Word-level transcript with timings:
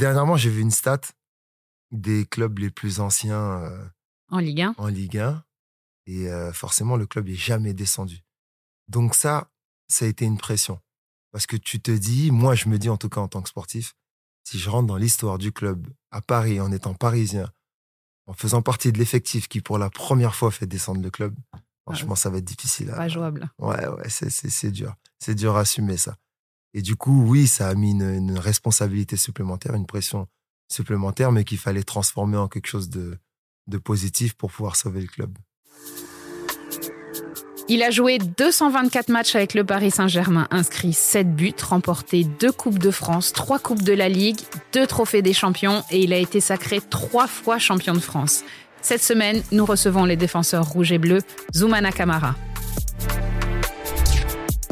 dernièrement, 0.00 0.36
j'ai 0.36 0.50
vu 0.50 0.60
une 0.62 0.70
stat 0.70 1.00
des 1.92 2.26
clubs 2.26 2.58
les 2.58 2.70
plus 2.70 3.00
anciens 3.00 3.62
euh, 3.62 3.84
En 4.28 4.38
Ligue 4.38 4.60
1 4.62 4.74
en 4.78 4.86
Ligue 4.88 5.18
1. 5.18 5.44
Et 6.06 6.28
euh, 6.28 6.52
forcément, 6.52 6.96
le 6.96 7.06
club 7.06 7.28
est 7.28 7.34
jamais 7.34 7.72
descendu. 7.74 8.24
Donc 8.88 9.14
ça, 9.14 9.50
ça 9.88 10.04
a 10.04 10.08
été 10.08 10.24
une 10.24 10.38
pression. 10.38 10.80
Parce 11.32 11.46
que 11.46 11.56
tu 11.56 11.80
te 11.80 11.90
dis, 11.92 12.30
moi, 12.32 12.54
je 12.56 12.68
me 12.68 12.78
dis 12.78 12.88
en 12.88 12.96
tout 12.96 13.08
cas 13.08 13.20
en 13.20 13.28
tant 13.28 13.42
que 13.42 13.48
sportif, 13.48 13.94
si 14.42 14.58
je 14.58 14.68
rentre 14.70 14.88
dans 14.88 14.96
l'histoire 14.96 15.38
du 15.38 15.52
club 15.52 15.86
à 16.10 16.20
Paris 16.20 16.60
en 16.60 16.72
étant 16.72 16.94
parisien, 16.94 17.52
en 18.26 18.32
faisant 18.32 18.62
partie 18.62 18.90
de 18.90 18.98
l'effectif 18.98 19.46
qui 19.48 19.60
pour 19.60 19.78
la 19.78 19.90
première 19.90 20.34
fois 20.34 20.50
fait 20.50 20.66
descendre 20.66 21.00
le 21.02 21.10
club, 21.10 21.36
franchement, 21.84 22.14
ça 22.16 22.30
va 22.30 22.38
être 22.38 22.44
difficile. 22.44 22.90
à- 22.90 22.96
Pas 22.96 23.08
jouable. 23.08 23.48
Ouais, 23.58 23.86
ouais, 23.86 24.08
c'est 24.08 24.70
dur. 24.72 24.96
C'est 25.20 25.34
dur 25.36 25.56
à 25.56 25.60
assumer 25.60 25.96
ça. 25.96 26.16
Et 26.74 26.82
du 26.82 26.96
coup, 26.96 27.24
oui, 27.26 27.46
ça 27.46 27.68
a 27.68 27.74
mis 27.74 27.90
une, 27.90 28.38
responsabilité 28.38 29.16
supplémentaire, 29.16 29.74
une 29.74 29.86
pression 29.86 30.28
supplémentaire, 30.68 31.32
mais 31.32 31.44
qu'il 31.44 31.58
fallait 31.58 31.82
transformer 31.82 32.36
en 32.36 32.48
quelque 32.48 32.68
chose 32.68 32.88
de, 32.88 33.18
de 33.66 33.78
positif 33.78 34.34
pour 34.34 34.52
pouvoir 34.52 34.76
sauver 34.76 35.00
le 35.00 35.08
club. 35.08 35.36
Il 37.72 37.84
a 37.84 37.90
joué 37.90 38.18
224 38.18 39.10
matchs 39.10 39.36
avec 39.36 39.54
le 39.54 39.62
Paris 39.62 39.92
Saint-Germain, 39.92 40.48
inscrit 40.50 40.92
7 40.92 41.36
buts, 41.36 41.54
remporté 41.62 42.24
2 42.24 42.50
Coupes 42.50 42.80
de 42.80 42.90
France, 42.90 43.32
3 43.32 43.60
Coupes 43.60 43.82
de 43.82 43.92
la 43.92 44.08
Ligue, 44.08 44.40
2 44.72 44.88
Trophées 44.88 45.22
des 45.22 45.32
Champions 45.32 45.84
et 45.88 46.00
il 46.00 46.12
a 46.12 46.18
été 46.18 46.40
sacré 46.40 46.80
3 46.80 47.28
fois 47.28 47.58
champion 47.58 47.94
de 47.94 48.00
France. 48.00 48.42
Cette 48.82 49.02
semaine, 49.02 49.40
nous 49.52 49.64
recevons 49.64 50.04
les 50.04 50.16
défenseurs 50.16 50.66
rouges 50.66 50.90
et 50.90 50.98
bleus, 50.98 51.22
Zoumana 51.54 51.92
Kamara. 51.92 52.34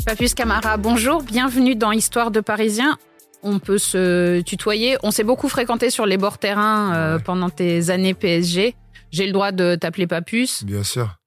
Papus 0.08 0.32
Camara, 0.32 0.78
bonjour, 0.78 1.22
bienvenue 1.22 1.76
dans 1.76 1.92
Histoire 1.92 2.30
de 2.30 2.40
Parisien. 2.40 2.96
On 3.42 3.58
peut 3.58 3.76
se 3.76 4.40
tutoyer. 4.40 4.96
On 5.02 5.10
s'est 5.10 5.22
beaucoup 5.22 5.50
fréquenté 5.50 5.90
sur 5.90 6.06
les 6.06 6.16
bords 6.16 6.38
terrain 6.38 6.94
euh, 6.94 7.16
Ouais. 7.18 7.22
pendant 7.22 7.50
tes 7.50 7.90
années 7.90 8.14
PSG. 8.14 8.74
J'ai 9.10 9.26
le 9.26 9.32
droit 9.32 9.52
de 9.52 9.74
t'appeler 9.74 10.06
Papus. 10.06 10.64
Bien 10.64 10.82
sûr. 10.82 11.18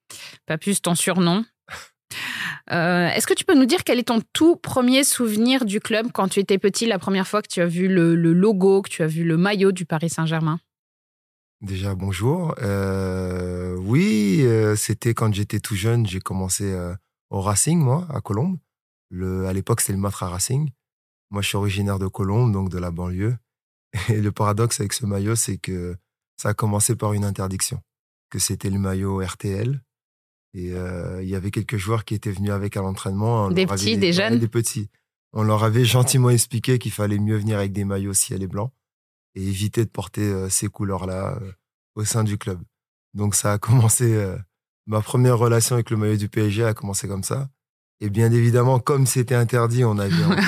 Papus, 0.48 0.82
ton 0.82 0.96
surnom. 0.96 1.46
Euh, 2.72 3.08
Est-ce 3.09 3.28
que 3.28 3.36
tu 3.36 3.46
peux 3.46 3.54
nous 3.54 3.66
dire 3.68 3.84
quel 3.84 4.00
est 4.00 4.08
ton 4.08 4.20
tout 4.34 4.56
premier 4.56 5.04
souvenir 5.04 5.64
du 5.66 5.80
club 5.80 6.08
quand 6.12 6.28
tu 6.28 6.40
étais 6.40 6.58
petit, 6.58 6.88
la 6.88 6.98
première 6.98 7.28
fois 7.28 7.44
que 7.44 7.50
tu 7.50 7.62
as 7.62 7.68
vu 7.68 7.88
le, 7.88 8.16
le 8.16 8.34
logo, 8.34 8.82
que 8.82 8.90
tu 8.90 9.04
as 9.04 9.08
vu 9.08 9.24
le 9.24 9.38
maillot 9.38 9.72
du 9.72 9.86
Paris 9.86 10.09
Saint-Germain? 10.09 10.59
Déjà, 11.62 11.94
bonjour. 11.94 12.56
Euh, 12.64 13.76
oui, 13.78 14.40
euh, 14.42 14.76
c'était 14.76 15.14
quand 15.14 15.32
j'étais 15.32 15.59
tout 15.59 15.76
jeune, 15.76 16.08
j'ai 16.08 16.20
commencé 16.20 16.76
au 17.30 17.42
Racing, 17.42 17.78
moi, 17.80 18.08
à 18.12 18.22
Colombes. 18.22 18.58
Le, 19.12 19.45
à 19.45 19.54
l'époque, 19.54 19.81
c'était 19.81 19.94
le 19.94 20.00
Matra 20.00 20.30
Racing. 20.30 20.72
Moi, 21.30 21.42
je 21.42 21.50
suis 21.50 21.58
originaire 21.58 22.00
de 22.00 22.08
Colombes, 22.08 22.52
donc 22.52 22.70
de 22.70 22.78
la 22.80 22.92
banlieue. 22.92 23.38
Et 24.09 24.22
le 24.22 24.31
paradoxe 24.31 24.80
avec 24.80 24.94
ce 24.94 25.06
maillot, 25.06 25.36
c'est 25.36 25.58
que 25.58 25.95
ça 26.38 26.50
a 26.50 26.53
commencé 26.53 26.95
par 26.95 27.14
une 27.14 27.26
interdiction, 27.26 27.81
que 28.30 28.40
c'était 28.40 28.70
le 28.70 28.80
maillot 28.80 29.22
RTL. 29.22 29.81
Et 30.53 30.73
euh, 30.73 31.22
il 31.22 31.30
y 31.30 31.36
avait 31.36 31.52
quelques 31.52 31.78
joueurs 31.78 32.03
qui 32.03 32.14
étaient 32.14 32.31
venus 32.31 32.52
avec 32.52 32.76
à 32.78 32.81
l'entraînement. 32.81 33.52
Des 33.52 33.66
petits, 33.66 33.98
des 33.98 34.14
jeunes 34.14 34.40
Des 34.40 34.48
petits. 34.48 34.90
On 35.34 35.44
leur 35.44 35.64
avait 35.64 35.86
gentiment 35.86 36.30
expliqué 36.30 36.80
qu'il 36.80 36.92
fallait 36.92 37.20
mieux 37.20 37.38
venir 37.38 37.58
avec 37.58 37.72
des 37.72 37.86
maillots 37.86 38.14
ciel 38.14 38.44
et 38.44 38.48
blanc 38.48 38.73
et 39.36 39.48
éviter 39.48 39.86
de 39.86 39.90
porter 39.90 40.23
euh, 40.23 40.50
ces 40.50 40.68
couleurs-là 40.68 41.38
euh, 41.42 41.52
au 41.96 42.03
sein 42.03 42.23
du 42.23 42.38
club. 42.38 42.62
Donc 43.14 43.36
ça 43.36 43.53
a 43.53 43.58
commencé, 43.59 44.36
ma 44.88 45.02
première 45.02 45.38
relation 45.38 45.75
avec 45.75 45.90
le 45.90 45.98
maillot 45.98 46.18
du 46.18 46.30
PSG 46.30 46.64
a 46.64 46.73
commencé 46.73 47.08
comme 47.08 47.23
ça. 47.23 47.50
Et 48.04 48.10
bien 48.10 48.32
évidemment, 48.32 48.80
comme 48.80 49.06
c'était 49.06 49.36
interdit, 49.36 49.86
on 49.86 49.98
avait 50.00 50.24
envie. 50.26 50.42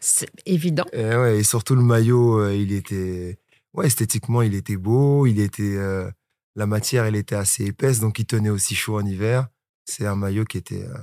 C'est 0.00 0.30
évident. 0.46 0.84
et, 0.92 1.04
ouais, 1.04 1.38
et 1.38 1.42
surtout 1.42 1.74
le 1.76 1.82
maillot, 1.82 2.40
euh, 2.40 2.54
il 2.54 2.72
était, 2.72 3.38
ouais, 3.74 3.86
esthétiquement, 3.86 4.40
il 4.40 4.54
était 4.54 4.76
beau, 4.78 5.26
il 5.26 5.38
était, 5.38 5.76
euh, 5.76 6.10
la 6.56 6.66
matière, 6.66 7.04
elle 7.04 7.16
était 7.16 7.34
assez 7.36 7.66
épaisse, 7.66 8.00
donc 8.00 8.18
il 8.18 8.24
tenait 8.24 8.48
aussi 8.48 8.74
chaud 8.74 8.98
en 8.98 9.04
hiver. 9.04 9.46
C'est 9.84 10.06
un 10.06 10.16
maillot 10.16 10.44
qui 10.44 10.56
était, 10.56 10.84
euh, 10.84 10.98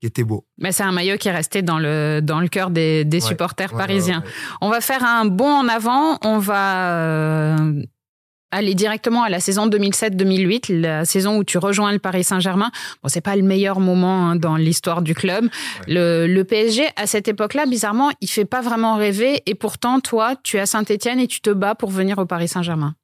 qui 0.00 0.06
était 0.06 0.22
beau. 0.22 0.46
Mais 0.56 0.70
c'est 0.70 0.84
un 0.84 0.92
maillot 0.92 1.16
qui 1.18 1.26
est 1.28 1.32
resté 1.32 1.62
dans 1.62 1.80
le, 1.80 2.20
dans 2.22 2.40
le 2.40 2.46
cœur 2.46 2.70
des, 2.70 3.04
des 3.04 3.20
Ouais, 3.22 3.28
supporters 3.28 3.72
Ouais, 3.72 3.78
parisiens. 3.78 4.22
On 4.60 4.70
va 4.70 4.80
faire 4.80 5.04
un 5.04 5.24
bond 5.24 5.52
en 5.52 5.68
avant. 5.68 6.18
On 6.22 6.38
va 6.38 7.58
aller 8.52 8.74
directement 8.74 9.22
à 9.24 9.28
la 9.28 9.40
saison 9.40 9.66
2007-2008, 9.68 10.72
la 10.80 11.04
saison 11.04 11.38
où 11.38 11.44
tu 11.44 11.58
rejoins 11.58 11.90
le 11.92 11.98
Paris 11.98 12.22
Saint-Germain. 12.24 12.70
Bon, 13.02 13.08
c'est 13.08 13.20
pas 13.20 13.34
le 13.34 13.42
meilleur 13.42 13.80
moment 13.80 14.28
hein, 14.30 14.36
dans 14.36 14.56
l'histoire 14.56 15.02
du 15.02 15.14
club. 15.14 15.48
Le, 15.88 16.26
le 16.26 16.44
PSG, 16.44 16.84
à 16.96 17.06
cette 17.06 17.28
époque-là, 17.28 17.66
bizarrement, 17.66 18.10
il 18.20 18.28
fait 18.28 18.44
pas 18.44 18.60
vraiment 18.60 18.96
rêver. 18.96 19.42
Et 19.46 19.54
pourtant, 19.54 20.00
toi, 20.00 20.36
tu 20.42 20.58
es 20.58 20.60
à 20.60 20.66
Saint-Etienne 20.66 21.18
et 21.18 21.26
tu 21.26 21.40
te 21.40 21.50
bats 21.50 21.74
pour 21.74 21.90
venir 21.90 22.18
au 22.18 22.26
Paris 22.26 22.48
Saint-Germain. 22.48 22.94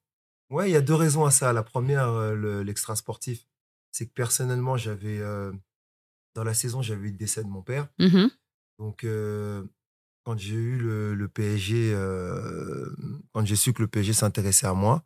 Ouais, 0.50 0.70
il 0.70 0.72
y 0.72 0.76
a 0.76 0.80
deux 0.80 0.94
raisons 0.94 1.24
à 1.24 1.30
ça. 1.30 1.52
La 1.52 1.62
première, 1.62 2.08
euh, 2.08 2.34
le- 2.34 2.62
l'extra 2.62 2.94
sportif, 2.96 3.40
c'est 3.90 4.06
que 4.06 4.12
personnellement, 4.14 4.76
j'avais 4.76 5.18
euh, 5.18 5.52
dans 6.34 6.44
la 6.44 6.54
saison, 6.54 6.82
j'avais 6.82 7.08
eu 7.08 7.12
le 7.12 7.16
décès 7.18 7.42
de 7.42 7.48
mon 7.48 7.62
père. 7.62 7.88
Mhm. 7.98 8.30
Donc, 8.78 9.04
euh, 9.04 9.62
quand 10.24 10.38
j'ai 10.38 10.54
eu 10.54 10.76
le, 10.78 11.14
le 11.14 11.28
PSG, 11.28 11.90
euh, 11.94 12.86
quand 13.32 13.44
j'ai 13.44 13.56
su 13.56 13.72
que 13.72 13.82
le 13.82 13.88
PSG 13.88 14.12
s'intéressait 14.12 14.66
à 14.66 14.74
moi, 14.74 15.02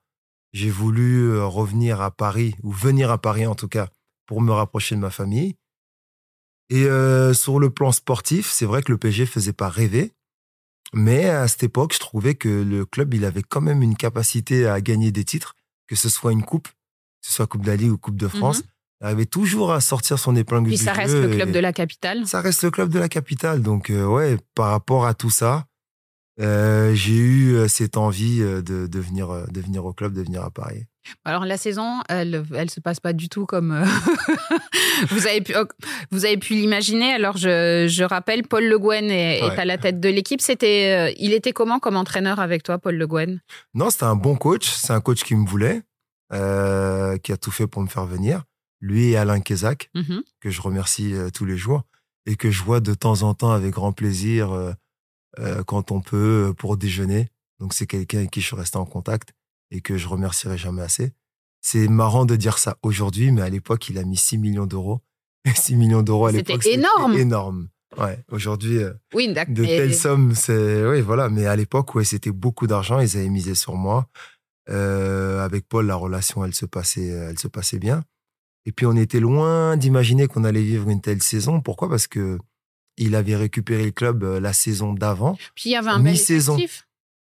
j'ai 0.52 0.70
voulu 0.70 1.30
euh, 1.30 1.44
revenir 1.44 2.00
à 2.00 2.10
Paris, 2.10 2.54
ou 2.62 2.72
venir 2.72 3.10
à 3.10 3.18
Paris 3.18 3.46
en 3.46 3.54
tout 3.54 3.68
cas, 3.68 3.88
pour 4.26 4.40
me 4.40 4.52
rapprocher 4.52 4.94
de 4.94 5.00
ma 5.00 5.10
famille. 5.10 5.56
Et 6.70 6.84
euh, 6.84 7.34
sur 7.34 7.58
le 7.58 7.70
plan 7.70 7.92
sportif, 7.92 8.50
c'est 8.50 8.64
vrai 8.64 8.82
que 8.82 8.92
le 8.92 8.98
PSG 8.98 9.26
faisait 9.26 9.52
pas 9.52 9.68
rêver. 9.68 10.12
Mais 10.94 11.28
à 11.28 11.48
cette 11.48 11.62
époque, 11.62 11.94
je 11.94 11.98
trouvais 11.98 12.34
que 12.34 12.48
le 12.48 12.84
club, 12.84 13.14
il 13.14 13.24
avait 13.24 13.42
quand 13.42 13.60
même 13.60 13.82
une 13.82 13.96
capacité 13.96 14.66
à 14.66 14.80
gagner 14.80 15.10
des 15.10 15.24
titres, 15.24 15.54
que 15.86 15.96
ce 15.96 16.08
soit 16.08 16.32
une 16.32 16.42
coupe, 16.42 16.68
que 16.68 17.26
ce 17.28 17.32
soit 17.32 17.46
Coupe 17.46 17.66
Ligue 17.66 17.90
ou 17.90 17.98
Coupe 17.98 18.16
de 18.16 18.28
France. 18.28 18.62
Il 19.00 19.06
arrivait 19.06 19.26
toujours 19.26 19.72
à 19.72 19.80
sortir 19.80 20.18
son 20.18 20.36
épingle 20.36 20.68
Puis 20.68 20.76
du 20.76 20.84
ça 20.84 20.92
reste 20.92 21.14
le 21.14 21.28
club 21.34 21.50
de 21.50 21.58
la 21.58 21.72
capitale. 21.72 22.26
ça 22.26 22.40
reste 22.40 22.62
le 22.62 22.70
club 22.70 22.88
de 22.90 22.98
la 22.98 23.08
capitale. 23.08 23.60
Donc, 23.60 23.90
euh, 23.90 24.06
ouais, 24.06 24.36
par 24.54 24.70
rapport 24.70 25.06
à 25.06 25.14
tout 25.14 25.30
ça, 25.30 25.66
euh, 26.40 26.94
j'ai 26.94 27.14
eu 27.16 27.54
euh, 27.54 27.68
cette 27.68 27.96
envie 27.96 28.40
euh, 28.42 28.62
de, 28.62 28.86
de, 28.86 28.98
venir, 29.00 29.46
de 29.50 29.60
venir 29.60 29.84
au 29.84 29.92
club, 29.92 30.14
de 30.14 30.22
venir 30.22 30.42
à 30.42 30.50
Paris. 30.50 30.84
Alors 31.24 31.44
la 31.44 31.56
saison, 31.56 32.00
elle, 32.08 32.44
elle 32.54 32.70
se 32.70 32.78
passe 32.80 33.00
pas 33.00 33.12
du 33.12 33.28
tout 33.28 33.44
comme 33.44 33.72
euh, 33.72 33.84
vous 35.10 35.26
avez 35.26 35.40
pu, 35.40 35.52
vous 36.10 36.24
avez 36.24 36.36
pu 36.36 36.54
l'imaginer. 36.54 37.12
Alors 37.12 37.36
je, 37.36 37.86
je 37.88 38.04
rappelle, 38.04 38.42
Paul 38.46 38.64
Le 38.64 38.78
Guen 38.78 39.10
est, 39.10 39.40
à 39.42 39.64
la 39.64 39.78
tête 39.78 40.00
de 40.00 40.08
l'équipe. 40.08 40.40
C'était, 40.40 41.14
il 41.18 41.32
était 41.32 41.52
comment 41.52 41.78
comme 41.80 41.96
entraîneur 41.96 42.40
avec 42.40 42.62
toi, 42.62 42.78
Paul 42.78 42.94
Le 42.96 43.06
Guen? 43.06 43.40
Non, 43.74 43.90
c'était 43.90 44.04
un 44.04 44.16
bon 44.16 44.36
coach. 44.36 44.68
C'est 44.70 44.92
un 44.92 45.00
coach 45.00 45.24
qui 45.24 45.34
me 45.34 45.46
voulait, 45.46 45.82
euh, 46.32 47.18
qui 47.18 47.32
a 47.32 47.36
tout 47.36 47.50
fait 47.50 47.66
pour 47.66 47.82
me 47.82 47.88
faire 47.88 48.06
venir. 48.06 48.44
Lui 48.80 49.10
et 49.10 49.16
Alain 49.16 49.40
Kézac, 49.40 49.90
Mhm. 49.94 50.22
que 50.40 50.50
je 50.50 50.60
remercie 50.60 51.14
tous 51.34 51.44
les 51.44 51.56
jours 51.56 51.82
et 52.26 52.36
que 52.36 52.50
je 52.50 52.62
vois 52.62 52.80
de 52.80 52.94
temps 52.94 53.22
en 53.22 53.34
temps 53.34 53.50
avec 53.52 53.72
grand 53.72 53.92
plaisir 53.92 54.74
euh, 55.38 55.62
quand 55.64 55.90
on 55.90 56.00
peut 56.00 56.48
euh, 56.50 56.52
pour 56.52 56.76
déjeuner. 56.76 57.28
Donc 57.60 57.74
c'est 57.74 57.86
quelqu'un 57.86 58.18
avec 58.18 58.30
qui 58.30 58.40
je 58.40 58.46
suis 58.46 58.56
resté 58.56 58.76
en 58.78 58.84
contact 58.86 59.32
et 59.70 59.80
que 59.80 59.96
je 59.96 60.08
remercierai 60.08 60.58
jamais 60.58 60.82
assez. 60.82 61.12
C'est 61.60 61.86
marrant 61.88 62.24
de 62.24 62.34
dire 62.36 62.58
ça 62.58 62.76
aujourd'hui, 62.82 63.30
mais 63.30 63.42
à 63.42 63.48
l'époque, 63.48 63.88
il 63.88 63.98
a 63.98 64.04
mis 64.04 64.16
6 64.16 64.38
millions 64.38 64.66
d'euros. 64.66 65.00
Et 65.44 65.50
6 65.54 65.76
millions 65.76 66.02
d'euros 66.02 66.26
à 66.26 66.32
C'était 66.32 66.52
l'époque, 66.52 66.66
énorme. 66.66 67.12
énorme. 67.14 67.68
Ouais, 67.98 68.18
aujourd'hui, 68.30 68.78
euh, 68.78 68.92
Oui, 69.14 69.28
de 69.28 69.64
telles 69.64 69.94
sommes, 69.94 70.34
c'est 70.34 70.86
oui, 70.86 71.00
voilà. 71.02 71.28
Mais 71.28 71.46
à 71.46 71.56
l'époque, 71.56 71.94
ouais, 71.94 72.04
c'était 72.04 72.30
beaucoup 72.30 72.66
d'argent. 72.66 73.00
Ils 73.00 73.16
avaient 73.16 73.28
misé 73.28 73.54
sur 73.54 73.74
moi. 73.76 74.08
Euh, 74.70 75.44
avec 75.44 75.68
Paul, 75.68 75.86
la 75.86 75.96
relation, 75.96 76.44
elle 76.44 76.54
se 76.54 76.64
passait, 76.66 77.06
elle 77.08 77.38
se 77.38 77.48
passait 77.48 77.78
bien. 77.78 78.04
Et 78.66 78.72
puis, 78.72 78.86
on 78.86 78.96
était 78.96 79.20
loin 79.20 79.76
d'imaginer 79.76 80.26
qu'on 80.28 80.44
allait 80.44 80.62
vivre 80.62 80.88
une 80.88 81.00
telle 81.00 81.22
saison. 81.22 81.60
Pourquoi? 81.60 81.88
Parce 81.88 82.06
que 82.06 82.38
il 82.96 83.14
avait 83.14 83.36
récupéré 83.36 83.84
le 83.86 83.90
club 83.90 84.22
euh, 84.24 84.40
la 84.40 84.52
saison 84.52 84.92
d'avant. 84.92 85.36
Puis 85.54 85.70
il 85.70 85.72
y 85.72 85.76
avait 85.76 85.90
un 85.90 86.00
bel 86.00 86.14
effectif. 86.14 86.86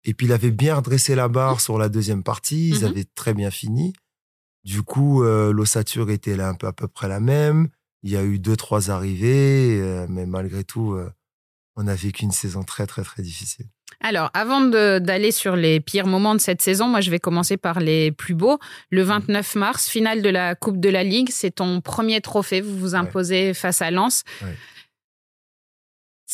Et 0.04 0.14
puis, 0.14 0.26
il 0.26 0.32
avait 0.32 0.50
bien 0.50 0.74
redressé 0.74 1.14
la 1.14 1.28
barre 1.28 1.60
sur 1.60 1.78
la 1.78 1.88
deuxième 1.88 2.25
partie. 2.25 2.70
Ils 2.70 2.81
Mhm. 2.81 2.84
avaient 2.90 3.04
très 3.14 3.34
bien 3.34 3.50
fini. 3.52 3.93
Du 4.64 4.82
coup, 4.82 5.22
euh, 5.22 5.52
l'ossature 5.52 6.10
était 6.10 6.34
là 6.37 6.49
un 6.49 6.54
peu 6.54 6.66
à 6.66 6.72
peu 6.72 6.88
près 6.88 7.06
la 7.08 7.20
même. 7.20 7.69
Il 8.02 8.10
y 8.10 8.16
a 8.16 8.25
eu 8.25 8.38
deux, 8.40 8.56
trois 8.56 8.90
arrivées. 8.90 9.78
euh, 9.81 10.06
mais 10.08 10.26
malgré 10.26 10.64
tout, 10.64 10.94
euh, 10.94 11.08
on 11.76 11.87
a 11.87 11.94
vécu 11.94 12.25
une 12.25 12.32
saison 12.32 12.62
très, 12.64 12.87
très, 12.87 13.02
très 13.02 13.22
difficile. 13.22 13.66
Alors, 14.00 14.31
avant 14.34 14.60
d'aller 14.62 15.31
sur 15.31 15.55
les 15.55 15.78
pires 15.78 16.08
moments 16.08 16.34
de 16.34 16.40
cette 16.40 16.62
saison, 16.62 16.88
moi, 16.88 17.00
je 17.00 17.10
vais 17.10 17.20
commencer 17.20 17.56
par 17.56 17.78
les 17.78 18.10
plus 18.10 18.34
beaux. 18.34 18.58
Le 18.90 19.02
29 19.02 19.55
mars, 19.55 19.88
finale 19.88 20.22
de 20.22 20.28
la 20.31 20.56
Coupe 20.56 20.81
de 20.81 20.88
la 20.88 21.05
Ligue, 21.05 21.28
c'est 21.31 21.52
ton 21.52 21.81
premier 21.81 22.20
trophée. 22.20 22.60
Vous 22.60 22.76
vous 22.76 22.94
imposez 22.96 23.55
face 23.55 23.81
à 23.82 23.93
Lens. 23.93 24.25
Ouais. 24.43 24.56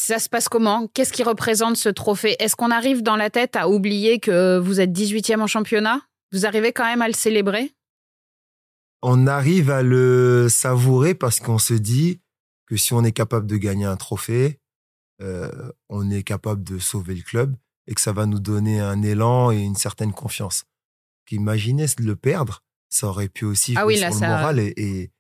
Ça 0.01 0.21
se 0.21 0.29
passe 0.29 0.49
comment? 0.49 0.87
Qu'est-ce 0.95 1.13
qui 1.13 1.25
représente 1.25 1.77
ce 1.77 1.89
trophée? 1.89 2.37
Est-ce 2.39 2.55
qu'on 2.55 2.71
arrive 2.71 3.03
dans 3.03 3.17
la 3.17 3.31
tête 3.31 3.57
à 3.57 3.69
oublier 3.69 4.21
que 4.21 4.57
vous 4.57 4.79
êtes 4.81 4.93
18e 4.93 5.41
en 5.41 5.49
championnat? 5.49 6.01
Vous 6.31 6.47
arrivez 6.47 6.73
quand 6.73 6.85
même 6.85 7.03
à 7.03 7.09
le 7.09 7.15
célébrer? 7.15 7.75
On 9.03 9.27
arrive 9.27 9.71
à 9.71 9.83
le 9.83 10.47
savourer 10.49 11.17
parce 11.17 11.41
qu'on 11.41 11.59
se 11.59 11.75
dit 11.75 12.21
que 12.67 12.77
si 12.77 12.93
on 12.93 13.03
est 13.03 13.11
capable 13.11 13.49
de 13.49 13.57
gagner 13.57 13.87
un 13.87 13.97
trophée, 13.97 14.61
euh, 15.21 15.51
on 15.89 16.09
est 16.13 16.23
capable 16.23 16.63
de 16.63 16.79
sauver 16.79 17.17
le 17.17 17.23
club. 17.23 17.57
et 17.89 17.95
que 17.95 18.01
ça 18.01 18.13
va 18.13 18.27
nous 18.27 18.39
donner 18.39 18.79
un 18.81 19.03
élan 19.03 19.51
et 19.51 19.59
une 19.59 19.75
certaine 19.75 20.13
confiance. 20.13 20.65
Imaginez 21.33 21.87
le 21.99 22.15
perdre, 22.15 22.63
ça 22.89 23.09
aurait 23.09 23.31
pu 23.31 23.47
aussi 23.47 23.75
ah 23.77 23.85
oui, 23.85 23.99
là, 23.99 24.11
sur 24.11 24.21
ça- 24.21 24.27
le 24.29 24.33
moral 24.33 24.59
et, 24.61 24.75
et, 24.77 25.11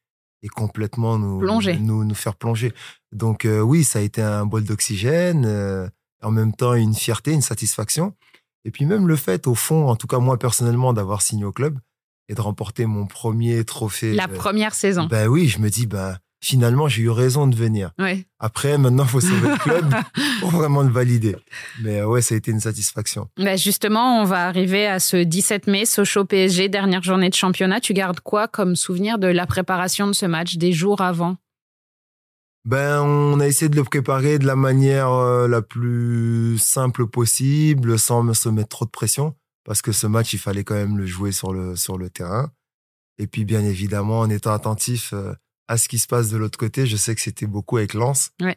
et 0.43 0.49
complètement 0.49 1.19
nous, 1.19 1.41
nous, 1.41 2.05
nous 2.05 2.15
faire 2.15 2.35
plonger. 2.35 2.73
Donc 3.13 3.45
euh, 3.45 3.61
oui, 3.61 3.85
ça 3.85 3.99
a 3.99 4.03
été 4.03 4.23
un 4.23 4.47
bol 4.47 4.65
d'oxygène, 4.65 5.45
euh, 5.47 5.89
en 6.23 6.31
même 6.31 6.55
temps 6.55 6.75
une 6.75 6.95
fierté, 6.95 7.33
une 7.33 7.43
satisfaction. 7.43 8.15
Et 8.65 8.71
puis 8.71 8.87
même 8.87 9.09
le 9.09 9.17
fait, 9.17 9.47
au 9.47 9.55
fond, 9.55 9.89
en 9.89 9.97
tout 9.97 10.07
cas 10.07 10.19
moi 10.19 10.39
personnellement, 10.39 10.93
d'avoir 10.93 11.23
signé 11.23 11.45
au 11.45 11.53
club 11.53 11.79
et 12.29 12.35
de 12.35 12.41
remporter 12.41 12.87
mon 12.87 13.07
premier 13.07 13.65
trophée. 13.65 14.15
La 14.15 14.29
euh, 14.29 14.35
première 14.35 14.75
saison. 14.75 15.07
ben 15.07 15.29
oui, 15.29 15.49
je 15.49 15.59
me 15.59 15.71
dis, 15.71 15.87
ben 15.87 16.19
finalement 16.41 16.89
j'ai 16.89 17.03
eu 17.03 17.11
raison 17.11 17.47
de 17.47 17.57
venir. 17.57 17.91
Ouais. 17.99 18.25
Après, 18.39 18.79
maintenant, 18.79 19.05
il 19.05 19.09
faut 19.09 19.21
sauver 19.21 19.49
le 19.49 19.57
club 19.57 19.95
pour 20.41 20.51
vraiment 20.51 20.83
le 20.83 20.91
valider. 20.91 21.37
Mais 21.83 22.01
euh, 22.01 22.07
ouais, 22.07 22.23
ça 22.23 22.35
a 22.35 22.39
été 22.39 22.51
une 22.51 22.61
satisfaction. 22.61 23.29
Bah, 23.37 23.57
justement, 23.57 24.21
on 24.21 24.25
va 24.25 24.47
arriver 24.47 24.87
à 24.87 25.01
ce 25.01 25.17
17 25.17 25.67
mai, 25.67 25.85
Sochaux 25.85 26.25
PSG, 26.25 26.69
dernière 26.69 27.03
journée 27.03 27.31
de 27.31 27.35
championnat. 27.35 27.81
Tu 27.81 27.95
gardes 27.95 28.21
quoi 28.21 28.47
comme 28.47 28.77
souvenir 28.77 29.19
de 29.19 29.27
la 29.27 29.47
préparation 29.47 30.07
de 30.07 30.13
ce 30.13 30.27
match 30.27 30.57
des 30.57 30.73
jours 30.73 31.01
avant? 31.01 31.37
Ben, 32.65 33.01
on 33.01 33.41
a 33.41 33.47
essayé 33.47 33.69
de 33.69 33.77
le 33.77 33.85
préparer 33.85 34.39
de 34.39 34.47
la 34.47 34.57
manière 34.57 35.11
euh, 35.11 35.49
la 35.49 35.63
plus 35.63 36.59
simple 36.59 37.07
possible, 37.07 37.99
sans 37.99 38.35
se 38.35 38.49
mettre 38.51 38.69
trop 38.69 38.85
de 38.85 38.91
pression, 38.91 39.35
parce 39.65 39.81
que 39.81 39.91
ce 39.91 40.07
match, 40.07 40.35
il 40.35 40.39
fallait 40.39 40.65
quand 40.65 40.75
même 40.75 40.99
le 40.99 41.07
jouer 41.07 41.33
sur 41.33 41.53
le, 41.53 41.77
sur 41.77 41.97
le 41.97 42.11
terrain. 42.11 42.51
Et 43.19 43.27
puis, 43.27 43.45
bien 43.45 43.65
évidemment, 43.65 44.21
en 44.21 44.31
étant 44.31 44.53
attentif 44.53 45.13
euh, 45.13 45.33
à 45.69 45.77
ce 45.77 45.89
qui 45.89 45.99
se 45.99 46.07
passe 46.07 46.31
de 46.31 46.37
l'autre 46.37 46.59
côté, 46.59 46.87
je 46.87 46.97
sais 46.97 47.15
que 47.15 47.21
c'était 47.21 47.47
beaucoup 47.47 47.77
avec 47.77 47.95
Lens. 47.95 48.33
Ouais. 48.41 48.57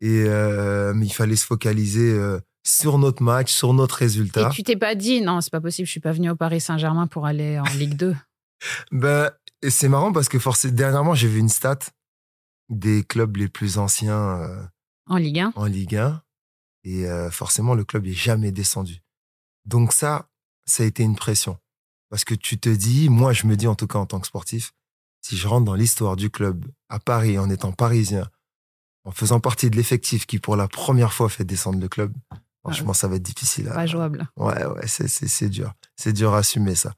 Et 0.00 0.24
euh, 0.26 0.94
mais 0.94 1.06
il 1.06 1.12
fallait 1.12 1.36
se 1.36 1.44
focaliser 1.44 2.10
euh, 2.10 2.40
sur 2.64 2.98
notre 2.98 3.22
match, 3.22 3.52
sur 3.52 3.74
notre 3.74 3.96
résultat. 3.96 4.48
Et 4.48 4.54
tu 4.54 4.62
t'es 4.62 4.76
pas 4.76 4.94
dit, 4.94 5.20
non, 5.20 5.40
c'est 5.40 5.50
pas 5.50 5.60
possible, 5.60 5.86
je 5.86 5.90
suis 5.90 6.00
pas 6.00 6.12
venu 6.12 6.30
au 6.30 6.36
Paris 6.36 6.60
Saint-Germain 6.60 7.06
pour 7.06 7.26
aller 7.26 7.58
en 7.58 7.64
Ligue 7.76 7.94
2. 7.94 8.16
Ben, 8.90 9.30
c'est 9.68 9.88
marrant 9.88 10.12
parce 10.12 10.28
que 10.28 10.40
forcément, 10.40 10.74
dernièrement, 10.74 11.14
j'ai 11.14 11.28
vu 11.28 11.38
une 11.38 11.48
stat 11.48 11.78
des 12.68 13.04
clubs 13.04 13.36
les 13.36 13.46
plus 13.46 13.78
anciens 13.78 14.40
euh, 14.40 14.64
En 15.06 15.16
Ligue 15.16 15.38
1 15.38 15.52
en 15.54 15.66
Ligue 15.66 15.94
1 15.94 16.20
et 16.82 17.06
forcément, 17.30 17.74
le 17.74 17.84
club 17.84 18.06
est 18.06 18.12
jamais 18.12 18.50
descendu. 18.50 19.02
Donc 19.64 19.92
ça, 19.92 20.28
ça 20.64 20.82
a 20.82 20.86
été 20.86 21.04
une 21.04 21.14
pression. 21.14 21.58
Parce 22.08 22.24
que 22.24 22.34
tu 22.34 22.58
te 22.58 22.68
dis, 22.68 23.08
moi, 23.10 23.32
je 23.32 23.46
me 23.46 23.56
dis 23.56 23.66
en 23.66 23.74
tout 23.74 23.86
cas 23.86 23.98
en 23.98 24.06
tant 24.06 24.18
que 24.18 24.26
sportif, 24.26 24.72
si 25.20 25.36
je 25.36 25.46
rentre 25.48 25.64
dans 25.64 25.74
l'histoire 25.74 26.16
du 26.16 26.30
club 26.30 26.64
à 26.88 26.98
Paris 26.98 27.38
en 27.38 27.50
étant 27.50 27.72
parisien, 27.72 28.28
en 29.04 29.10
faisant 29.10 29.40
partie 29.40 29.70
de 29.70 29.76
l'effectif 29.76 30.26
qui 30.26 30.38
pour 30.38 30.56
la 30.56 30.68
première 30.68 31.12
fois 31.12 31.28
fait 31.28 31.44
descendre 31.44 31.80
le 31.80 31.88
club, 31.88 32.12
franchement, 32.62 32.92
ça 32.92 33.08
va 33.08 33.16
être 33.16 33.22
difficile. 33.22 33.68
à- 33.68 33.74
Pas 33.74 33.86
jouable. 33.86 34.28
Ouais, 34.36 34.64
ouais, 34.66 34.86
c'est, 34.86 35.48
dur. 35.48 35.72
C'est 35.96 36.12
dur 36.12 36.34
à 36.34 36.38
assumer 36.38 36.74
ça. 36.74 36.94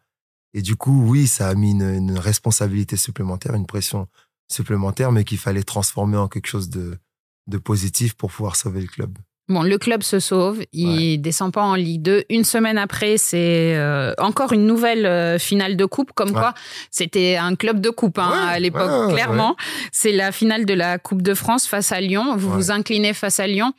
Et 0.54 0.62
du 0.62 0.74
coup, 0.76 1.04
oui, 1.06 1.26
ça 1.28 1.48
a 1.48 1.54
mis 1.54 1.70
une, 1.70 1.82
une 1.94 2.18
responsabilité 2.18 2.96
supplémentaire, 2.96 3.54
une 3.54 3.66
pression 3.66 4.08
supplémentaire, 4.50 5.12
mais 5.12 5.24
qu'il 5.24 5.38
fallait 5.38 5.62
transformer 5.62 6.16
en 6.16 6.26
quelque 6.28 6.48
chose 6.48 6.70
de, 6.70 6.98
de 7.46 7.58
positif 7.58 8.14
pour 8.14 8.32
pouvoir 8.32 8.56
sauver 8.56 8.80
le 8.80 8.88
club. 8.88 9.16
Bon, 9.50 9.62
le 9.62 9.76
club 9.78 10.02
se 10.04 10.20
sauve, 10.20 10.62
il 10.72 11.18
descend 11.20 11.52
pas 11.52 11.62
en 11.62 11.74
Ligue 11.74 12.02
2. 12.02 12.24
Une 12.30 12.44
semaine 12.44 12.78
après, 12.78 13.18
c'est 13.18 13.74
euh, 13.76 14.14
encore 14.18 14.52
une 14.52 14.64
nouvelle 14.64 15.04
euh, 15.06 15.38
finale 15.38 15.76
de 15.76 15.84
coupe, 15.84 16.12
comme 16.14 16.28
Ouais. 16.28 16.34
quoi 16.40 16.54
c'était 16.90 17.36
un 17.36 17.56
club 17.56 17.80
de 17.80 17.90
coupe 17.90 18.18
hein, 18.18 18.30
Ouais, 18.30 18.52
à 18.54 18.58
l'époque, 18.60 18.88
ouais, 18.88 19.06
ouais, 19.06 19.12
clairement. 19.14 19.56
C'est 19.92 20.12
la 20.12 20.30
finale 20.32 20.64
de 20.66 20.72
la 20.74 20.98
Coupe 20.98 21.20
de 21.22 21.34
France 21.34 21.66
face 21.66 21.90
à 21.92 22.00
Lyon. 22.00 22.36
Vous 22.36 22.48
Ouais. 22.48 22.54
vous 22.56 22.70
inclinez 22.70 23.12
face 23.12 23.40
à 23.40 23.46
Lyon. 23.46 23.72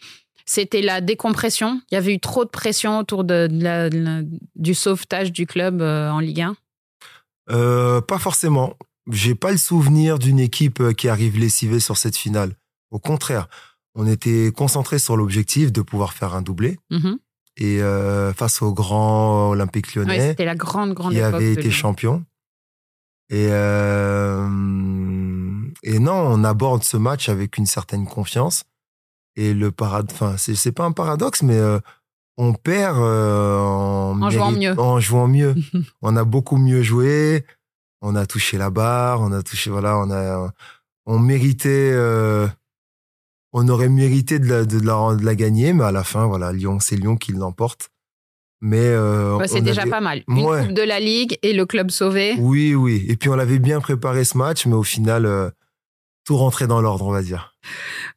C'était 0.45 0.81
la 0.81 0.99
décompression. 1.01 1.81
Il 1.89 1.95
y 1.95 1.97
avait 1.97 2.13
eu 2.13 2.19
trop 2.19 2.43
de 2.43 2.49
pression 2.49 2.99
autour 2.99 3.23
de, 3.23 3.47
de 3.47 3.63
la- 3.63 3.89
de 3.89 3.97
la- 3.99 4.21
du 4.57 4.73
sauvetage 4.73 5.31
du 5.31 5.45
club 5.47 5.81
euh, 5.81 6.09
en 6.09 6.19
Ligue 6.19 6.41
1. 6.41 6.55
Euh, 7.49 8.01
pas 8.01 8.17
forcément. 8.19 8.73
J'ai 9.09 9.35
pas 9.35 9.51
le 9.51 9.57
souvenir 9.57 10.19
d'une 10.19 10.39
équipe 10.39 10.93
qui 10.95 11.07
arrive 11.09 11.39
lessivée 11.39 11.79
sur 11.79 11.95
cette 11.97 12.17
finale. 12.17 12.51
Au 12.91 12.99
contraire, 12.99 13.47
on 13.95 14.07
était 14.07 14.51
concentré 14.55 14.99
sur 14.99 15.17
l'objectif 15.17 15.71
de 15.71 15.81
pouvoir 15.81 16.13
faire 16.13 16.33
un 16.35 16.41
doublé. 16.41 16.79
Mhm. 16.89 17.19
Et 17.57 17.81
euh, 17.81 18.33
face 18.33 18.61
au 18.61 18.73
grand 18.73 19.49
Olympique 19.49 19.87
Ouais, 19.87 20.03
lyonnais, 20.03 20.29
c'était 20.29 20.45
la 20.45 20.55
grande, 20.55 20.93
grande 20.93 21.11
qui 21.11 21.19
époque. 21.19 21.33
avait 21.33 21.51
été 21.51 21.69
champion. 21.69 22.23
Et, 23.29 23.47
euh, 23.49 24.47
et 25.83 25.99
non, 25.99 26.13
on 26.13 26.43
aborde 26.43 26.83
ce 26.83 26.97
match 26.97 27.29
avec 27.29 27.57
une 27.57 27.65
certaine 27.65 28.05
confiance. 28.05 28.63
Et 29.35 29.53
le 29.53 29.71
parad, 29.71 30.09
enfin, 30.11 30.35
c'est 30.37 30.71
pas 30.71 30.85
un 30.85 30.91
paradoxe, 30.91 31.41
mais 31.41 31.55
euh, 31.57 31.79
on 32.37 32.53
perd 32.53 32.97
euh, 32.97 33.57
en, 33.59 34.21
En 34.21 34.29
jouant 34.29 34.51
mieux. 34.51 34.77
En 34.79 34.99
jouant 34.99 35.27
mieux. 35.27 35.55
on 36.01 36.15
a 36.15 36.23
beaucoup 36.23 36.57
mieux 36.57 36.83
joué. 36.83 37.45
On 38.01 38.15
a 38.15 38.25
touché 38.25 38.57
la 38.57 38.69
barre. 38.69 39.21
On 39.21 39.31
a 39.31 39.41
touché, 39.43 39.69
voilà, 39.69 39.97
on 39.97 40.11
a, 40.11 40.51
on 41.05 41.19
méritait, 41.19 41.91
euh, 41.93 42.47
on 43.53 43.67
aurait 43.67 43.89
mérité 43.89 44.39
de 44.39 44.47
la, 44.47 44.65
de, 44.65 44.79
la, 44.79 45.15
de 45.15 45.25
la 45.25 45.35
gagner, 45.35 45.73
mais 45.73 45.83
à 45.83 45.91
la 45.91 46.03
fin, 46.03 46.25
voilà, 46.25 46.51
Lyon, 46.53 46.79
c'est 46.79 46.95
Lyon 46.95 47.15
qui 47.17 47.31
l'emporte. 47.33 47.89
Mais 48.61 48.77
euh, 48.79 49.37
Bah, 49.39 49.47
c'est 49.47 49.61
déjà 49.61 49.81
avait- 49.81 49.89
pas 49.91 50.01
mal. 50.01 50.23
Une 50.27 50.45
Ouais. 50.45 50.65
Coupe 50.67 50.73
de 50.75 50.83
la 50.83 50.99
Ligue 50.99 51.37
et 51.41 51.51
le 51.53 51.65
club 51.65 51.89
sauvé. 51.89 52.35
oui, 52.39 52.75
oui. 52.75 53.03
Et 53.09 53.15
puis 53.17 53.29
on 53.29 53.35
l'avait 53.35 53.57
bien 53.59 53.79
préparé 53.81 54.23
ce 54.23 54.37
match, 54.37 54.65
mais 54.67 54.75
au 54.75 54.83
final, 54.83 55.25
euh, 55.25 55.49
tout 56.23 56.37
rentrait 56.37 56.67
dans 56.67 56.81
l'ordre, 56.81 57.05
on 57.07 57.11
va 57.11 57.21
dire. 57.23 57.55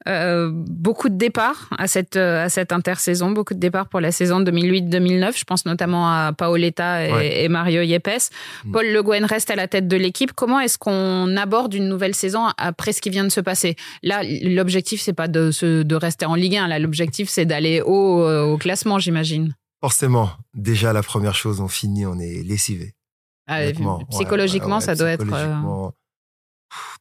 Euh, 0.07 0.51
beaucoup 0.53 1.09
de 1.09 1.17
départs 1.17 1.69
à 1.79 1.87
cette, 1.87 2.17
euh, 2.17 2.45
à 2.45 2.49
cette 2.51 2.71
intersaison, 2.73 3.31
beaucoup 3.31 3.55
de 3.55 3.59
départs 3.59 3.89
pour 3.89 4.01
la 4.01 4.13
saison 4.13 4.41
2008-2009. 4.41 5.39
Je 5.39 5.45
pense 5.45 5.65
notamment 5.65 6.09
à 6.11 6.33
Paoletta 6.37 7.07
et, 7.07 7.13
Ouais. 7.13 7.45
et 7.45 7.49
Mario 7.49 7.81
Yepes. 7.83 8.31
Mm. 8.65 8.73
Paul 8.73 8.87
Le 8.87 9.03
Guen 9.03 9.25
reste 9.25 9.51
à 9.51 9.57
la 9.57 9.69
tête 9.69 9.89
de 9.89 9.97
l'équipe. 9.97 10.33
Comment 10.35 10.61
est-ce 10.61 10.77
qu'on 10.77 11.35
aborde 11.37 11.73
une 11.73 11.89
nouvelle 11.89 12.15
saison 12.15 12.47
après 12.59 12.93
ce 12.93 13.01
qui 13.01 13.09
vient 13.11 13.25
de 13.25 13.31
se 13.31 13.41
passer? 13.41 13.75
Là, 14.03 14.21
l'objectif, 14.43 15.01
c'est 15.01 15.15
pas 15.15 15.29
de, 15.29 15.51
se, 15.51 15.83
de 15.83 15.95
rester 15.97 16.27
en 16.27 16.35
Ligue 16.35 16.57
1. 16.57 16.69
Là, 16.69 16.79
l'objectif, 16.79 17.29
c'est 17.31 17.47
d'aller 17.47 17.81
haut 17.81 18.23
euh, 18.23 18.43
au 18.43 18.59
classement, 18.59 18.99
j'imagine. 18.99 19.55
Forcément, 19.81 20.31
déjà 20.55 20.93
la 20.93 21.03
première 21.03 21.35
chose, 21.35 21.61
on 21.61 21.69
finit, 21.69 22.05
on 22.07 22.19
est 22.19 22.43
lessivé. 22.43 22.95
Ah, 23.47 23.61
psychologiquement, 24.11 24.69
ouais, 24.69 24.75
ouais, 24.77 24.81
ça 24.81 24.95
doit 24.95 25.11
être. 25.11 25.21
euh, 25.21 25.25
psychologiquement, 25.25 25.93
pff, 26.71 26.71
t'es, 26.71 26.71
euh, 26.71 26.71
t'es- 26.71 26.79
t'es- 26.79 26.94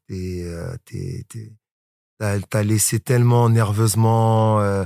t'as, 2.19 2.39
t'as 2.39 2.63
laissé 2.63 2.99
tellement 2.99 3.49
nerveusement, 3.49 4.59
euh, 4.61 4.83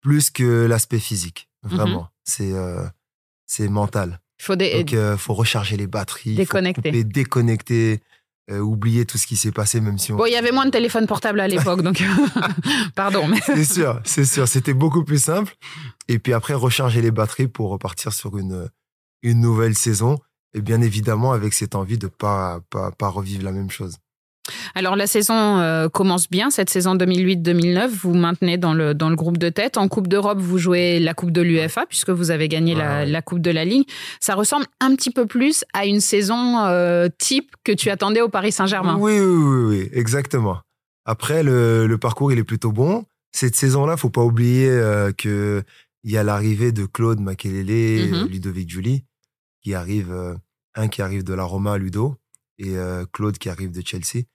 plus 0.00 0.30
que 0.30 0.66
l'aspect 0.66 0.98
physique. 0.98 1.48
Mhm. 1.64 1.76
Vraiment, 1.76 2.08
c'est, 2.24 2.52
euh, 2.52 2.84
c'est 3.46 3.68
mental. 3.68 4.20
Il 4.38 4.44
faut 4.44 4.56
des, 4.56 4.78
Donc, 4.78 4.92
il 4.92 5.16
faut 5.18 5.34
recharger 5.34 5.76
les 5.76 5.86
batteries, 5.86 6.32
faut 6.32 6.36
Déconnecter. 6.42 6.90
couper, 6.90 7.04
déconnecter, 7.04 8.00
euh, 8.50 8.58
oublier 8.58 9.04
tout 9.04 9.18
ce 9.18 9.26
qui 9.26 9.36
s'est 9.36 9.52
passé, 9.52 9.80
même 9.80 9.98
si 9.98 10.12
on. 10.12 10.16
Bon, 10.16 10.24
il 10.24 10.32
y 10.32 10.36
avait 10.36 10.50
moins 10.50 10.64
de 10.64 10.70
téléphone 10.70 11.06
portable 11.06 11.40
à 11.40 11.48
l'époque, 11.54 11.82
donc 11.82 12.02
pardon. 12.94 13.28
Mais... 13.28 13.38
C'est 13.44 13.64
sûr, 13.64 14.00
c'est 14.04 14.24
sûr. 14.24 14.48
C'était 14.48 14.72
beaucoup 14.72 15.04
plus 15.04 15.22
simple. 15.22 15.54
Et 16.08 16.18
puis 16.18 16.32
après, 16.32 16.54
recharger 16.54 17.02
les 17.02 17.10
batteries 17.10 17.48
pour 17.48 17.70
repartir 17.70 18.12
sur 18.14 18.38
une, 18.38 18.70
une 19.22 19.40
nouvelle 19.40 19.76
saison. 19.76 20.18
Et 20.54 20.62
bien 20.62 20.80
évidemment, 20.80 21.32
avec 21.32 21.52
cette 21.52 21.74
envie 21.76 21.98
de 21.98 22.08
pas, 22.08 22.60
pas, 22.70 22.90
pas 22.90 23.08
revivre 23.08 23.44
la 23.44 23.52
même 23.52 23.70
chose. 23.70 23.98
Alors 24.74 24.96
la 24.96 25.06
saison 25.06 25.58
euh, 25.58 25.88
commence 25.88 26.28
bien, 26.28 26.50
cette 26.50 26.70
saison 26.70 26.94
2008-2009. 26.96 27.88
Vous 27.88 28.14
maintenez 28.14 28.56
dans 28.58 28.74
le, 28.74 28.94
dans 28.94 29.08
le 29.10 29.16
groupe 29.16 29.38
de 29.38 29.48
tête. 29.48 29.76
En 29.76 29.88
Coupe 29.88 30.08
d'Europe, 30.08 30.38
vous 30.38 30.58
jouez 30.58 30.98
la 30.98 31.14
Coupe 31.14 31.30
de 31.30 31.40
l'UEFA 31.40 31.86
puisque 31.86 32.10
vous 32.10 32.30
avez 32.30 32.48
gagné 32.48 32.74
la, 32.74 33.22
Coupe 33.22 33.40
de 33.40 33.50
la 33.50 33.64
Ligue. 33.64 33.86
Ça 34.20 34.34
ressemble 34.34 34.66
un 34.80 34.94
petit 34.96 35.10
peu 35.10 35.26
plus 35.26 35.64
à 35.72 35.86
une 35.86 36.00
saison 36.00 36.58
euh, 36.60 37.08
type 37.18 37.52
que 37.64 37.72
tu 37.72 37.90
attendais 37.90 38.20
au 38.22 38.28
Paris 38.28 38.52
Saint-Germain. 38.52 38.96
Oui, 38.98 39.18
oui, 39.20 39.26
oui, 39.26 39.64
oui, 39.78 39.88
exactement. 39.92 40.58
Après, 41.04 41.42
le, 41.42 41.86
le 41.86 41.98
parcours, 41.98 42.32
il 42.32 42.38
est 42.38 42.44
plutôt 42.44 42.72
bon. 42.72 43.04
Cette 43.32 43.54
saison-là, 43.54 43.96
faut 43.96 44.10
pas 44.10 44.22
oublier 44.24 44.68
euh, 44.68 45.12
que 45.12 45.62
il 46.02 46.10
y 46.10 46.16
a 46.16 46.24
l'arrivée 46.24 46.72
de 46.72 46.86
Claude 46.86 47.20
Makelele, 47.20 48.08
Mhm. 48.10 48.14
euh, 48.14 48.26
Ludovic 48.26 48.70
Julie, 48.70 49.04
qui 49.62 49.74
arrive, 49.74 50.12
un 50.74 50.88
qui 50.88 51.02
arrive 51.02 51.24
de 51.24 51.34
la 51.34 51.44
Roma, 51.44 51.76
Ludo, 51.78 52.16
et 52.60 52.76
euh, 52.76 53.06
Claude 53.10 53.38
qui 53.38 53.48
arrive 53.48 53.72
de 53.72 53.84
Chelsea. 53.84 54.26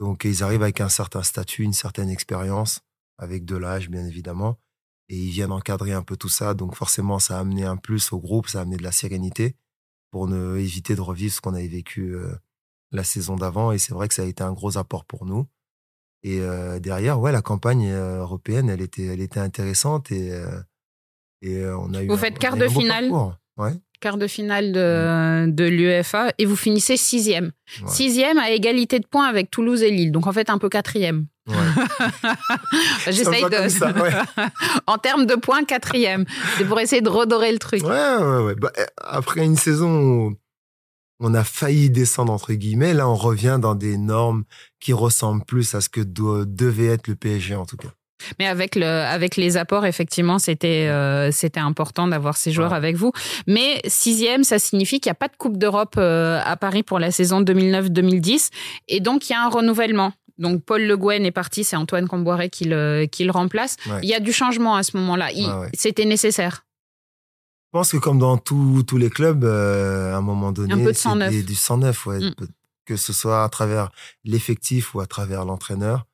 Donc, 0.00 0.24
ils 0.24 0.42
arrivent 0.42 0.62
avec 0.62 0.80
un 0.80 0.88
certain 0.88 1.22
statut, 1.22 1.62
une 1.62 1.72
certaine 1.72 2.10
expérience, 2.10 2.80
avec 3.16 3.44
de 3.44 3.56
l'âge, 3.56 3.88
bien 3.88 4.04
évidemment. 4.04 4.58
Et 5.08 5.16
ils 5.16 5.30
viennent 5.30 5.52
encadrer 5.52 5.92
un 5.92 6.02
peu 6.02 6.16
tout 6.16 6.28
ça. 6.28 6.54
Donc, 6.54 6.74
forcément, 6.74 7.18
ça 7.18 7.36
a 7.36 7.40
amené 7.40 7.64
un 7.64 7.76
plus 7.76 8.12
au 8.12 8.18
groupe, 8.18 8.48
ça 8.48 8.58
a 8.58 8.62
amené 8.62 8.76
de 8.76 8.82
la 8.82 8.92
sérénité 8.92 9.56
pour 10.10 10.26
ne 10.26 10.56
éviter 10.56 10.96
de 10.96 11.00
revivre 11.00 11.32
ce 11.32 11.40
qu'on 11.40 11.54
avait 11.54 11.68
vécu 11.68 12.16
euh, 12.16 12.34
la 12.90 13.04
saison 13.04 13.36
d'avant. 13.36 13.70
Et 13.70 13.78
c'est 13.78 13.94
vrai 13.94 14.08
que 14.08 14.14
ça 14.14 14.22
a 14.22 14.26
été 14.26 14.42
un 14.42 14.52
gros 14.52 14.76
apport 14.76 15.04
pour 15.04 15.24
nous. 15.24 15.46
Et 16.22 16.40
euh, 16.40 16.80
derrière, 16.80 17.20
ouais, 17.20 17.30
la 17.30 17.42
campagne 17.42 17.88
européenne, 17.90 18.68
elle 18.68 18.82
était, 18.82 19.06
elle 19.06 19.20
était 19.20 19.40
intéressante 19.40 20.10
et, 20.10 20.32
euh, 20.32 20.60
et 21.40 21.64
on 21.64 21.94
a 21.94 22.02
eu. 22.02 22.08
Vous 22.08 22.16
faites 22.16 22.38
quart 22.38 22.56
de 22.56 22.68
finale. 22.68 23.10
Ouais. 23.56 23.74
Quart 24.00 24.16
de 24.16 24.26
finale 24.26 24.72
de, 24.72 25.50
de 25.50 25.64
l'UEFA 25.64 26.32
et 26.38 26.46
vous 26.46 26.56
finissez 26.56 26.96
sixième. 26.96 27.52
Ouais. 27.82 27.88
Sixième 27.88 28.38
à 28.38 28.50
égalité 28.50 28.98
de 28.98 29.06
points 29.06 29.26
avec 29.26 29.50
Toulouse 29.50 29.82
et 29.82 29.90
Lille. 29.90 30.10
Donc 30.10 30.26
en 30.26 30.32
fait 30.32 30.48
un 30.48 30.58
peu 30.58 30.68
quatrième. 30.68 31.26
J'essaye 33.06 33.44
de. 33.44 34.40
en 34.86 34.98
termes 34.98 35.26
de 35.26 35.34
points, 35.34 35.64
quatrième. 35.64 36.24
C'est 36.56 36.64
pour 36.64 36.80
essayer 36.80 37.02
de 37.02 37.08
redorer 37.08 37.52
le 37.52 37.58
truc. 37.58 37.82
Bah, 37.82 38.72
après 38.96 39.44
une 39.44 39.56
saison 39.56 40.00
où 40.00 40.36
on 41.20 41.34
a 41.34 41.44
failli 41.44 41.90
descendre, 41.90 42.32
entre 42.32 42.54
guillemets, 42.54 42.94
là, 42.94 43.08
on 43.08 43.14
revient 43.14 43.58
dans 43.60 43.74
des 43.74 43.98
normes 43.98 44.44
qui 44.80 44.92
ressemblent 44.92 45.44
plus 45.44 45.74
à 45.74 45.80
ce 45.80 45.88
que 45.88 46.00
devait 46.00 46.86
être 46.86 47.08
le 47.08 47.16
PSG, 47.16 47.54
en 47.54 47.66
tout 47.66 47.76
cas. 47.76 47.92
Mais 48.38 48.46
avec 48.46 48.76
le, 48.76 48.86
avec 48.86 49.36
les 49.36 49.56
apports, 49.56 49.86
effectivement, 49.86 50.38
c'était, 50.38 50.88
euh, 50.88 51.30
c'était 51.30 51.60
important 51.60 52.08
d'avoir 52.08 52.36
ces 52.36 52.52
joueurs 52.52 52.72
avec 52.72 52.96
vous. 52.96 53.12
Mais 53.46 53.80
sixième, 53.86 54.44
ça 54.44 54.58
signifie 54.58 55.00
qu'il 55.00 55.10
n'y 55.10 55.12
a 55.12 55.16
pas 55.16 55.28
de 55.28 55.36
Coupe 55.36 55.58
d'Europe 55.58 55.94
euh, 55.96 56.40
à 56.44 56.56
Paris 56.56 56.82
pour 56.82 56.98
la 56.98 57.10
saison 57.10 57.42
2009-2010, 57.42 58.50
et 58.88 59.00
donc 59.00 59.28
il 59.28 59.32
y 59.32 59.36
a 59.36 59.44
un 59.44 59.48
renouvellement. 59.48 60.12
Donc 60.38 60.64
Paul 60.64 60.82
Le 60.82 60.96
Guen 60.96 61.24
est 61.26 61.32
parti, 61.32 61.64
c'est 61.64 61.76
Antoine 61.76 62.08
Comboiré 62.08 62.48
qui 62.48 62.64
le, 62.64 63.06
qui 63.10 63.24
le 63.24 63.30
remplace. 63.30 63.76
Il 64.02 64.08
y 64.08 64.14
a 64.14 64.20
du 64.20 64.32
changement 64.32 64.74
à 64.74 64.82
ce 64.82 64.96
moment-là. 64.96 65.28
C'était 65.74 66.06
nécessaire. 66.06 66.64
Je 67.72 67.78
pense 67.78 67.92
que 67.92 67.98
comme 67.98 68.18
dans 68.18 68.36
tous 68.36 68.96
les 68.96 69.10
clubs, 69.10 69.44
euh, 69.44 70.12
à 70.12 70.16
un 70.16 70.22
moment 70.22 70.50
donné, 70.50 70.74
c'est 70.92 71.42
du 71.44 71.54
109, 71.54 72.06
ouais, 72.06 72.18
mm. 72.18 72.34
que 72.84 72.96
ce 72.96 73.12
soit 73.12 73.44
à 73.44 73.48
travers 73.48 73.90
l'effectif 74.24 74.92
ou 74.94 75.00
à 75.00 75.06
travers 75.06 75.44
l'entraîneur. 75.44 76.04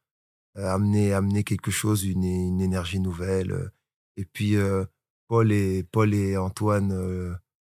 Euh, 0.58 0.72
amener, 0.72 1.12
amener 1.12 1.44
quelque 1.44 1.70
chose, 1.70 2.04
une, 2.04 2.24
une 2.24 2.60
énergie 2.60 3.00
nouvelle. 3.00 3.52
Euh. 3.52 3.68
Et 4.16 4.24
puis, 4.24 4.56
euh, 4.56 4.84
Paul, 5.28 5.52
et, 5.52 5.84
Paul 5.84 6.14
et 6.14 6.36
Antoine, 6.38 6.92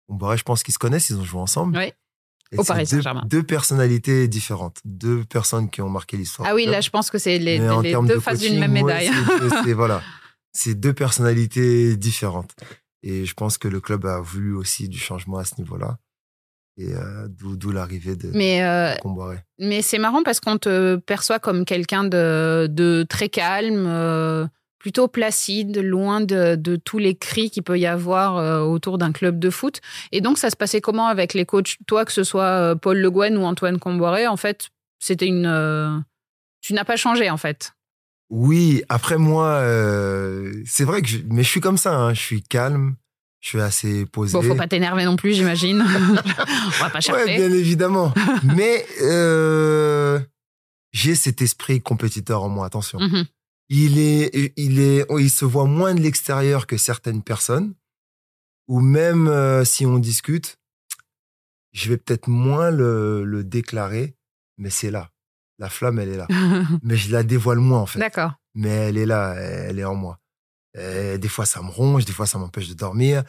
je 0.09 0.43
pense 0.43 0.61
qu'ils 0.61 0.73
se 0.73 0.79
connaissent, 0.79 1.09
ils 1.09 1.17
ont 1.17 1.23
joué 1.23 1.41
ensemble. 1.41 1.77
Oui. 1.77 1.91
Au 2.55 2.63
Paris 2.63 2.85
Saint-Germain. 2.85 3.23
Deux, 3.25 3.41
personnalités 3.41 4.27
différentes, 4.27 4.79
deux 4.85 5.23
personnes 5.23 5.71
qui 5.71 5.81
ont 5.81 5.89
marqué 5.89 6.17
l'histoire. 6.17 6.47
Ah 6.47 6.53
oui, 6.53 6.67
là, 6.67 6.81
je 6.81 6.91
pense 6.91 7.09
que 7.09 7.17
c'est 7.17 7.39
les, 7.39 7.57
les 7.57 7.93
deux 7.93 8.19
faces 8.19 8.41
d'une 8.41 8.59
même 8.59 8.73
médaille. 8.73 9.09
c'est 9.63 9.73
voilà, 9.73 10.03
c'est 10.51 10.75
deux 10.75 10.93
personnalités 10.93 11.97
différentes. 11.97 12.51
Et 13.01 13.25
je 13.25 13.33
pense 13.33 13.57
que 13.57 13.67
le 13.67 13.81
club 13.81 14.05
a 14.05 14.21
voulu 14.21 14.53
aussi 14.53 14.87
du 14.87 14.99
changement 14.99 15.39
à 15.39 15.45
ce 15.45 15.55
niveau-là. 15.57 15.97
Et 16.77 16.95
euh, 16.95 17.27
d'où 17.29 17.71
l'arrivée 17.71 18.15
de, 18.15 18.31
mais, 18.33 18.63
euh, 18.63 18.95
Mais 19.59 19.83
c'est 19.83 19.99
marrant 19.99 20.23
parce 20.23 20.39
qu'on 20.39 20.57
te 20.57 20.95
perçoit 20.95 21.37
comme 21.37 21.65
quelqu'un 21.65 22.03
de, 22.03 22.67
de, 22.67 23.05
très 23.07 23.29
calme, 23.29 23.85
euh, 23.87 24.47
plutôt 24.79 25.07
placide, 25.07 25.77
loin 25.77 26.19
de, 26.19 26.55
de, 26.55 26.75
tous 26.75 26.97
les 26.97 27.15
cris 27.15 27.51
qu'il 27.51 27.61
peut 27.61 27.77
y 27.77 27.85
avoir 27.85 28.67
autour 28.67 28.97
d'un 28.97 29.11
club 29.11 29.37
de 29.37 29.51
foot. 29.51 29.81
Et 30.11 30.19
donc, 30.19 30.39
ça 30.39 30.49
se 30.49 30.55
passait 30.55 30.81
comment 30.81 31.07
avec 31.07 31.35
les 31.35 31.45
coachs? 31.45 31.77
Toi, 31.85 32.05
que 32.05 32.11
ce 32.11 32.23
soit 32.23 32.75
Paul 32.81 32.97
Le 32.97 33.11
Guen 33.11 33.37
ou 33.37 33.43
Antoine 33.43 33.77
Comboiré, 33.77 34.25
en 34.25 34.37
fait, 34.37 34.69
c'était 34.99 35.27
une. 35.27 36.03
tu 36.61 36.73
n'as 36.73 36.85
pas 36.85 36.95
changé, 36.95 37.29
en 37.29 37.37
fait. 37.37 37.73
Oui, 38.29 38.83
après 38.89 39.19
moi, 39.19 39.63
c'est 40.65 40.85
vrai 40.85 41.03
que 41.03 41.07
je, 41.07 41.19
mais 41.29 41.43
je 41.43 41.49
suis 41.49 41.61
comme 41.61 41.77
ça, 41.77 41.95
hein, 41.95 42.13
je 42.15 42.19
suis 42.19 42.41
calme, 42.41 42.95
je 43.43 43.49
suis 43.49 43.61
assez 43.61 44.05
posé. 44.05 44.31
Bon, 44.31 44.41
faut 44.41 44.55
pas 44.55 44.69
t'énerver 44.69 45.03
non 45.03 45.17
plus, 45.17 45.33
j'imagine. 45.33 45.81
On 45.85 46.83
va 46.83 46.89
pas 46.89 47.01
chercher. 47.01 47.25
Ouais, 47.25 47.35
bien 47.35 47.51
évidemment. 47.51 48.13
Mais 48.55 48.85
euh, 49.01 50.17
j'ai 50.93 51.13
cet 51.13 51.41
esprit 51.41 51.81
compétiteur 51.81 52.41
en 52.41 52.47
moi. 52.47 52.65
Attention. 52.65 52.99
Mm-hmm. 52.99 53.25
Il 53.67 53.99
est, 53.99 54.53
il 54.55 54.79
est, 54.79 55.05
il 55.19 55.29
se 55.29 55.43
voit 55.43 55.65
moins 55.65 55.93
de 55.93 55.99
l'extérieur 55.99 56.67
que 56.67 56.77
certaines 56.77 57.21
personnes. 57.21 57.73
Ou 58.69 58.79
même 58.79 59.27
euh, 59.27 59.65
si 59.65 59.85
on 59.85 59.99
discute, 59.99 60.57
je 61.73 61.89
vais 61.89 61.97
peut-être 61.97 62.29
moins 62.29 62.71
le, 62.71 63.25
le 63.25 63.43
déclarer, 63.43 64.15
mais 64.57 64.69
c'est 64.69 64.89
là. 64.89 65.09
La 65.59 65.69
flamme, 65.69 65.99
elle 65.99 66.09
est 66.09 66.17
là. 66.17 66.27
mais 66.81 66.95
je 66.95 67.11
la 67.11 67.23
dévoile 67.23 67.59
moins 67.59 67.81
en 67.81 67.87
fait. 67.87 67.99
D'accord. 67.99 68.35
Mais 68.55 68.69
elle 68.69 68.97
est 68.97 69.05
là, 69.05 69.33
elle 69.33 69.79
est 69.79 69.83
en 69.83 69.95
moi. 69.95 70.21
Euh, 70.77 71.17
des 71.17 71.27
fois, 71.27 71.45
ça 71.45 71.61
me 71.61 71.69
ronge, 71.69 72.05
des 72.05 72.13
fois, 72.13 72.25
ça 72.25 72.37
m'empêche 72.37 72.67
de 72.67 72.73
dormir. 72.73 73.23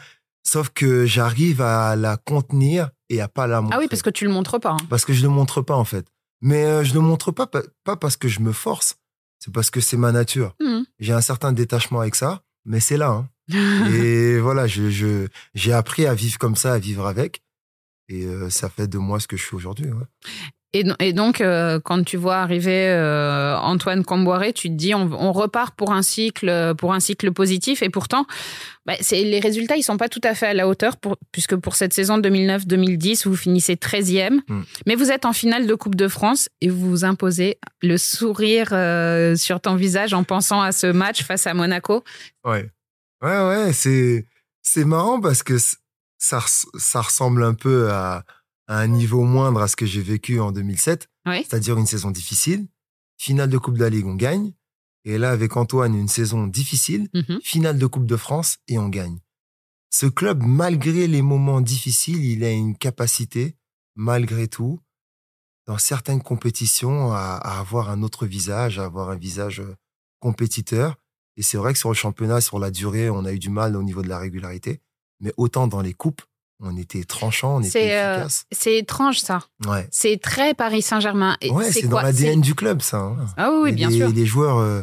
Sauf 0.46 0.70
que 0.70 1.06
j'arrive 1.06 1.62
à 1.62 1.96
la 1.96 2.16
contenir 2.16 2.90
et 3.08 3.20
à 3.20 3.28
pas 3.28 3.46
la 3.46 3.60
montrer. 3.60 3.76
Ah 3.76 3.80
oui, 3.80 3.88
parce 3.88 4.02
que 4.02 4.10
tu 4.10 4.24
le 4.24 4.30
montres 4.30 4.60
pas. 4.60 4.72
Hein. 4.72 4.86
Parce 4.88 5.04
que 5.04 5.12
je 5.12 5.22
le 5.22 5.28
montre 5.28 5.62
pas, 5.62 5.74
en 5.74 5.84
fait. 5.84 6.06
Mais 6.40 6.64
euh, 6.64 6.84
je 6.84 6.94
le 6.94 7.00
montre 7.00 7.32
pas, 7.32 7.46
pas 7.46 7.96
parce 7.96 8.16
que 8.16 8.28
je 8.28 8.40
me 8.40 8.52
force, 8.52 8.96
c'est 9.38 9.52
parce 9.52 9.70
que 9.70 9.80
c'est 9.80 9.96
ma 9.96 10.12
nature. 10.12 10.54
Mmh. 10.60 10.82
J'ai 10.98 11.12
un 11.12 11.22
certain 11.22 11.52
détachement 11.52 12.00
avec 12.00 12.14
ça, 12.14 12.42
mais 12.66 12.80
c'est 12.80 12.98
là. 12.98 13.08
Hein. 13.08 13.28
et 13.94 14.38
voilà, 14.38 14.66
je, 14.66 15.28
j'ai 15.54 15.72
appris 15.72 16.06
à 16.06 16.14
vivre 16.14 16.38
comme 16.38 16.56
ça, 16.56 16.74
à 16.74 16.78
vivre 16.78 17.06
avec. 17.06 17.42
Et 18.08 18.24
euh, 18.24 18.50
ça 18.50 18.68
fait 18.68 18.86
de 18.86 18.98
moi 18.98 19.20
ce 19.20 19.26
que 19.26 19.36
je 19.36 19.44
suis 19.44 19.56
aujourd'hui. 19.56 19.86
Ouais. 19.86 20.04
Et, 20.76 21.12
donc, 21.12 21.40
euh, 21.40 21.78
quand 21.78 22.02
tu 22.02 22.16
vois 22.16 22.38
arriver 22.38 22.88
euh, 22.88 23.56
Antoine 23.56 24.04
Comboiré, 24.04 24.52
tu 24.52 24.68
te 24.68 24.74
dis, 24.74 24.92
on, 24.92 25.32
repart 25.32 25.72
pour 25.76 25.92
un 25.92 26.02
cycle, 26.02 26.74
pour 26.76 26.92
un 26.92 26.98
cycle 26.98 27.30
positif. 27.30 27.80
Et 27.84 27.90
pourtant, 27.90 28.26
bah, 28.84 28.94
les 29.12 29.38
résultats, 29.38 29.76
ils 29.76 29.84
sont 29.84 29.96
pas 29.96 30.08
tout 30.08 30.20
à 30.24 30.34
fait 30.34 30.46
à 30.46 30.54
la 30.54 30.66
hauteur, 30.66 30.96
puisque 31.30 31.54
pour 31.54 31.76
cette 31.76 31.92
saison 31.92 32.18
2009-2010, 32.18 33.28
vous 33.28 33.36
finissez 33.36 33.76
13e. 33.76 34.40
Hmm. 34.48 34.62
Mais 34.86 34.96
vous 34.96 35.12
êtes 35.12 35.26
en 35.26 35.32
finale 35.32 35.68
de 35.68 35.74
Coupe 35.76 35.94
de 35.94 36.08
France 36.08 36.48
et 36.60 36.68
vous 36.68 36.90
vous 36.90 37.04
imposez 37.04 37.58
le 37.80 37.96
sourire 37.96 38.70
euh, 38.72 39.36
sur 39.36 39.60
ton 39.60 39.76
visage 39.76 40.12
en 40.12 40.24
pensant 40.24 40.60
à 40.60 40.72
ce 40.72 40.88
match 40.88 41.22
face 41.22 41.46
à 41.46 41.54
Monaco. 41.54 42.02
Ouais, 42.44 42.68
ouais, 43.22 43.48
ouais. 43.48 43.72
C'est, 43.72 44.26
c'est 44.60 44.84
marrant 44.84 45.20
parce 45.20 45.44
que 45.44 45.56
ça, 46.18 46.40
ça 46.76 47.00
ressemble 47.00 47.44
un 47.44 47.54
peu 47.54 47.90
à 47.92 48.24
à 48.66 48.78
un 48.80 48.86
niveau 48.86 49.22
moindre 49.22 49.60
à 49.60 49.68
ce 49.68 49.76
que 49.76 49.86
j'ai 49.86 50.02
vécu 50.02 50.40
en 50.40 50.52
2007, 50.52 51.08
c'est-à-dire 51.26 51.78
une 51.78 51.86
saison 51.86 52.10
difficile. 52.10 52.66
Finale 53.16 53.50
de 53.50 53.58
Coupe 53.58 53.78
de 53.78 53.84
la 53.84 53.90
Ligue, 53.90 54.06
on 54.06 54.14
gagne. 54.14 54.52
Et 55.04 55.18
là, 55.18 55.30
avec 55.30 55.56
Antoine, 55.56 55.94
une 55.94 56.08
saison 56.08 56.46
difficile, 56.46 57.08
mhm. 57.14 57.40
finale 57.42 57.78
de 57.78 57.86
Coupe 57.86 58.06
de 58.06 58.16
France 58.16 58.58
et 58.68 58.78
on 58.78 58.88
gagne. 58.88 59.18
Ce 59.90 60.06
club, 60.06 60.42
malgré 60.42 61.06
les 61.06 61.22
moments 61.22 61.60
difficiles, 61.60 62.24
il 62.24 62.42
a 62.42 62.50
une 62.50 62.76
capacité, 62.76 63.56
malgré 63.94 64.48
tout, 64.48 64.80
dans 65.66 65.78
certaines 65.78 66.22
compétitions, 66.22 67.12
à, 67.12 67.36
avoir 67.36 67.90
un 67.90 68.02
autre 68.02 68.26
visage, 68.26 68.78
à 68.78 68.84
avoir 68.84 69.10
un 69.10 69.16
visage 69.16 69.60
euh, 69.60 69.76
compétiteur. 70.20 70.96
Et 71.36 71.42
c'est 71.42 71.56
vrai 71.56 71.72
que 71.72 71.78
sur 71.78 71.90
le 71.90 71.94
championnat, 71.94 72.40
sur 72.40 72.58
la 72.58 72.70
durée, 72.70 73.10
on 73.10 73.24
a 73.24 73.32
eu 73.32 73.38
du 73.38 73.50
mal 73.50 73.76
au 73.76 73.82
niveau 73.82 74.02
de 74.02 74.08
la 74.08 74.18
régularité. 74.18 74.80
Mais 75.20 75.32
autant 75.36 75.66
dans 75.66 75.80
les 75.80 75.94
coupes, 75.94 76.22
on 76.60 76.76
était 76.76 77.04
tranchant, 77.04 77.56
on 77.56 77.60
était 77.60 77.94
euh, 77.94 78.14
efficace. 78.16 78.46
c'est 78.52 78.78
étrange 78.78 79.20
ça. 79.20 79.40
Ouais. 79.66 79.88
C'est 79.90 80.20
très 80.20 80.54
Paris 80.54 80.82
Saint-Germain. 80.82 81.36
Ouais, 81.50 81.70
c'est 81.70 81.88
dans 81.88 82.00
l'ADN 82.00 82.40
du 82.40 82.54
club 82.54 82.80
ça. 82.82 82.98
Hein. 82.98 83.26
Ah 83.36 83.50
oui, 83.62 83.72
bien 83.72 83.88
les, 83.88 83.96
sûr. 83.96 84.08
Les 84.10 84.26
joueurs, 84.26 84.58
euh, 84.58 84.82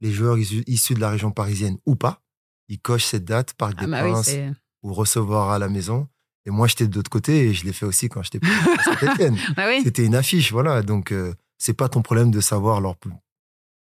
les 0.00 0.12
joueurs 0.12 0.38
issus 0.38 0.94
de 0.94 1.00
la 1.00 1.10
région 1.10 1.30
parisienne 1.30 1.78
ou 1.86 1.96
pas, 1.96 2.22
ils 2.68 2.80
cochent 2.80 3.04
cette 3.04 3.24
date, 3.24 3.54
Parc 3.54 3.74
ah 3.78 3.84
des 3.84 3.90
bah 3.90 4.00
Princes 4.00 4.36
ou 4.82 4.94
recevoir 4.94 5.50
à 5.50 5.58
la 5.58 5.68
maison. 5.68 6.08
Et 6.46 6.50
moi, 6.50 6.66
j'étais 6.66 6.86
de 6.86 6.94
l'autre 6.94 7.10
côté 7.10 7.48
et 7.48 7.54
je 7.54 7.64
l'ai 7.64 7.72
fait 7.72 7.84
aussi 7.84 8.08
quand 8.08 8.22
j'étais 8.22 8.38
bah 9.56 9.64
C'était 9.82 10.04
une 10.04 10.14
affiche, 10.14 10.52
voilà. 10.52 10.82
Donc, 10.82 11.12
euh, 11.12 11.34
c'est 11.58 11.74
pas 11.74 11.88
ton 11.88 12.00
problème 12.00 12.30
de 12.30 12.40
savoir 12.40 12.80
leur, 12.80 12.94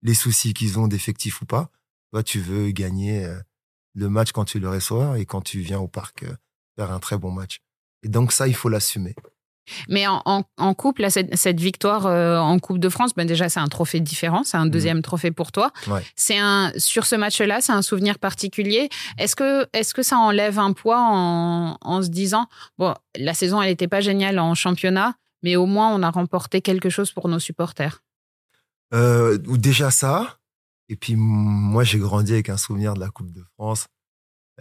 les 0.01 0.13
soucis 0.13 0.53
qu'ils 0.53 0.79
ont 0.79 0.87
d'effectifs 0.87 1.41
ou 1.41 1.45
pas. 1.45 1.71
Toi, 2.11 2.23
tu 2.23 2.39
veux 2.39 2.69
gagner 2.69 3.27
le 3.95 4.07
match 4.07 4.31
quand 4.31 4.45
tu 4.45 4.59
le 4.59 4.69
reçois 4.69 5.19
et 5.19 5.25
quand 5.25 5.41
tu 5.41 5.59
viens 5.59 5.79
au 5.79 5.87
parc 5.87 6.25
faire 6.77 6.91
un 6.91 6.99
très 6.99 7.17
bon 7.17 7.31
match. 7.31 7.59
Et 8.03 8.09
donc 8.09 8.31
ça, 8.31 8.47
il 8.47 8.55
faut 8.55 8.69
l'assumer. 8.69 9.15
Mais 9.87 10.07
en, 10.07 10.21
en, 10.57 10.73
coupe, 10.73 10.99
là, 10.99 11.09
cette, 11.09 11.35
cette 11.37 11.59
victoire 11.59 12.05
euh, 12.05 12.37
en 12.37 12.59
Coupe 12.59 12.79
de 12.79 12.89
France, 12.89 13.13
ben 13.15 13.25
déjà, 13.25 13.47
c'est 13.47 13.59
un 13.59 13.67
trophée 13.67 14.01
différent, 14.01 14.43
c'est 14.43 14.57
un 14.57 14.65
mmh. 14.65 14.71
deuxième 14.71 15.01
trophée 15.01 15.31
pour 15.31 15.51
toi. 15.51 15.71
C'est 16.15 16.37
un 16.37 16.71
sur 16.75 17.05
ce 17.05 17.15
match-là, 17.15 17.61
c'est 17.61 17.71
un 17.71 17.81
souvenir 17.81 18.19
particulier. 18.19 18.89
Est-ce 19.17 19.35
que 19.35 19.65
est-ce 19.73 19.93
que 19.93 20.03
ça 20.03 20.17
enlève 20.17 20.59
un 20.59 20.73
poids 20.73 20.99
en, 21.01 21.77
en 21.79 22.01
se 22.01 22.09
disant 22.09 22.47
bon, 22.77 22.93
la 23.15 23.33
saison, 23.33 23.61
elle 23.61 23.69
n'était 23.69 23.87
pas 23.87 24.01
géniale 24.01 24.37
en 24.39 24.53
championnat, 24.53 25.15
mais 25.43 25.55
au 25.55 25.65
moins 25.65 25.93
on 25.93 26.03
a 26.03 26.09
remporté 26.09 26.61
quelque 26.61 26.89
chose 26.89 27.11
pour 27.11 27.29
nos 27.29 27.39
supporters. 27.39 28.03
Euh, 28.93 29.37
déjà 29.37 29.91
ça, 29.91 30.39
et 30.89 30.95
puis 30.95 31.15
moi 31.15 31.83
j'ai 31.83 31.99
grandi 31.99 32.33
avec 32.33 32.49
un 32.49 32.57
souvenir 32.57 32.95
de 32.95 32.99
la 32.99 33.09
Coupe 33.09 33.31
de 33.31 33.43
France. 33.55 33.87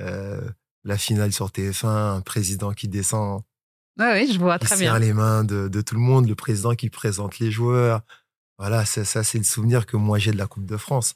Euh, 0.00 0.48
la 0.84 0.98
finale 0.98 1.32
sur 1.32 1.48
TF1, 1.48 1.86
un 1.86 2.20
président 2.20 2.72
qui 2.72 2.88
descend. 2.88 3.42
oui, 3.98 4.32
je 4.32 4.38
vois 4.38 4.58
très 4.58 4.76
bien. 4.76 4.98
les 4.98 5.12
mains 5.12 5.44
de, 5.44 5.80
tout 5.80 5.94
le 5.94 6.00
monde, 6.00 6.28
le 6.28 6.34
président 6.34 6.74
qui 6.74 6.90
présente 6.90 7.38
les 7.38 7.50
joueurs. 7.50 8.02
Voilà, 8.58 8.84
ça, 8.84 9.04
ça 9.04 9.24
c'est 9.24 9.38
le 9.38 9.44
souvenir 9.44 9.86
que 9.86 9.96
moi 9.96 10.18
j'ai 10.18 10.32
de 10.32 10.38
la 10.38 10.46
Coupe 10.46 10.66
de 10.66 10.76
France. 10.76 11.14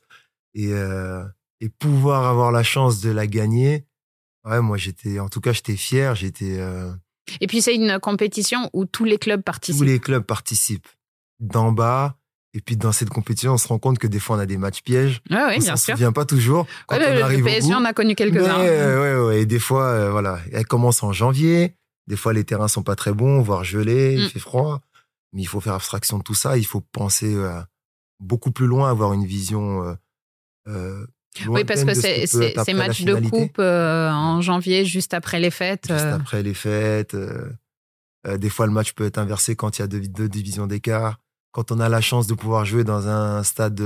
Et, 0.55 0.73
euh, 0.73 1.23
et 1.61 1.69
pouvoir 1.69 2.25
avoir 2.25 2.51
la 2.51 2.63
chance 2.63 3.01
de 3.01 3.11
la 3.11 3.27
gagner, 3.27 3.85
ouais, 4.45 4.61
moi 4.61 4.77
j'étais, 4.77 5.21
en 5.21 5.29
tout 5.29 5.41
cas, 5.41 5.53
j'étais 5.53 5.77
fier. 5.77 6.15
J'étais. 6.15 6.59
Euh, 6.59 6.93
et 7.41 7.47
puis 7.47 7.61
c'est 7.61 7.75
une 7.75 7.99
compétition 8.01 8.71
où 8.73 8.85
tous 8.85 9.05
les 9.05 9.19
clubs 9.19 9.43
participent. 9.43 9.79
Tous 9.79 9.85
les 9.85 9.99
clubs 9.99 10.25
participent. 10.25 10.89
D'en 11.41 11.73
bas, 11.73 12.17
et 12.57 12.63
puis 12.63 12.79
dans 12.79 12.91
cette 12.91 13.11
compétition, 13.11 13.53
on 13.53 13.59
se 13.59 13.69
rend 13.69 13.79
compte 13.79 13.99
que 13.99 14.07
des 14.07 14.19
fois 14.19 14.37
on 14.37 14.39
a 14.39 14.47
des 14.47 14.57
matchs 14.57 14.81
pièges. 14.81 15.21
Ouais, 15.31 15.37
oui, 15.37 15.55
on 15.57 15.59
bien 15.59 15.77
sûr. 15.77 15.79
se 15.79 15.93
souvient 15.93 16.13
pas 16.13 16.25
toujours. 16.25 16.67
Quand 16.87 16.97
on 16.97 17.23
arrive 17.23 17.41
le 17.41 17.45
PSG, 17.45 17.75
on 17.75 17.85
a 17.85 17.93
connu 17.93 18.15
quelques-uns. 18.15 18.61
Ouais, 18.61 19.17
ouais, 19.19 19.43
Et 19.43 19.47
des 19.47 19.59
fois, 19.59 19.89
euh, 19.89 20.11
voilà, 20.11 20.39
elle 20.53 20.65
commence 20.65 21.03
en 21.03 21.13
janvier. 21.13 21.75
Des 22.07 22.17
fois, 22.17 22.33
les 22.33 22.45
terrains 22.45 22.69
sont 22.69 22.83
pas 22.83 22.97
très 22.97 23.13
bons, 23.13 23.43
voire 23.43 23.63
gelés, 23.63 24.15
il 24.15 24.25
mm. 24.25 24.29
fait 24.31 24.39
froid. 24.39 24.81
Mais 25.35 25.43
il 25.43 25.45
faut 25.45 25.61
faire 25.61 25.75
abstraction 25.75 26.17
de 26.17 26.23
tout 26.23 26.35
ça. 26.35 26.57
Il 26.57 26.65
faut 26.65 26.81
penser 26.81 27.37
beaucoup 28.21 28.53
plus 28.53 28.67
loin, 28.67 28.89
avoir 28.89 29.13
une 29.13 29.27
vision. 29.27 29.95
oui, 30.67 31.65
parce 31.65 31.85
que 31.85 31.93
c'est 31.93 32.27
ces 32.27 32.73
matchs 32.73 33.03
de 33.03 33.17
coupe 33.17 33.59
en 33.59 34.41
janvier, 34.41 34.87
juste 34.87 35.13
après 35.13 35.41
les 35.41 35.51
fêtes. 35.51 35.89
Juste 35.91 36.05
après 36.05 36.43
les 36.43 36.55
fêtes. 36.55 37.15
des 38.27 38.49
fois, 38.49 38.67
le 38.67 38.73
match 38.73 38.95
peut 38.95 39.05
être 39.05 39.19
inversé 39.19 39.57
quand 39.57 39.79
il 39.79 39.83
y 39.83 39.85
a 39.85 39.89
deux, 39.89 40.01
deux 40.01 40.31
divisions 40.31 40.67
d'écart. 40.67 41.19
Quand 41.57 41.73
on 41.73 41.81
a 41.81 41.89
la 41.89 42.03
chance 42.03 42.27
de 42.27 42.35
pouvoir 42.35 42.67
jouer 42.67 42.85
dans 42.85 43.09
un 43.09 43.43
stade 43.43 43.83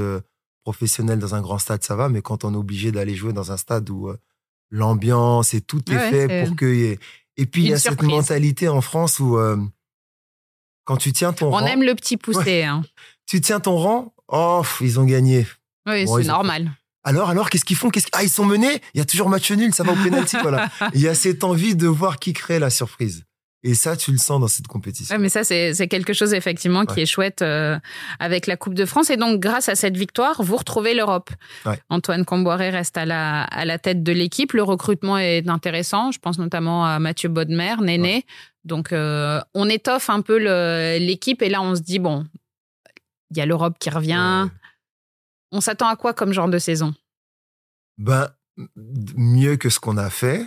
professionnel, 0.65 1.21
dans 1.21 1.37
un 1.37 1.41
grand 1.41 1.61
stade, 1.61 1.85
ça 1.85 1.95
va. 1.95 2.09
Mais 2.09 2.21
quand 2.21 2.43
on 2.43 2.53
est 2.53 2.57
obligé 2.57 2.91
d'aller 2.91 3.15
jouer 3.15 3.33
dans 3.33 3.53
un 3.53 3.57
stade 3.57 3.89
où 3.91 4.11
l'ambiance 4.73 5.55
et 5.55 5.61
tout 5.61 5.81
est 5.93 6.11
fait 6.11 6.47
pour 6.47 6.69
y 6.69 6.83
ait. 6.87 6.99
Et 7.37 7.47
puis, 7.47 7.63
il 7.63 7.69
y 7.69 7.73
a 7.73 7.79
cette 7.79 8.03
mentalité 8.03 8.69
en 8.69 8.81
France 8.81 9.21
où 9.21 9.39
quand 10.85 10.97
tu 10.97 11.13
tiens 11.13 11.33
ton 11.33 11.51
rang. 11.51 11.63
On 11.63 11.67
aime 11.67 11.85
le 11.85 11.95
petit 11.95 12.17
poussé. 12.25 12.65
Hein. 12.65 12.83
Tu 13.27 13.41
tiens 13.41 13.61
ton 13.61 13.77
rang, 13.77 14.15
oh, 14.27 14.65
ils 14.81 14.99
ont 14.99 15.05
gagné. 15.05 15.47
Oui, 15.87 16.09
c'est 16.09 16.25
normal. 16.25 16.73
Alors, 17.05 17.31
alors, 17.31 17.51
qu'est-ce 17.51 17.65
qu'ils 17.65 17.77
font? 17.77 17.93
Ah, 18.11 18.25
ils 18.25 18.29
sont 18.29 18.47
menés? 18.47 18.83
Il 18.95 18.99
y 18.99 19.01
a 19.01 19.05
toujours 19.05 19.29
match 19.29 19.49
nul, 19.53 19.73
ça 19.73 19.85
va 19.85 19.93
au 19.93 19.97
pénalty, 20.03 20.37
voilà. 20.43 20.69
Il 20.93 21.01
y 21.01 21.07
a 21.07 21.15
cette 21.15 21.45
envie 21.45 21.77
de 21.77 21.87
voir 21.87 22.19
qui 22.19 22.33
crée 22.33 22.59
la 22.59 22.69
surprise. 22.69 23.25
Et 23.63 23.75
ça, 23.75 23.95
tu 23.95 24.11
le 24.11 24.17
sens 24.17 24.41
dans 24.41 24.49
cette 24.49 24.69
compétition. 24.69 25.19
mais 25.19 25.29
ça, 25.29 25.45
c'est 25.45 25.89
quelque 25.89 26.15
chose 26.15 26.33
effectivement 26.33 26.87
qui 26.87 27.01
est 27.01 27.07
chouette 27.07 27.43
euh, 27.43 27.79
avec 28.19 28.47
la 28.47 28.57
Coupe 28.57 28.73
de 28.73 28.87
France. 28.87 29.11
Et 29.11 29.19
donc, 29.19 29.39
grâce 29.39 29.69
à 29.69 29.75
cette 29.75 29.99
victoire, 29.99 30.43
vous 30.43 30.57
retrouvez 30.57 30.95
l'Europe. 30.95 31.31
Antoine 31.91 32.25
Comboiré 32.25 32.71
reste 32.71 32.97
à 32.97 33.05
la, 33.05 33.43
à 33.43 33.67
la 33.67 33.79
tête 33.79 34.03
de 34.03 34.13
l'équipe. 34.13 34.53
Le 34.53 34.63
recrutement 34.63 35.19
est 35.19 35.47
intéressant. 35.47 36.11
Je 36.11 36.19
pense 36.19 36.39
notamment 36.39 36.87
à 36.87 36.99
Mathieu 36.99 37.29
Bodmer, 37.29 37.77
Néné. 37.83 38.25
Donc, 38.65 38.93
euh, 38.93 39.41
on 39.53 39.69
étoffe 39.69 40.09
un 40.09 40.23
peu 40.23 40.39
l'équipe. 40.99 41.43
Et 41.43 41.51
là, 41.51 41.61
on 41.61 41.75
se 41.75 41.83
dit, 41.83 41.99
bon, 41.99 42.27
il 43.31 43.37
y 43.37 43.41
a 43.43 43.47
l'Europe 43.47 43.77
qui 43.79 43.91
revient. 43.91 44.49
On 45.53 45.61
s'attend 45.61 45.89
à 45.89 45.97
quoi 45.97 46.15
comme 46.15 46.33
genre 46.33 46.49
de 46.49 46.59
saison? 46.59 46.95
Ben, 47.99 48.31
mieux 49.17 49.57
que 49.57 49.69
ce 49.69 49.81
qu'on 49.81 49.99
a 49.99 50.09
fait. 50.09 50.47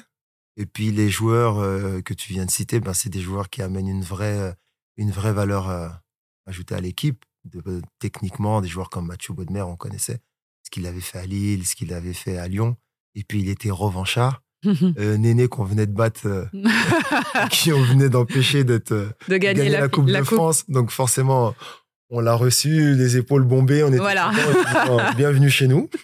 Et 0.57 0.65
puis 0.65 0.91
les 0.91 1.09
joueurs 1.09 1.59
euh, 1.59 2.01
que 2.01 2.13
tu 2.13 2.31
viens 2.31 2.45
de 2.45 2.51
citer, 2.51 2.79
ben, 2.79 2.93
c'est 2.93 3.09
des 3.09 3.21
joueurs 3.21 3.49
qui 3.49 3.61
amènent 3.61 3.87
une 3.87 4.03
vraie, 4.03 4.39
euh, 4.39 4.51
une 4.97 5.11
vraie 5.11 5.33
valeur 5.33 5.69
euh, 5.69 5.89
ajoutée 6.45 6.75
à 6.75 6.81
l'équipe. 6.81 7.25
techniquement, 7.99 8.61
des 8.61 8.67
joueurs 8.67 8.89
comme 8.89 9.07
Mathieu 9.07 9.33
Baudemer, 9.33 9.63
on 9.63 9.75
connaissait 9.75 10.19
ce 10.63 10.69
qu'il 10.69 10.85
avait 10.85 11.01
fait 11.01 11.19
à 11.19 11.25
Lille, 11.25 11.65
ce 11.65 11.75
qu'il 11.75 11.93
avait 11.93 12.13
fait 12.13 12.37
à 12.37 12.47
Lyon. 12.47 12.77
Et 13.15 13.23
puis 13.23 13.41
il 13.41 13.49
était 13.49 13.71
revanchard. 13.71 14.41
Néné 14.97 15.49
qu'on 15.49 15.65
venait 15.65 15.87
de 15.87 15.91
battre, 15.91 16.47
qui 17.51 17.73
on 17.73 17.83
venait 17.83 18.07
d'empêcher 18.07 18.63
d'être 18.63 18.93
de 19.27 19.37
gagner, 19.37 19.67
la, 19.67 19.89
Coupe 19.89 20.05
de 20.05 20.23
France. 20.23 20.69
Donc 20.69 20.89
forcément, 20.89 21.53
on 22.13 22.19
l'a 22.19 22.35
reçu, 22.35 22.93
les 22.95 23.17
épaules 23.17 23.43
bombées, 23.43 23.83
on 23.83 23.87
était 23.87 23.97
voilà. 23.97 24.31
bienvenue 25.17 25.49
chez 25.49 25.67
nous. 25.67 25.89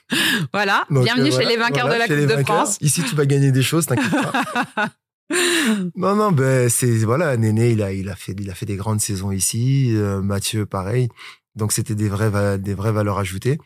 Voilà, 0.51 0.85
bienvenue 0.89 1.31
chez 1.31 1.45
les 1.45 1.57
vainqueurs 1.57 1.87
de 1.87 1.93
la 1.93 2.07
Coupe 2.07 2.37
de 2.37 2.43
France. 2.43 2.77
Ici, 2.81 3.03
tu 3.03 3.15
vas 3.15 3.27
gagner 3.27 3.51
des 3.51 3.61
choses, 3.61 3.85
t'inquiète 3.85 4.09
pas. 4.09 4.89
non, 5.95 6.15
non, 6.15 6.31
ben 6.31 6.69
c'est 6.69 6.97
voilà, 6.99 7.37
Néné, 7.37 7.71
il 7.71 7.83
a, 7.83 7.93
il 7.93 8.09
a 8.09 8.15
fait, 8.15 8.33
il 8.39 8.49
a 8.49 8.55
fait 8.55 8.65
des 8.65 8.75
grandes 8.75 9.01
saisons 9.01 9.31
ici. 9.31 9.91
Euh, 9.95 10.21
Mathieu, 10.21 10.65
pareil. 10.65 11.09
Donc 11.55 11.71
c'était 11.71 11.93
des 11.93 12.09
vraies, 12.09 12.57
des 12.57 12.73
vraies 12.73 12.91
valeurs 12.91 13.19
ajoutées. 13.19 13.59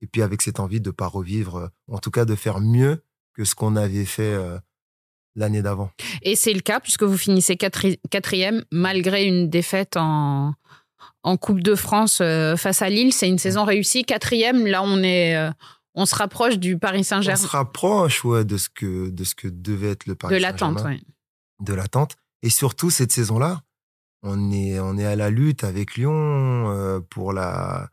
Et 0.00 0.06
puis 0.06 0.22
avec 0.22 0.40
cette 0.40 0.60
envie 0.60 0.80
de 0.80 0.88
ne 0.88 0.94
pas 0.94 1.06
revivre, 1.06 1.56
euh, 1.56 1.68
en 1.88 1.98
tout 1.98 2.10
cas 2.10 2.24
de 2.24 2.34
faire 2.34 2.60
mieux 2.60 3.02
que 3.34 3.44
ce 3.44 3.54
qu'on 3.54 3.76
avait 3.76 4.06
fait 4.06 4.32
euh, 4.32 4.58
l'année 5.36 5.60
d'avant. 5.60 5.90
Et 6.22 6.36
c'est 6.36 6.54
le 6.54 6.60
cas 6.60 6.80
puisque 6.80 7.02
vous 7.02 7.18
finissez 7.18 7.56
quatrième 7.56 8.64
malgré 8.70 9.26
une 9.26 9.50
défaite 9.50 9.96
en, 9.98 10.54
en 11.22 11.36
Coupe 11.36 11.60
de 11.60 11.74
France 11.74 12.20
euh, 12.20 12.56
face 12.56 12.82
à 12.82 12.88
Lille. 12.88 13.12
C'est 13.12 13.28
une 13.28 13.38
saison 13.38 13.64
réussie. 13.64 14.04
Quatrième, 14.04 14.66
là, 14.66 14.82
on 14.82 15.02
est, 15.02 15.36
euh, 15.36 15.50
on 15.94 16.06
se 16.06 16.14
rapproche 16.14 16.58
du 16.58 16.78
Paris 16.78 17.04
Saint-Germain. 17.04 17.40
On 17.42 17.46
se 17.46 17.50
rapproche, 17.50 18.24
ouais, 18.24 18.44
de 18.44 18.56
ce 18.56 18.68
que, 18.68 19.10
de 19.10 19.24
ce 19.24 19.34
que 19.34 19.48
devait 19.48 19.90
être 19.90 20.06
le 20.06 20.14
Paris 20.14 20.34
Saint-Germain. 20.34 20.72
De 20.72 20.74
l'attente, 20.74 20.86
oui. 20.86 21.04
De 21.60 21.74
l'attente. 21.74 22.16
Et 22.42 22.50
surtout, 22.50 22.90
cette 22.90 23.12
saison-là, 23.12 23.62
on 24.22 24.50
est, 24.50 24.78
on 24.80 24.96
est 24.96 25.06
à 25.06 25.16
la 25.16 25.30
lutte 25.30 25.64
avec 25.64 25.94
Lyon 25.96 26.70
euh, 26.70 27.00
pour 27.00 27.32
la, 27.32 27.88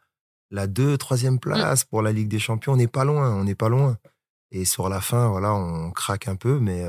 la 0.51 0.67
2 0.67 0.97
troisième 0.97 1.35
mm. 1.35 1.39
place, 1.39 1.83
pour 1.83 2.01
la 2.01 2.11
Ligue 2.11 2.29
des 2.29 2.39
Champions. 2.39 2.73
On 2.73 2.77
n'est 2.77 2.87
pas 2.87 3.03
loin, 3.03 3.33
on 3.33 3.43
n'est 3.43 3.55
pas 3.55 3.69
loin. 3.69 3.97
Et 4.51 4.63
sur 4.63 4.87
la 4.87 5.01
fin, 5.01 5.27
voilà, 5.27 5.53
on 5.53 5.91
craque 5.91 6.29
un 6.29 6.37
peu, 6.37 6.59
mais 6.59 6.85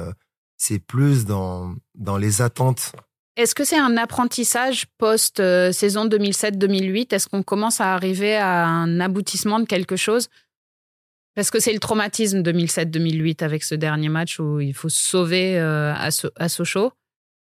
c'est 0.56 0.78
plus 0.78 1.24
dans, 1.24 1.74
dans 1.96 2.16
les 2.16 2.40
attentes 2.40 2.92
est-ce 3.38 3.54
que 3.54 3.62
c'est 3.62 3.78
un 3.78 3.96
apprentissage 3.96 4.86
post-saison 4.98 6.08
2007-2008 6.08 7.14
Est-ce 7.14 7.28
qu'on 7.28 7.44
commence 7.44 7.80
à 7.80 7.94
arriver 7.94 8.34
à 8.34 8.66
un 8.66 8.98
aboutissement 8.98 9.60
de 9.60 9.64
quelque 9.64 9.94
chose? 9.94 10.28
Parce 11.36 11.52
que 11.52 11.60
c'est 11.60 11.72
le 11.72 11.78
traumatisme 11.78 12.42
2007-2008 12.42 13.44
avec 13.44 13.62
ce 13.62 13.76
dernier 13.76 14.08
match 14.08 14.40
où 14.40 14.58
il 14.58 14.74
faut 14.74 14.88
se 14.88 15.00
sauver 15.00 15.56
euh, 15.56 15.94
à, 15.94 16.48
Sochaux. 16.48 16.90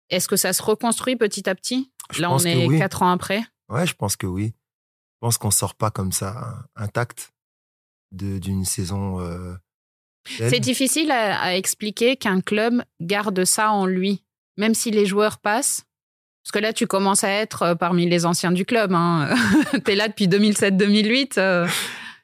Est-ce 0.08 0.26
que 0.26 0.36
ça 0.36 0.54
se 0.54 0.62
reconstruit 0.62 1.16
petit 1.16 1.46
à 1.50 1.54
petit? 1.54 1.92
Là, 2.18 2.32
on 2.32 2.38
est 2.38 2.78
quatre 2.78 3.02
ans 3.02 3.10
après. 3.10 3.42
Ouais, 3.68 3.86
je 3.86 3.94
pense 3.94 4.16
que 4.16 4.26
oui. 4.26 4.54
Je 4.54 5.18
pense 5.20 5.36
qu'on 5.36 5.50
sort 5.50 5.74
pas 5.74 5.90
comme 5.90 6.12
ça 6.12 6.64
intact 6.76 7.34
d'une 8.10 8.64
saison. 8.64 9.20
Euh, 9.20 9.52
c'est 10.24 10.60
difficile 10.60 11.10
à 11.10 11.54
expliquer 11.54 12.16
qu'un 12.16 12.40
club 12.40 12.82
garde 13.02 13.44
ça 13.44 13.70
en 13.70 13.84
lui 13.84 14.24
même 14.56 14.74
si 14.74 14.90
les 14.90 15.06
joueurs 15.06 15.38
passent 15.38 15.84
Parce 16.42 16.52
que 16.52 16.58
là, 16.58 16.72
tu 16.72 16.86
commences 16.86 17.24
à 17.24 17.30
être 17.30 17.62
euh, 17.62 17.74
parmi 17.74 18.08
les 18.08 18.26
anciens 18.26 18.52
du 18.52 18.64
club. 18.64 18.92
Hein. 18.92 19.34
tu 19.84 19.92
es 19.92 19.96
là 19.96 20.08
depuis 20.08 20.28
2007-2008. 20.28 21.38
Euh. 21.38 21.68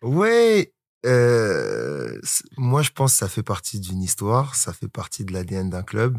Oui. 0.02 0.68
Euh, 1.06 2.20
moi, 2.56 2.82
je 2.82 2.90
pense 2.90 3.12
que 3.12 3.18
ça 3.18 3.28
fait 3.28 3.42
partie 3.42 3.80
d'une 3.80 4.02
histoire, 4.02 4.54
ça 4.54 4.72
fait 4.72 4.88
partie 4.88 5.24
de 5.24 5.32
l'ADN 5.32 5.70
d'un 5.70 5.82
club. 5.82 6.18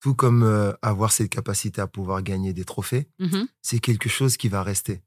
Tout 0.00 0.14
comme 0.14 0.76
avoir 0.80 1.10
cette 1.10 1.30
capacité 1.30 1.80
à 1.80 1.88
pouvoir 1.88 2.22
gagner 2.22 2.52
des 2.52 2.64
trophées, 2.64 3.08
mmh 3.18 3.46
c'est 3.62 3.80
quelque 3.80 4.08
chose 4.08 4.36
qui 4.36 4.48
va 4.48 4.62
rester. 4.62 5.02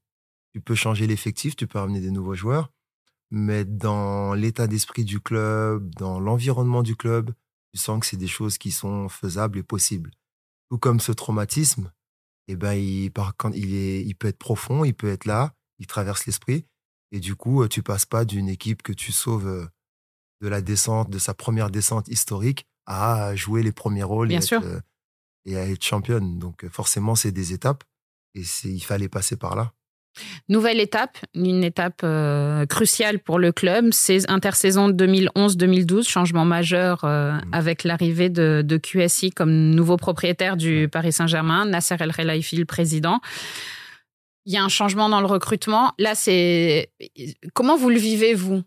Tu 0.54 0.60
peux 0.60 0.76
changer 0.76 1.08
l'effectif, 1.08 1.56
tu 1.56 1.66
peux 1.66 1.80
ramener 1.80 2.02
des 2.02 2.12
nouveaux 2.12 2.36
joueurs, 2.36 2.74
mais 3.30 3.64
dans 3.64 4.34
l'état 4.34 4.68
d'esprit 4.68 5.06
du 5.06 5.22
club, 5.22 5.90
dans 5.96 6.20
l'environnement 6.20 6.84
du 6.84 6.98
club, 6.98 7.32
tu 7.74 7.80
sens 7.80 8.02
que 8.02 8.06
c'est 8.06 8.18
des 8.18 8.28
choses 8.28 8.58
qui 8.58 8.72
sont 8.72 9.08
faisables 9.08 9.60
et 9.60 9.64
possibles. 9.64 10.12
Tout 10.72 10.78
comme 10.78 11.02
ce 11.02 11.12
traumatisme, 11.12 11.92
eh 12.48 12.56
ben, 12.56 12.72
il, 12.72 13.12
quand 13.12 13.52
il, 13.52 13.76
est, 13.76 14.06
il 14.06 14.16
peut 14.16 14.30
être 14.30 14.38
profond, 14.38 14.86
il 14.86 14.94
peut 14.94 15.12
être 15.12 15.26
là, 15.26 15.54
il 15.80 15.86
traverse 15.86 16.26
l'esprit. 16.26 16.66
Et 17.12 17.20
du 17.20 17.36
coup, 17.36 17.68
tu 17.68 17.84
passes 17.84 18.06
pas 18.06 18.24
d'une 18.24 18.48
équipe 18.48 18.82
que 18.82 18.94
tu 18.94 19.12
sauves 19.12 19.50
euh, 19.50 19.68
de 20.40 20.48
la 20.48 20.62
descente, 20.62 21.10
de 21.10 21.20
sa 21.20 21.34
première 21.34 21.72
descente 21.72 22.08
historique, 22.08 22.66
à 22.86 23.36
jouer 23.36 23.64
les 23.64 23.74
premiers 23.74 24.04
rôles 24.04 24.32
et, 24.32 24.36
Être, 24.36 24.64
euh, 24.64 24.80
et 25.44 25.58
à 25.58 25.68
être 25.68 25.84
championne. 25.84 26.40
Donc 26.40 26.66
forcément, 26.70 27.16
c'est 27.16 27.34
des 27.34 27.52
étapes 27.52 27.84
et 28.34 28.44
il 28.64 28.80
fallait 28.82 29.10
passer 29.10 29.36
par 29.36 29.58
là. 29.58 29.74
Nouvelle 30.50 30.80
étape, 30.80 31.18
une 31.34 31.64
étape 31.64 32.02
euh, 32.04 32.66
cruciale 32.66 33.20
pour 33.20 33.40
le 33.40 33.52
club, 33.52 33.90
c'est 33.92 34.30
intersaison 34.30 34.90
2011-2012, 34.90 36.08
changement 36.08 36.46
majeur 36.46 37.04
euh, 37.04 37.32
mmh. 37.32 37.42
avec 37.54 37.84
l'arrivée 37.84 38.30
de, 38.30 38.78
QSI 38.78 39.32
comme 39.32 39.52
nouveau 39.52 39.98
propriétaire 39.98 40.58
du 40.58 40.90
Paris 40.92 41.14
Saint-Germain, 41.14 41.66
Nasser 41.66 41.96
El 42.00 42.14
Khelaifi, 42.14 42.58
le 42.58 42.66
président. 42.66 43.20
Il 44.46 44.54
y 44.54 44.58
a 44.58 44.64
un 44.64 44.70
changement 44.70 45.08
dans 45.08 45.22
le 45.22 45.28
recrutement. 45.28 45.94
Là, 46.00 46.16
c'est 46.16 46.92
comment 47.54 47.78
vous 47.78 47.90
le 47.90 48.00
vivez 48.00 48.34
vous? 48.34 48.64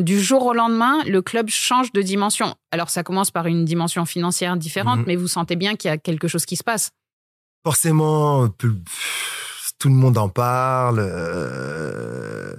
Du 0.00 0.20
jour 0.20 0.44
au 0.44 0.52
lendemain, 0.52 1.02
le 1.06 1.22
club 1.22 1.48
change 1.48 1.92
de 1.92 2.02
dimension. 2.02 2.54
Alors, 2.72 2.90
ça 2.90 3.02
commence 3.02 3.30
par 3.30 3.46
une 3.46 3.64
dimension 3.64 4.04
financière 4.04 4.56
différente, 4.58 5.00
mmh. 5.00 5.04
mais 5.06 5.16
vous 5.16 5.28
sentez 5.28 5.56
bien 5.56 5.76
qu'il 5.76 5.88
y 5.88 5.92
a 5.92 5.96
quelque 5.96 6.28
chose 6.28 6.44
qui 6.44 6.56
se 6.56 6.64
passe. 6.64 6.90
Forcément, 7.64 8.48
tout 9.82 9.88
le 9.88 9.96
monde 9.96 10.16
en 10.16 10.28
parle. 10.28 11.00
Euh, 11.00 12.54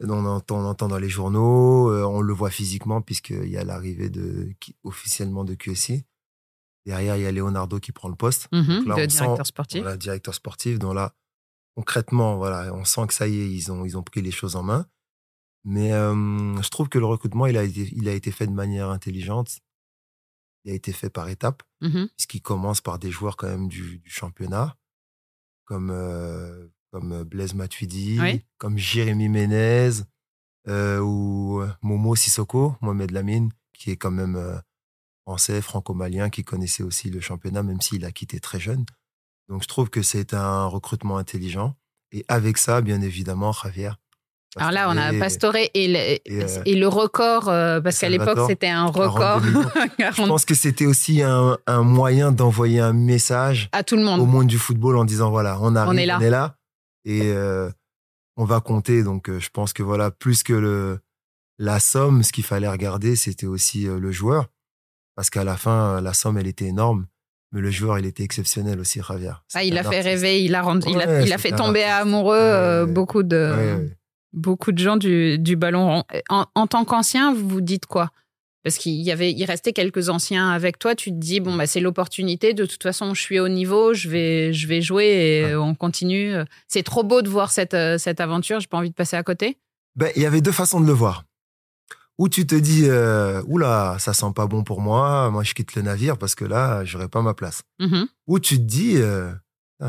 on, 0.00 0.24
entend, 0.24 0.64
entend, 0.64 0.88
dans 0.88 0.96
les 0.96 1.10
journaux, 1.10 1.90
euh, 1.90 2.04
on 2.04 2.22
le 2.22 2.32
voit 2.32 2.48
physiquement 2.48 3.02
puisqu'il 3.02 3.50
y 3.50 3.58
a 3.58 3.64
l'arrivée 3.64 4.08
de, 4.08 4.50
officiellement 4.82 5.44
de 5.44 5.52
QSI. 5.52 6.06
Derrière, 6.86 7.18
il 7.18 7.24
y 7.24 7.26
a 7.26 7.32
Leonardo 7.32 7.78
qui 7.80 7.92
prend 7.92 8.08
le 8.08 8.14
poste. 8.14 8.48
Mhm, 8.50 8.84
le 8.86 9.06
directeur 9.06 9.46
sportif. 9.46 9.82
Voilà, 9.82 9.98
directeur 9.98 10.34
sportif. 10.34 10.78
Donc 10.78 10.94
là, 10.94 11.14
concrètement, 11.76 12.38
voilà, 12.38 12.72
on 12.72 12.86
sent 12.86 13.08
que 13.08 13.14
ça 13.14 13.28
y 13.28 13.38
est, 13.38 13.50
ils 13.50 13.70
ont, 13.70 13.84
ils 13.84 13.98
ont 13.98 14.02
pris 14.02 14.22
les 14.22 14.30
choses 14.30 14.56
en 14.56 14.62
main. 14.62 14.86
Mais 15.64 15.92
euh, 15.92 16.62
je 16.62 16.68
trouve 16.70 16.88
que 16.88 16.98
le 16.98 17.04
recrutement, 17.04 17.44
il 17.44 17.58
a, 17.58 17.62
été, 17.62 17.90
il 17.92 18.08
a 18.08 18.14
été 18.14 18.30
fait 18.30 18.46
de 18.46 18.52
manière 18.52 18.88
intelligente. 18.88 19.58
Il 20.64 20.72
a 20.72 20.74
été 20.74 20.92
fait 20.92 21.10
par 21.10 21.28
étapes, 21.28 21.62
mhm. 21.82 22.08
puisqu'il 22.16 22.40
commence 22.40 22.80
par 22.80 22.98
des 22.98 23.10
joueurs 23.10 23.36
quand 23.36 23.48
même 23.48 23.68
du 23.68 24.00
championnat 24.06 24.78
comme, 25.64 25.90
euh, 25.90 26.68
comme 26.90 27.24
Blaise 27.24 27.54
Matuidi, 27.54 28.18
comme 28.58 28.78
Jérémy 28.78 29.28
Ménez 29.28 29.90
euh, 30.68 31.00
ou 31.00 31.62
Momo 31.82 32.14
Sissoko, 32.14 32.76
Mohamed 32.80 33.10
Lamine, 33.10 33.50
qui 33.72 33.90
est 33.90 33.96
quand 33.96 34.10
même 34.10 34.36
euh, 34.36 34.58
français, 35.22 35.60
franco-malien, 35.60 36.30
qui 36.30 36.44
connaissait 36.44 36.82
aussi 36.82 37.10
le 37.10 37.20
championnat, 37.20 37.62
même 37.62 37.80
s'il 37.80 38.04
a 38.04 38.12
quitté 38.12 38.40
très 38.40 38.60
jeune. 38.60 38.84
Donc 39.48 39.62
je 39.62 39.68
trouve 39.68 39.90
que 39.90 40.02
c'est 40.02 40.34
un 40.34 40.66
recrutement 40.66 41.16
intelligent. 41.18 41.76
Et 42.12 42.24
avec 42.28 42.58
ça, 42.58 42.80
bien 42.80 43.00
évidemment, 43.00 43.52
Javier, 43.52 43.90
Alors 44.56 44.70
là, 44.70 44.90
on 44.90 44.96
a 44.98 45.12
Pastore 45.18 45.56
et 45.56 45.70
le, 45.74 45.96
et, 45.96 46.22
euh, 46.30 46.62
et 46.66 46.74
le 46.74 46.86
record, 46.86 47.48
euh, 47.48 47.80
parce 47.80 47.98
qu'à 47.98 48.10
l'époque, 48.10 48.38
c'était 48.46 48.68
un 48.68 48.90
40 48.92 48.96
record. 48.96 49.42
Je 49.98 50.26
pense 50.26 50.44
que 50.44 50.54
c'était 50.54 50.84
aussi 50.84 51.22
un, 51.22 51.56
un 51.66 51.82
moyen 51.82 52.32
d'envoyer 52.32 52.80
un 52.80 52.92
message 52.92 53.70
à 53.72 53.82
tout 53.82 53.96
le 53.96 54.02
au 54.02 54.04
monde. 54.04 54.28
monde 54.28 54.46
du 54.46 54.58
football 54.58 54.98
en 54.98 55.04
disant 55.06 55.30
voilà, 55.30 55.58
on 55.62 55.74
arrive, 55.74 55.98
est 55.98 56.30
là. 56.30 56.56
et 57.06 57.22
euh, 57.24 57.70
on 58.36 58.44
va 58.44 58.60
compter. 58.60 59.02
Donc, 59.02 59.30
je 59.30 59.48
pense 59.50 59.72
que 59.72 59.82
voilà, 59.82 60.10
plus 60.10 60.42
que 60.42 60.52
le, 60.52 60.98
la 61.58 61.80
somme, 61.80 62.22
ce 62.22 62.32
qu'il 62.32 62.44
fallait 62.44 62.68
regarder, 62.68 63.16
c'était 63.16 63.46
aussi 63.46 63.84
le 63.84 64.12
joueur. 64.12 64.48
Parce 65.16 65.30
qu'à 65.30 65.44
la 65.44 65.56
fin, 65.56 66.00
la 66.00 66.12
somme, 66.12 66.36
elle 66.36 66.46
était 66.46 66.66
énorme. 66.66 67.06
Mais 67.52 67.60
le 67.60 67.70
joueur, 67.70 67.98
il 67.98 68.06
était 68.06 68.22
exceptionnel 68.22 68.80
aussi, 68.80 69.00
Javier. 69.06 69.32
Ah, 69.54 69.62
il 69.62 69.76
a 69.76 69.82
fait 69.82 69.98
artiste. 69.98 70.04
rêver, 70.04 70.42
il 70.42 70.54
a, 70.54 70.62
rendu, 70.62 70.86
il 70.88 70.98
a, 71.00 71.20
il 71.22 71.38
fait 71.38 71.52
tomber 71.52 71.84
amoureux 71.84 72.84
Ouais, 72.84 72.86
beaucoup 72.86 73.22
de 73.22 73.54
ouais. 73.54 73.96
Beaucoup 74.32 74.72
de 74.72 74.78
gens 74.78 74.96
du, 74.96 75.38
du 75.38 75.56
ballon 75.56 75.86
rond. 75.86 76.04
En, 76.28 76.46
en 76.54 76.66
tant 76.66 76.84
qu'ancien, 76.84 77.32
vous 77.34 77.48
vous 77.48 77.60
dites 77.60 77.86
quoi? 77.86 78.10
Parce 78.64 78.78
qu'il 78.78 78.94
y 79.00 79.10
avait, 79.10 79.32
il 79.32 79.44
restait 79.44 79.72
quelques 79.72 80.08
anciens 80.08 80.50
avec 80.50 80.78
toi. 80.78 80.94
Tu 80.94 81.10
te 81.10 81.16
dis 81.16 81.40
bon 81.40 81.56
bah 81.56 81.66
c'est 81.66 81.80
l'opportunité. 81.80 82.54
De 82.54 82.64
toute 82.64 82.82
façon, 82.82 83.12
je 83.12 83.20
suis 83.20 83.40
au 83.40 83.48
niveau, 83.48 83.92
je 83.92 84.08
vais, 84.08 84.52
je 84.52 84.68
vais 84.68 84.80
jouer 84.80 85.06
et 85.06 85.44
Ouais. 85.46 85.54
on 85.56 85.74
continue. 85.74 86.32
C'est 86.68 86.84
trop 86.84 87.02
beau 87.02 87.22
de 87.22 87.28
voir 87.28 87.50
cette 87.50 87.74
euh, 87.74 87.98
cette 87.98 88.20
aventure. 88.20 88.60
J'ai 88.60 88.68
pas 88.68 88.78
envie 88.78 88.90
de 88.90 88.94
passer 88.94 89.16
à 89.16 89.22
côté. 89.24 89.58
Ben, 89.96 90.10
il 90.14 90.22
y 90.22 90.26
avait 90.26 90.40
deux 90.40 90.52
façons 90.52 90.80
de 90.80 90.86
le 90.86 90.92
voir. 90.92 91.24
Ou 92.18 92.28
tu 92.28 92.46
te 92.46 92.54
dis, 92.54 92.84
euh, 92.84 93.42
oula, 93.48 93.96
ça 93.98 94.12
sent 94.12 94.26
pas 94.36 94.46
bon 94.46 94.62
pour 94.62 94.80
moi, 94.80 95.30
moi 95.30 95.42
je 95.42 95.54
quitte 95.54 95.74
le 95.74 95.82
navire 95.82 96.16
parce 96.18 96.34
que 96.36 96.44
là, 96.44 96.84
j'aurai 96.84 97.08
pas 97.08 97.20
ma 97.22 97.34
place. 97.34 97.62
Mhm. 97.80 98.06
Ou 98.28 98.38
tu 98.38 98.58
te 98.58 98.62
dis, 98.62 98.94
euh, 98.98 99.32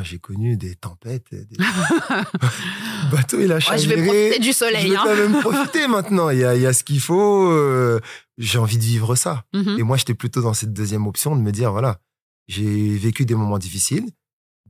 j'ai 0.01 0.17
connu 0.17 0.57
des 0.57 0.75
tempêtes, 0.75 1.27
des... 1.35 1.55
le 1.57 3.11
bateau 3.11 3.39
il 3.39 3.51
a 3.51 3.55
Ouais, 3.55 3.61
chaviré. 3.61 3.83
je 3.83 3.89
vais 4.01 4.05
profiter 4.07 4.39
du 4.39 4.47
Je 4.47 4.53
soleil. 4.53 4.89
vais 4.89 4.95
hein. 4.95 5.01
quand 5.03 5.15
même 5.15 5.39
profiter 5.41 5.87
maintenant. 5.87 6.29
Il 6.29 6.39
y 6.39 6.43
a, 6.43 6.55
il 6.55 6.61
y 6.61 6.65
a 6.65 6.73
ce 6.73 6.83
qu'il 6.83 6.99
faut. 6.99 7.51
euh, 7.51 7.99
j'ai 8.37 8.57
envie 8.57 8.77
de 8.77 8.83
vivre 8.83 9.15
ça. 9.15 9.45
Mhm. 9.53 9.75
Et 9.79 9.83
moi, 9.83 9.97
j'étais 9.97 10.15
plutôt 10.15 10.41
dans 10.41 10.53
cette 10.55 10.73
deuxième 10.73 11.05
option 11.05 11.35
de 11.35 11.41
me 11.41 11.51
dire, 11.51 11.71
voilà, 11.71 11.99
j'ai 12.47 12.97
vécu 12.97 13.25
des 13.25 13.35
moments 13.35 13.59
difficiles, 13.59 14.09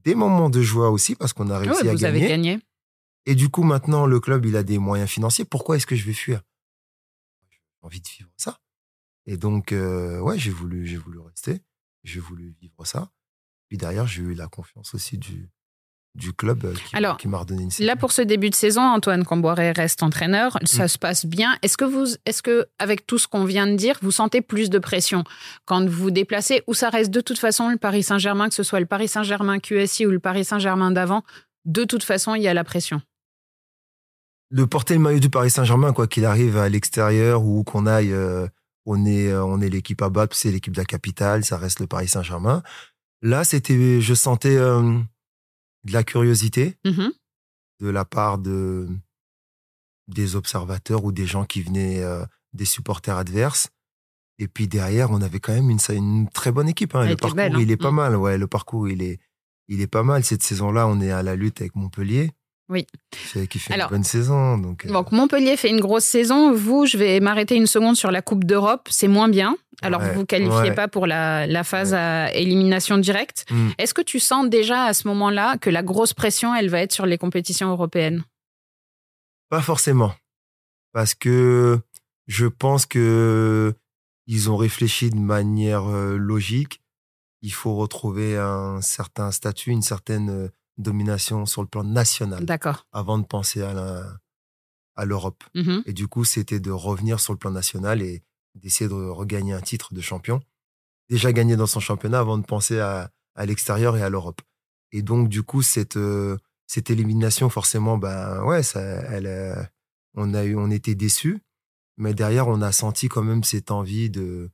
des 0.04 0.16
moments 0.16 0.50
de 0.50 0.62
joie 0.62 0.90
aussi 0.90 1.16
parce 1.16 1.32
qu'on 1.32 1.50
a 1.50 1.60
Ouais, 1.60 1.68
réussi 1.68 1.88
à 1.88 1.94
vous 1.94 2.04
avez 2.06 2.20
gagner. 2.20 2.28
gagné. 2.54 2.60
Et 3.26 3.36
du 3.36 3.48
coup, 3.48 3.64
maintenant, 3.64 4.06
le 4.06 4.20
club, 4.20 4.46
il 4.46 4.58
a 4.58 4.64
des 4.64 4.78
moyens 4.80 5.10
financiers. 5.10 5.46
Pourquoi 5.46 5.78
est-ce 5.78 5.86
que 5.88 5.96
je 5.96 6.04
vais 6.06 6.12
fuir? 6.14 6.42
J'ai 7.50 7.60
envie 7.82 8.02
de 8.02 8.08
vivre 8.10 8.30
ça. 8.36 8.60
Et 9.26 9.38
donc, 9.38 9.72
euh, 9.72 10.20
ouais, 10.20 10.38
j'ai 10.38 10.52
voulu, 10.52 10.86
j'ai 10.86 10.98
voulu 10.98 11.20
rester. 11.20 11.62
J'ai 12.04 12.20
voulu 12.20 12.54
vivre 12.60 12.86
ça. 12.86 13.10
Puis 13.74 13.80
derrière, 13.80 14.06
j'ai 14.06 14.22
eu 14.22 14.36
la 14.36 14.46
confiance 14.48 14.94
aussi 14.94 15.18
du, 15.18 15.50
du 16.14 16.32
club 16.32 16.64
euh, 16.64 16.76
qui, 16.76 16.96
Alors, 16.96 17.18
qui 17.18 17.28
m'a 17.28 17.40
redonné 17.40 17.64
une 17.64 17.72
saison. 17.72 17.88
Là, 17.88 17.96
pour 17.96 18.12
ce 18.12 18.22
début 18.22 18.52
de 18.52 18.56
saison, 18.56 18.82
Antoine 18.84 19.26
Camboiré 19.26 19.72
reste 19.72 20.04
entraîneur. 20.04 20.60
Ça 20.64 20.84
Mm. 20.84 20.88
se 20.90 20.98
passe 21.00 21.26
bien. 21.26 21.58
Est-ce 21.64 21.76
que 21.76 21.84
vous, 21.86 22.06
est-ce 22.28 22.44
que, 22.44 22.68
avec 22.78 23.08
tout 23.08 23.18
ce 23.18 23.28
qu'on 23.28 23.46
vient 23.46 23.66
de 23.66 23.76
dire, 23.76 23.98
vous 24.04 24.12
sentez 24.12 24.42
plus 24.42 24.70
de 24.70 24.78
pression 24.78 25.24
quand 25.66 25.84
vous 25.90 26.04
vous 26.04 26.12
déplacez 26.12 26.62
ou 26.68 26.76
ça 26.76 26.92
reste 26.92 27.10
de 27.10 27.20
toute 27.20 27.40
façon 27.40 27.70
le 27.70 27.78
Paris 27.78 28.04
Saint-Germain, 28.04 28.48
que 28.48 28.54
ce 28.54 28.62
soit 28.62 28.80
le 28.80 28.86
Paris 28.86 29.08
Saint-Germain 29.08 29.58
QSI 29.58 30.06
ou 30.06 30.12
le 30.12 30.20
Paris 30.20 30.46
Saint-Germain 30.46 30.92
d'avant, 30.92 31.24
de 31.66 31.84
toute 31.84 32.04
façon, 32.04 32.36
il 32.36 32.44
y 32.44 32.48
a 32.48 32.54
la 32.54 32.64
pression? 32.64 33.02
de 34.52 34.66
porter 34.66 34.94
le 34.94 35.00
maillot 35.00 35.18
du 35.20 35.32
Paris 35.32 35.50
Saint-Germain, 35.50 35.94
quoi 35.94 36.06
qu'il 36.06 36.26
arrive 36.26 36.58
à 36.58 36.70
l'extérieur 36.70 37.44
ou 37.44 37.64
qu'on 37.64 37.88
aille, 37.88 38.14
euh, 38.14 38.48
on 38.86 39.04
est, 39.04 39.30
euh, 39.32 39.44
on 39.44 39.60
est 39.62 39.70
l'équipe 39.70 40.00
à 40.04 40.10
battre, 40.10 40.36
c'est 40.36 40.52
l'équipe 40.52 40.74
de 40.74 40.78
la 40.80 40.86
capitale, 40.86 41.44
ça 41.44 41.58
reste 41.58 41.80
le 41.80 41.88
Paris 41.88 42.08
Saint-Germain. 42.08 42.62
Là, 43.24 43.44
c'était, 43.44 44.00
je 44.02 44.14
sentais 44.14 44.56
euh, 44.58 45.00
de 45.86 45.92
la 45.94 46.04
curiosité 46.04 46.78
Mhm. 46.86 47.12
de 47.82 47.90
la 47.90 48.06
part 48.06 48.38
de 48.38 48.88
des 50.10 50.36
observateurs 50.36 51.06
ou 51.06 51.12
des 51.14 51.26
gens 51.26 51.46
qui 51.46 51.62
venaient 51.62 52.04
euh, 52.04 52.26
des 52.52 52.66
supporters 52.66 53.16
adverses. 53.18 53.70
Et 54.38 54.48
puis 54.50 54.68
derrière, 54.68 55.12
on 55.12 55.22
avait 55.22 55.40
quand 55.40 55.54
même 55.54 55.70
une, 55.70 55.80
une 55.90 56.28
très 56.30 56.52
bonne 56.52 56.68
équipe. 56.68 56.94
hein. 56.96 57.08
Le 57.08 57.16
parcours, 57.16 57.36
belle, 57.38 57.56
hein. 57.56 57.60
il 57.62 57.72
est 57.72 57.78
pas 57.78 57.92
Mm. 57.92 57.96
mal. 57.96 58.16
Ouais, 58.18 58.38
le 58.38 58.48
parcours, 58.48 58.90
il 58.90 59.02
est, 59.02 59.20
il 59.70 59.80
est 59.80 59.88
pas 59.88 60.04
mal. 60.04 60.24
Cette 60.26 60.44
saison-là, 60.44 60.88
on 60.88 61.00
est 61.00 61.12
à 61.12 61.24
la 61.24 61.36
lutte 61.38 61.62
avec 61.62 61.76
Montpellier. 61.76 62.32
Oui. 62.74 62.86
Qui 63.50 63.60
fait 63.60 63.74
Alors, 63.74 63.88
une 63.90 63.98
bonne 63.98 64.04
saison. 64.04 64.58
Donc, 64.58 64.86
euh, 64.86 64.90
Donc 64.92 65.12
Montpellier 65.12 65.56
fait 65.56 65.70
une 65.70 65.80
grosse 65.80 66.04
saison. 66.04 66.52
Vous, 66.54 66.86
je 66.86 66.98
vais 66.98 67.20
m'arrêter 67.20 67.56
une 67.56 67.68
seconde 67.68 67.96
sur 67.96 68.12
la 68.12 68.22
Coupe 68.22 68.44
d'Europe. 68.44 68.88
C'est 68.92 69.08
moins 69.08 69.30
bien. 69.30 69.56
Alors 69.82 70.02
Ouais, 70.02 70.12
vous 70.14 70.20
vous 70.22 70.26
qualifiez 70.26 70.70
ouais. 70.70 70.74
pas 70.76 70.88
pour 70.88 71.08
la, 71.08 71.46
la 71.48 71.64
phase 71.64 71.92
Ouais. 71.94 72.00
à 72.00 72.34
élimination 72.34 72.98
directe. 72.98 73.46
mm. 73.52 73.70
Est-ce 73.78 73.94
que 73.94 74.02
tu 74.02 74.20
sens 74.20 74.50
déjà 74.50 74.84
à 74.86 74.94
ce 74.94 75.08
moment-là 75.08 75.58
que 75.58 75.70
la 75.70 75.84
grosse 75.84 76.14
pression, 76.14 76.54
elle 76.56 76.70
va 76.70 76.80
être 76.82 76.92
sur 76.94 77.06
les 77.06 77.18
compétitions 77.18 77.70
européennes? 77.70 78.24
Pas 79.50 79.62
forcément. 79.62 80.14
Parce 80.94 81.14
que 81.14 81.80
je 82.28 82.46
pense 82.48 82.86
que 82.86 83.74
ils 84.28 84.50
ont 84.50 84.56
réfléchi 84.58 85.10
de 85.10 85.18
manière 85.20 85.84
euh, 85.90 86.18
logique. 86.18 86.82
Il 87.42 87.52
faut 87.52 87.76
retrouver 87.76 88.38
un 88.38 88.80
certain 88.82 89.32
statut, 89.32 89.72
une 89.72 89.82
certaine 89.82 90.30
euh, 90.30 90.48
domination 90.78 91.46
sur 91.46 91.62
le 91.62 91.68
plan 91.68 91.84
national 91.84 92.46
D'accord. 92.46 92.86
avant 92.92 93.18
de 93.18 93.26
penser 93.26 93.62
à 93.62 93.74
la- 93.74 94.18
à 94.96 95.06
l'Europe. 95.06 95.44
Mhm. 95.56 95.84
Et 95.86 95.94
du 95.94 96.08
coup, 96.08 96.24
c'était 96.24 96.60
de 96.60 96.72
revenir 96.72 97.20
sur 97.20 97.34
le 97.34 97.40
plan 97.40 97.52
national 97.52 98.02
et 98.02 98.24
d'essayer 98.56 98.88
de 98.88 98.94
regagner 98.94 99.54
un 99.54 99.62
titre 99.62 99.94
de 99.94 100.02
champion. 100.02 100.42
Déjà 101.10 101.32
gagné 101.34 101.56
dans 101.56 101.66
son 101.68 101.80
championnat 101.80 102.20
avant 102.20 102.38
de 102.38 102.46
penser 102.46 102.80
à, 102.80 103.10
à 103.36 103.46
l'extérieur 103.46 103.98
et 103.98 104.04
à 104.04 104.10
l'Europe. 104.10 104.42
Et 104.92 105.02
donc, 105.02 105.30
du 105.30 105.42
coup, 105.44 105.64
cette, 105.64 105.98
euh, 105.98 106.38
cette 106.68 106.90
élimination, 106.92 107.50
forcément, 107.50 107.98
ben 107.98 108.44
ouais, 108.46 108.62
ça, 108.62 108.80
elle, 108.82 109.26
euh, 109.26 109.56
on, 110.14 110.34
a 110.36 110.44
eu, 110.46 110.56
on 110.56 110.70
était 110.70 110.94
déçus. 110.96 111.40
Mais 111.98 112.14
derrière, 112.14 112.48
on 112.48 112.62
a 112.62 112.72
senti 112.72 113.10
quand 113.10 113.24
même 113.24 113.44
cette 113.44 113.72
envie 113.72 114.10
de, 114.12 114.52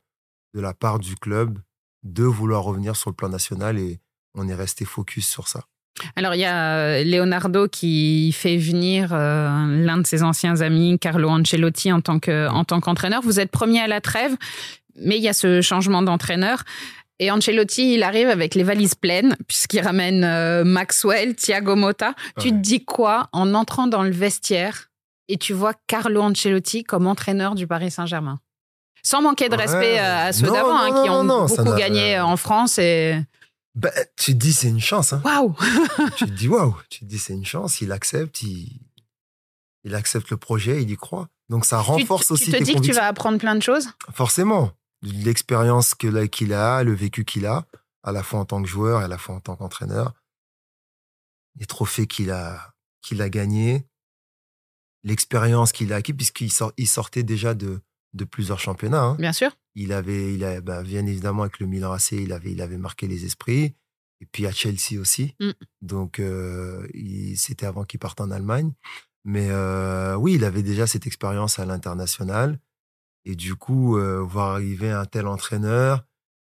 de 0.53 0.59
la 0.61 0.73
part 0.73 0.99
du 0.99 1.15
club 1.17 1.59
de 2.03 2.23
vouloir 2.23 2.63
revenir 2.63 2.95
sur 2.95 3.09
le 3.09 3.15
plan 3.15 3.27
national 3.29 3.77
et 3.77 3.99
on 4.33 4.47
est 4.47 4.55
resté 4.55 4.85
focus 4.85 5.27
sur 5.27 5.49
ça. 5.49 5.65
Alors, 6.15 6.33
il 6.33 6.39
y 6.39 6.45
a 6.45 6.75
euh, 6.75 7.03
Leonardo 7.03 7.67
qui 7.67 8.31
fait 8.31 8.57
venir 8.57 9.09
euh, 9.11 9.49
l'un 9.83 9.97
de 9.97 10.07
ses 10.07 10.23
anciens 10.23 10.61
amis, 10.61 10.97
Carlo 10.99 11.29
Ancelotti, 11.29 11.91
en 11.91 11.99
tant 12.01 12.19
que- 12.19 12.47
en 12.49 12.63
tant 12.63 12.79
qu'entraîneur. 12.79 13.21
Vous 13.21 13.39
êtes 13.39 13.51
premier 13.51 13.81
à 13.81 13.87
la 13.87 13.99
trêve, 13.99 14.35
mais 14.95 15.17
il 15.17 15.23
y 15.23 15.27
a 15.27 15.33
ce 15.33 15.61
changement 15.61 16.01
d'entraîneur. 16.01 16.63
Et 17.21 17.31
Ancelotti, 17.31 17.95
il 17.95 18.03
arrive 18.03 18.29
avec 18.29 18.55
les 18.55 18.63
valises 18.63 18.95
pleines, 18.95 19.35
puisqu'il 19.47 19.81
ramène 19.81 20.23
euh, 20.23 20.63
Maxwell, 20.63 21.35
Thiago 21.35 21.75
Motta. 21.75 22.13
Tu 22.39 22.51
te 22.51 22.55
dis 22.55 22.85
quoi 22.85 23.27
en 23.33 23.53
entrant 23.53 23.87
dans 23.87 24.03
le 24.03 24.11
vestiaire 24.11 24.89
et 25.27 25.35
tu 25.37 25.51
vois 25.51 25.73
Carlo 25.87 26.21
Ancelotti 26.21 26.85
comme 26.85 27.07
entraîneur 27.07 27.55
du 27.55 27.67
Paris 27.67 27.91
Saint-Germain? 27.91 28.39
Sans 29.03 29.21
manquer 29.21 29.49
de 29.49 29.55
respect 29.55 29.97
à 29.97 30.25
à 30.25 30.31
ceux 30.33 30.47
d'avant, 30.47 30.77
hein, 30.77 31.03
qui 31.03 31.09
ont 31.09 31.23
non, 31.25 31.45
beaucoup 31.45 31.73
gagné 31.75 32.19
en 32.21 32.37
France. 32.37 32.77
Et 32.79 33.15
Ben, 33.75 33.91
tu 34.17 34.33
te 34.33 34.37
dis, 34.37 34.53
c'est 34.53 34.67
une 34.67 34.79
chance. 34.79 35.13
Hein. 35.13 35.21
waouh 35.23 35.55
tu 36.17 36.25
te 36.25 36.31
dis 36.31 36.47
waouh, 36.47 36.75
tu 36.89 36.99
te 36.99 37.05
dis 37.05 37.19
c'est 37.19 37.33
une 37.33 37.45
chance, 37.45 37.81
il 37.81 37.91
accepte, 37.91 38.41
il, 38.41 38.81
il 39.83 39.95
accepte 39.95 40.29
le 40.31 40.37
projet, 40.37 40.81
il 40.81 40.89
y 40.89 40.97
croit. 40.97 41.29
Donc 41.49 41.65
ça 41.65 41.79
renforce 41.79 42.27
tu, 42.27 42.33
aussi 42.33 42.45
tu 42.45 42.51
te 42.51 42.57
tes 42.57 42.63
dis 42.63 42.75
que 42.75 42.79
tu 42.79 42.91
vas 42.91 43.07
apprendre 43.07 43.37
plein 43.37 43.55
de 43.55 43.61
choses? 43.61 43.89
Forcément, 44.11 44.71
l'expérience 45.01 45.95
qu'il 45.95 46.53
a, 46.53 46.83
le 46.83 46.93
vécu 46.93 47.25
qu'il 47.25 47.45
a, 47.45 47.65
à 48.03 48.11
la 48.11 48.23
fois 48.23 48.39
en 48.39 48.45
tant 48.45 48.61
que 48.61 48.67
joueur 48.67 49.01
et 49.01 49.05
à 49.05 49.07
la 49.07 49.17
fois 49.17 49.35
en 49.35 49.39
tant 49.39 49.55
qu'entraîneur, 49.55 50.13
les 51.55 51.65
trophées 51.65 52.07
qu'il 52.07 52.31
a 52.31 52.73
qu'il 53.01 53.21
a 53.21 53.29
gagnés, 53.29 53.87
l'expérience 55.03 55.71
qu'il 55.71 55.93
a 55.93 55.97
acquis 55.97 56.13
puisqu'il 56.13 56.51
sort, 56.51 56.73
il 56.77 56.87
sortait 56.87 57.23
déjà 57.23 57.53
de 57.53 57.81
de 58.13 58.23
plusieurs 58.25 58.59
championnats. 58.59 59.03
hein. 59.03 59.15
Bien 59.19 59.33
sûr. 59.33 59.51
Il 59.75 59.93
avait, 59.93 60.33
il 60.33 60.43
a, 60.43 60.61
bah, 60.61 60.83
bien 60.83 61.05
évidemment 61.05 61.43
avec 61.43 61.59
le 61.59 61.67
Milan 61.67 61.91
AC, 61.93 62.11
il 62.13 62.33
avait, 62.33 62.51
il 62.51 62.61
avait 62.61 62.77
marqué 62.77 63.07
les 63.07 63.25
esprits. 63.25 63.75
Et 64.21 64.25
puis 64.25 64.45
à 64.47 64.51
Chelsea 64.51 64.99
aussi. 64.99 65.35
Mm. 65.39 65.51
Donc 65.81 66.19
euh, 66.19 66.85
c'était 67.35 67.65
avant 67.65 67.85
qu'il 67.85 67.99
parte 67.99 68.19
en 68.19 68.31
Allemagne. 68.31 68.73
Mais 69.23 69.47
euh, 69.49 70.15
oui, 70.15 70.33
il 70.35 70.43
avait 70.43 70.63
déjà 70.63 70.87
cette 70.87 71.07
expérience 71.07 71.59
à 71.59 71.65
l'international. 71.65 72.59
Et 73.25 73.35
du 73.35 73.55
coup, 73.55 73.97
euh, 73.97 74.19
voir 74.19 74.51
arriver 74.55 74.89
un 74.91 75.05
tel 75.05 75.27
entraîneur. 75.27 76.03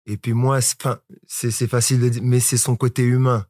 Et 0.06 0.16
puis 0.16 0.32
moi, 0.32 0.60
c'est 1.26 1.66
facile 1.68 2.00
de 2.00 2.08
dire, 2.08 2.22
mais 2.24 2.40
c'est 2.40 2.56
son 2.56 2.76
côté 2.76 3.02
humain. 3.02 3.46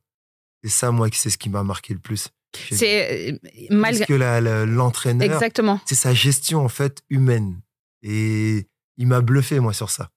C'est 0.64 0.70
ça, 0.70 0.90
moi, 0.90 1.08
c'est 1.12 1.30
ce 1.30 1.38
qui 1.38 1.48
m'a 1.48 1.62
marqué 1.62 1.94
le 1.94 2.00
plus. 2.00 2.28
C'est 2.70 3.30
euh, 3.32 3.38
Parce 3.68 3.70
malgré. 3.70 4.06
que 4.06 4.64
l'entraîneur, 4.64 5.32
Exactement. 5.32 5.80
c'est 5.86 5.94
sa 5.94 6.12
gestion 6.14 6.64
en 6.64 6.68
fait 6.68 7.02
humaine. 7.10 7.60
Et 8.02 8.68
il 8.96 9.06
m'a 9.06 9.20
bluffé 9.20 9.60
moi 9.60 9.72
sur 9.72 9.90
ça. 9.90 10.10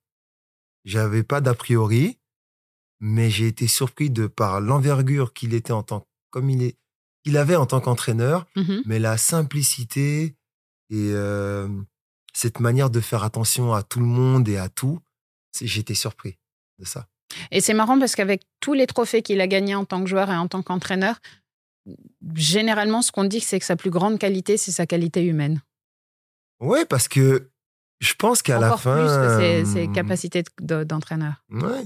J'avais 0.86 1.24
pas 1.24 1.42
d'a 1.42 1.54
priori, 1.54 2.18
mais 3.00 3.30
j'ai 3.30 3.48
été 3.48 3.68
surpris 3.68 4.10
de 4.10 4.28
par 4.28 4.62
l'envergure 4.62 5.34
qu'il 5.34 5.54
était 5.54 5.72
en 5.74 5.84
tant 5.84 6.08
comme 6.32 6.50
il 6.50 6.64
est 6.64 6.78
qu'il 7.24 7.38
avait 7.38 7.56
en 7.56 7.66
tant 7.66 7.80
qu'entraîneur, 7.80 8.46
Mhm. 8.58 8.82
mais 8.86 9.00
la 9.00 9.18
simplicité 9.18 10.36
et 10.90 11.12
euh, 11.14 11.70
cette 12.34 12.60
manière 12.60 12.90
de 12.90 13.00
faire 13.00 13.24
attention 13.24 13.74
à 13.74 13.82
tout 13.84 14.00
le 14.02 14.06
monde 14.06 14.50
et 14.50 14.58
à 14.58 14.68
tout, 14.68 15.00
j'étais 15.62 15.94
surpris 15.94 16.38
de 16.80 16.86
ça. 16.86 17.08
Et 17.52 17.62
c'est 17.62 17.74
marrant 17.74 17.98
parce 17.98 18.16
qu'avec 18.16 18.44
tous 18.60 18.74
les 18.74 18.88
trophées 18.88 19.22
qu'il 19.22 19.40
a 19.40 19.48
gagnés 19.48 19.76
en 19.76 19.86
tant 19.86 20.04
que 20.04 20.10
joueur 20.10 20.30
et 20.32 20.36
en 20.36 20.48
tant 20.50 20.62
qu'entraîneur, 20.64 21.20
généralement, 22.36 23.02
ce 23.02 23.12
qu'on 23.12 23.24
dit, 23.24 23.40
c'est 23.40 23.60
que 23.60 23.66
sa 23.66 23.76
plus 23.76 23.90
grande 23.90 24.20
qualité, 24.20 24.58
c'est 24.58 24.72
sa 24.72 24.86
qualité 24.86 25.24
humaine. 25.24 25.62
Oui, 26.60 26.80
parce 26.90 27.08
que 27.08 27.50
je 28.04 28.14
pense 28.16 28.42
qu'à 28.42 28.60
la 28.60 28.78
fin. 28.78 28.98
plus 28.98 29.08
que 29.08 29.40
ses, 29.40 29.66
ses 29.66 29.92
capacités 29.92 30.44
d'entraîneur. 30.62 31.44
ouais. 31.50 31.86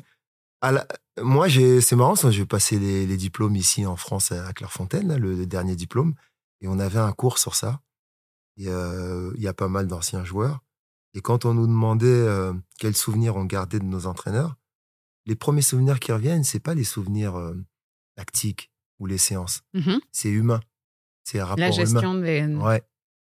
La... 0.63 0.88
Moi, 1.21 1.47
c'est 1.49 1.95
marrant, 1.95 2.15
j'ai 2.30 2.45
passé 2.45 2.80
les, 2.80 3.06
les, 3.06 3.17
diplômes 3.17 3.56
ici 3.56 3.86
en 3.86 3.95
France 3.95 4.32
à 4.32 4.53
Clairefontaine, 4.53 5.08
là, 5.08 5.17
le, 5.17 5.45
dernier 5.45 5.75
diplôme, 5.75 6.15
et 6.62 6.67
on 6.67 6.80
avait 6.80 6.99
un 6.99 7.12
cours 7.12 7.38
sur 7.38 7.56
ça. 7.56 7.82
Il 8.58 8.69
euh, 8.69 9.32
y 9.38 9.47
a 9.47 9.53
pas 9.53 9.67
mal 9.67 9.88
d'anciens 9.88 10.23
joueurs. 10.23 10.63
Et 11.13 11.21
quand 11.21 11.45
on 11.45 11.53
nous 11.53 11.67
demandait 11.67 12.08
euh, 12.08 12.53
quels 12.80 12.95
souvenirs 12.95 13.36
on 13.36 13.45
gardait 13.45 13.80
de 13.80 13.86
nos 13.86 14.08
entraîneurs, 14.08 14.56
les 15.25 15.36
premiers 15.36 15.62
souvenirs 15.62 15.99
qui 15.99 16.12
reviennent, 16.12 16.43
c'est 16.43 16.60
pas 16.60 16.73
les 16.73 16.84
souvenirs 16.84 17.36
euh, 17.38 17.56
tactiques 18.15 18.71
ou 18.99 19.06
les 19.06 19.17
séances. 19.17 19.62
Mmh 19.73 19.97
c'est 20.12 20.30
humain. 20.30 20.60
C'est 21.23 21.41
rapport 21.41 21.58
La 21.60 21.71
gestion 21.71 22.15
Des... 22.15 22.45
Ouais. 22.45 22.82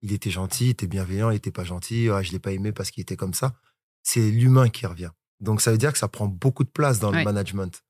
Il 0.03 0.11
était 0.11 0.29
gentil, 0.29 0.65
il 0.65 0.69
était 0.71 0.87
bienveillant, 0.87 1.31
il 1.31 1.37
était 1.37 1.51
pas 1.51 1.63
gentil. 1.63 2.09
Ah, 2.09 2.21
je 2.21 2.31
l'ai 2.31 2.39
pas 2.39 2.51
aimé 2.51 2.71
parce 2.73 2.91
qu'il 2.91 3.01
était 3.01 3.15
comme 3.15 3.33
ça. 3.33 3.55
C'est 4.03 4.29
l'humain 4.29 4.69
qui 4.69 4.85
revient. 4.85 5.11
Donc 5.39 5.61
ça 5.61 5.71
veut 5.71 5.77
dire 5.77 5.91
que 5.93 5.97
ça 5.97 6.09
prend 6.09 6.27
beaucoup 6.27 6.65
de 6.65 6.69
place 6.69 6.99
dans 6.99 7.11
le 7.11 7.23
management. 7.23 7.83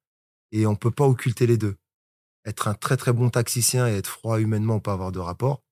Et 0.52 0.68
on 0.68 0.76
peut 0.76 0.92
pas 0.92 1.06
occulter 1.06 1.48
les 1.48 1.58
deux. 1.58 1.76
Être 2.46 2.68
un 2.68 2.76
très 2.76 2.98
très 2.98 3.14
bon 3.14 3.30
taxicien 3.30 3.88
et 3.88 3.94
être 3.94 4.08
froid 4.08 4.40
humainement, 4.40 4.76
on 4.76 4.80
peut 4.80 4.92
avoir 4.92 5.12
de 5.12 5.20
rapport. 5.20 5.64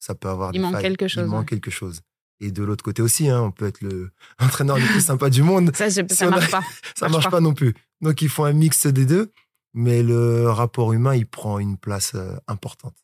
Ça 0.00 0.14
peut 0.14 0.28
avoir 0.28 0.52
il 0.52 0.60
manque 0.60 0.80
quelque 0.80 1.06
chose. 1.06 1.24
Il 1.24 1.30
manque 1.30 1.48
quelque 1.48 1.70
chose. 1.70 2.00
Et 2.40 2.50
de 2.50 2.62
l'autre 2.64 2.84
côté 2.84 3.00
aussi, 3.00 3.28
hein, 3.28 3.40
on 3.40 3.50
peut 3.52 3.66
être 3.66 3.80
le 3.80 4.10
entraîneur 4.38 4.76
le 4.78 4.86
plus 4.86 5.04
sympa 5.04 5.30
du 5.30 5.42
monde. 5.42 5.74
Ça, 5.76 5.88
ça 6.08 6.28
marche 6.28 6.50
pas. 6.50 6.62
ça 6.96 7.08
marche, 7.08 7.30
pas. 7.30 7.40
non 7.40 7.54
plus. 7.54 7.74
Donc 8.00 8.20
il 8.20 8.28
faut 8.28 8.44
un 8.44 8.52
mix 8.52 8.86
des 8.86 9.06
deux, 9.06 9.32
mais 9.74 10.02
le 10.02 10.50
rapport 10.50 10.92
humain, 10.92 11.14
il 11.14 11.26
prend 11.26 11.58
une 11.58 11.78
place 11.78 12.12
euh, 12.16 12.36
importante. 12.48 12.96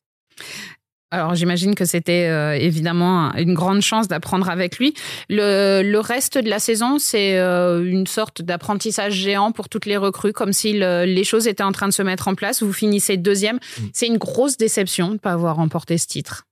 Alors 1.12 1.34
j'imagine 1.34 1.74
que 1.74 1.84
c'était 1.84 2.28
euh, 2.28 2.54
évidemment 2.54 3.34
une 3.34 3.54
grande 3.54 3.80
chance 3.80 4.06
d'apprendre 4.06 4.48
avec 4.48 4.78
lui. 4.78 4.94
Le, 5.28 5.98
reste 5.98 6.38
de 6.38 6.48
la 6.48 6.60
saison, 6.60 6.98
c'est 6.98 7.36
euh, 7.38 7.84
une 7.84 8.06
sorte 8.06 8.42
d'apprentissage 8.42 9.14
géant 9.14 9.50
pour 9.50 9.68
toutes 9.68 9.86
les 9.86 9.96
recrues, 9.96 10.32
comme 10.32 10.52
si 10.52 10.72
les 10.72 11.24
choses 11.24 11.48
étaient 11.48 11.64
en 11.64 11.72
train 11.72 11.88
de 11.88 11.92
se 11.92 12.02
mettre 12.02 12.28
en 12.28 12.34
place. 12.34 12.62
Vous 12.62 12.72
finissez 12.72 13.16
deuxième. 13.16 13.56
Mm. 13.56 13.82
C'est 13.92 14.06
une 14.06 14.18
grosse 14.18 14.56
déception 14.56 15.08
de 15.08 15.14
ne 15.14 15.18
pas 15.18 15.32
avoir 15.32 15.56
remporté 15.56 15.98
ce 15.98 16.06
titre. 16.06 16.46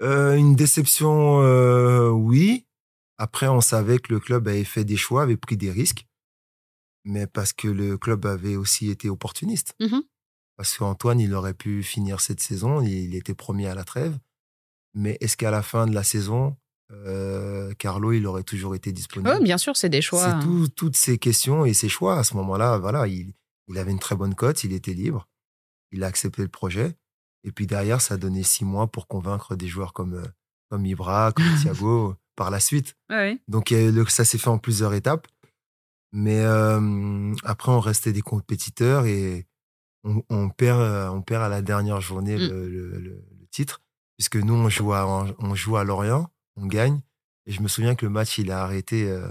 Euh, 0.00 0.34
une 0.34 0.54
déception, 0.54 1.38
oui. 2.12 2.66
Après, 3.18 3.48
on 3.48 3.60
savait 3.60 3.98
que 3.98 4.12
le 4.12 4.20
club 4.20 4.46
avait 4.48 4.64
fait 4.64 4.84
des 4.84 4.96
choix, 4.96 5.22
avait 5.22 5.36
pris 5.36 5.56
des 5.56 5.70
risques, 5.70 6.06
mais 7.04 7.26
parce 7.26 7.52
que 7.52 7.68
le 7.68 7.96
club 7.96 8.26
avait 8.26 8.56
aussi 8.56 8.90
été 8.90 9.08
opportuniste. 9.08 9.74
Mm-hmm. 9.80 10.02
Parce 10.56 10.76
qu'Antoine, 10.76 11.20
il 11.20 11.34
aurait 11.34 11.54
pu 11.54 11.82
finir 11.82 12.20
cette 12.20 12.40
saison, 12.40 12.80
il 12.80 13.14
était 13.14 13.34
premier 13.34 13.66
à 13.66 13.74
la 13.74 13.84
trêve. 13.84 14.18
Mais 14.94 15.18
est-ce 15.20 15.36
qu'à 15.36 15.50
la 15.50 15.62
fin 15.62 15.86
de 15.86 15.94
la 15.94 16.04
saison, 16.04 16.56
euh, 16.92 17.72
Carlo, 17.74 18.12
il 18.12 18.26
aurait 18.26 18.44
toujours 18.44 18.74
été 18.74 18.92
disponible? 18.92 19.34
Oui, 19.36 19.42
bien 19.42 19.58
sûr, 19.58 19.76
c'est 19.76 19.88
des 19.88 20.02
choix. 20.02 20.40
C'est 20.40 20.74
toutes 20.74 20.96
ces 20.96 21.18
questions 21.18 21.64
et 21.64 21.74
ces 21.74 21.88
choix. 21.88 22.18
À 22.18 22.24
ce 22.24 22.34
moment-là, 22.36 22.78
voilà, 22.78 23.08
il, 23.08 23.34
il, 23.68 23.78
avait 23.78 23.90
une 23.90 23.98
très 23.98 24.14
bonne 24.14 24.34
cote, 24.34 24.62
il 24.62 24.72
était 24.72 24.92
libre, 24.94 25.26
il 25.90 26.04
a 26.04 26.06
accepté 26.06 26.42
le 26.42 26.48
projet. 26.48 26.94
Et 27.42 27.50
puis 27.50 27.66
derrière, 27.66 28.00
ça 28.00 28.14
a 28.14 28.16
donné 28.16 28.42
six 28.42 28.64
mois 28.64 28.86
pour 28.86 29.08
convaincre 29.08 29.56
des 29.56 29.66
joueurs 29.66 29.92
comme, 29.92 30.14
euh, 30.14 30.26
comme 30.70 30.86
Ibra, 30.86 31.32
comme 31.32 31.44
Thiago 31.62 32.14
par 32.36 32.50
la 32.50 32.60
suite. 32.60 32.96
Donc 33.48 33.74
ça 34.08 34.24
s'est 34.24 34.38
fait 34.38 34.48
en 34.48 34.58
plusieurs 34.58 34.94
étapes. 34.94 35.26
Mais 36.12 36.40
euh, 36.44 37.34
après, 37.42 37.72
on 37.72 37.80
restait 37.80 38.12
des 38.12 38.22
compétiteurs 38.22 39.04
et 39.06 39.46
on, 40.04 40.48
perd, 40.50 40.80
euh, 40.80 41.08
on 41.08 41.22
perd 41.22 41.42
à 41.42 41.48
la 41.48 41.62
dernière 41.62 42.00
journée 42.00 42.36
mmh. 42.36 42.48
le, 42.48 43.24
titre, 43.50 43.82
puisque 44.16 44.36
nous, 44.36 44.54
on 44.54 44.68
joue, 44.68 44.92
à, 44.92 45.26
on 45.38 45.54
joue 45.54 45.76
à 45.76 45.84
Lorient, 45.84 46.28
on 46.56 46.66
gagne. 46.66 47.00
Et 47.46 47.52
je 47.52 47.62
me 47.62 47.68
souviens 47.68 47.94
que 47.94 48.04
le 48.04 48.10
match, 48.10 48.38
il 48.38 48.50
a 48.50 48.62
arrêté 48.62 49.08
euh, 49.08 49.28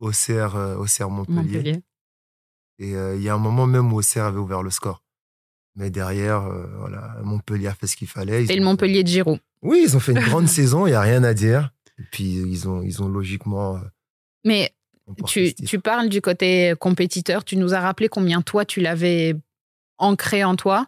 au 0.00 0.10
CR, 0.10 0.56
euh, 0.56 0.76
au 0.76 0.84
CR 0.84 1.10
Montpellier. 1.10 1.80
Et 2.78 2.90
il 2.90 3.22
y 3.22 3.28
a 3.28 3.34
un 3.34 3.38
moment 3.38 3.66
même 3.66 3.92
où 3.92 3.98
Auxerre 3.98 4.24
avait 4.24 4.38
ouvert 4.38 4.62
le 4.62 4.70
score. 4.70 5.04
Mais 5.76 5.90
derrière, 5.90 6.42
voilà, 6.78 7.16
Montpellier 7.22 7.68
a 7.68 7.74
fait 7.74 7.86
ce 7.86 7.96
qu'il 7.96 8.08
fallait. 8.08 8.44
et 8.44 8.56
le 8.56 8.64
Montpellier 8.64 9.04
de 9.04 9.08
Giroud. 9.08 9.38
Oui, 9.62 9.84
ils 9.84 9.96
ont 9.96 10.00
fait 10.00 10.12
une 10.12 10.18
grande 10.18 10.48
saison, 10.48 10.86
il 10.86 10.90
n'y 10.90 10.96
a 10.96 11.00
rien 11.00 11.22
à 11.22 11.32
dire. 11.32 11.70
Et 12.00 12.02
puis, 12.10 12.24
ils 12.24 12.68
ont, 12.68 12.82
ils 12.82 13.00
ont 13.00 13.08
logiquement. 13.08 13.80
Mais 14.44 14.72
tu, 15.26 15.54
tu, 15.54 15.78
parles 15.78 16.08
du 16.08 16.20
côté 16.20 16.74
compétiteur. 16.80 17.44
Tu 17.44 17.56
nous 17.56 17.72
as 17.72 17.80
rappelé 17.80 18.08
combien 18.08 18.42
toi, 18.42 18.64
tu 18.64 18.80
l'avais 18.80 19.36
ancré 19.98 20.44
en 20.44 20.56
toi, 20.56 20.86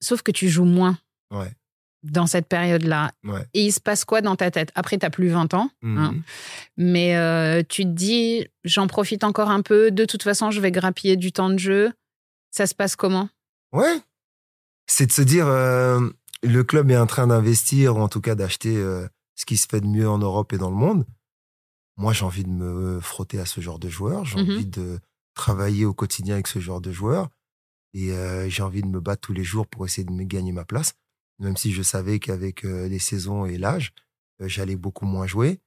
sauf 0.00 0.22
que 0.22 0.30
tu 0.30 0.48
joues 0.48 0.64
moins. 0.64 0.98
Dans 2.04 2.26
cette 2.26 2.46
période-là. 2.46 3.12
Et 3.54 3.64
il 3.64 3.72
se 3.72 3.80
passe 3.80 4.04
quoi 4.04 4.20
dans 4.20 4.36
ta 4.36 4.50
tête? 4.50 4.70
Après, 4.74 4.98
tu 4.98 5.06
n'as 5.06 5.10
plus 5.10 5.28
20 5.28 5.54
ans. 5.54 5.70
Hein. 5.82 6.12
Mhm. 6.12 6.22
mais 6.76 7.16
euh, 7.16 7.62
tu 7.66 7.84
te 7.84 7.88
dis, 7.88 8.46
j'en 8.62 8.86
profite 8.86 9.24
encore 9.24 9.50
un 9.50 9.62
peu. 9.62 9.90
De 9.90 10.04
toute 10.04 10.22
façon, 10.22 10.50
je 10.50 10.60
vais 10.60 10.70
grappiller 10.70 11.16
du 11.16 11.32
temps 11.32 11.50
de 11.50 11.58
jeu. 11.58 11.92
Ça 12.50 12.66
se 12.66 12.74
passe 12.74 12.94
comment? 12.94 13.28
Ouais. 13.72 14.00
C'est 14.86 15.06
de 15.06 15.12
se 15.12 15.22
dire, 15.22 15.48
euh, 15.48 16.08
le 16.42 16.62
club 16.62 16.90
est 16.90 16.96
en 16.96 17.06
train 17.06 17.26
d'investir, 17.26 17.96
ou 17.96 18.00
en 18.00 18.08
tout 18.08 18.20
cas 18.20 18.34
d'acheter 18.34 18.76
euh, 18.76 19.08
ce 19.34 19.46
qui 19.46 19.56
se 19.56 19.66
fait 19.66 19.80
de 19.80 19.86
mieux 19.86 20.08
en 20.08 20.18
Europe 20.18 20.52
et 20.52 20.58
dans 20.58 20.70
le 20.70 20.76
monde. 20.76 21.06
Moi, 21.96 22.12
j'ai 22.12 22.24
envie 22.24 22.44
de 22.44 22.50
me 22.50 23.00
frotter 23.00 23.38
à 23.38 23.46
ce 23.46 23.60
genre 23.60 23.78
de 23.78 23.88
joueurs. 23.88 24.24
J'ai 24.24 24.42
mhm. 24.42 24.50
envie 24.50 24.66
de 24.66 25.00
travailler 25.34 25.84
au 25.84 25.94
quotidien 25.94 26.34
avec 26.34 26.46
ce 26.46 26.58
genre 26.58 26.80
de 26.80 26.92
joueurs. 26.92 27.28
Et 27.94 28.10
euh, 28.10 28.48
j'ai 28.48 28.62
envie 28.62 28.82
de 28.82 28.88
me 28.88 29.00
battre 29.00 29.22
tous 29.22 29.32
les 29.32 29.44
jours 29.44 29.66
pour 29.66 29.86
essayer 29.86 30.04
de 30.04 30.12
me 30.12 30.24
gagner 30.24 30.52
ma 30.52 30.64
place, 30.64 30.94
même 31.38 31.56
si 31.56 31.72
je 31.72 31.82
savais 31.82 32.18
qu'avec 32.18 32.64
euh, 32.64 32.88
les 32.88 32.98
saisons 32.98 33.46
et 33.46 33.56
l'âge, 33.56 33.92
euh, 34.42 34.48
j'allais 34.48 34.76
beaucoup 34.76 35.06
moins 35.06 35.26
jouer. 35.26 35.60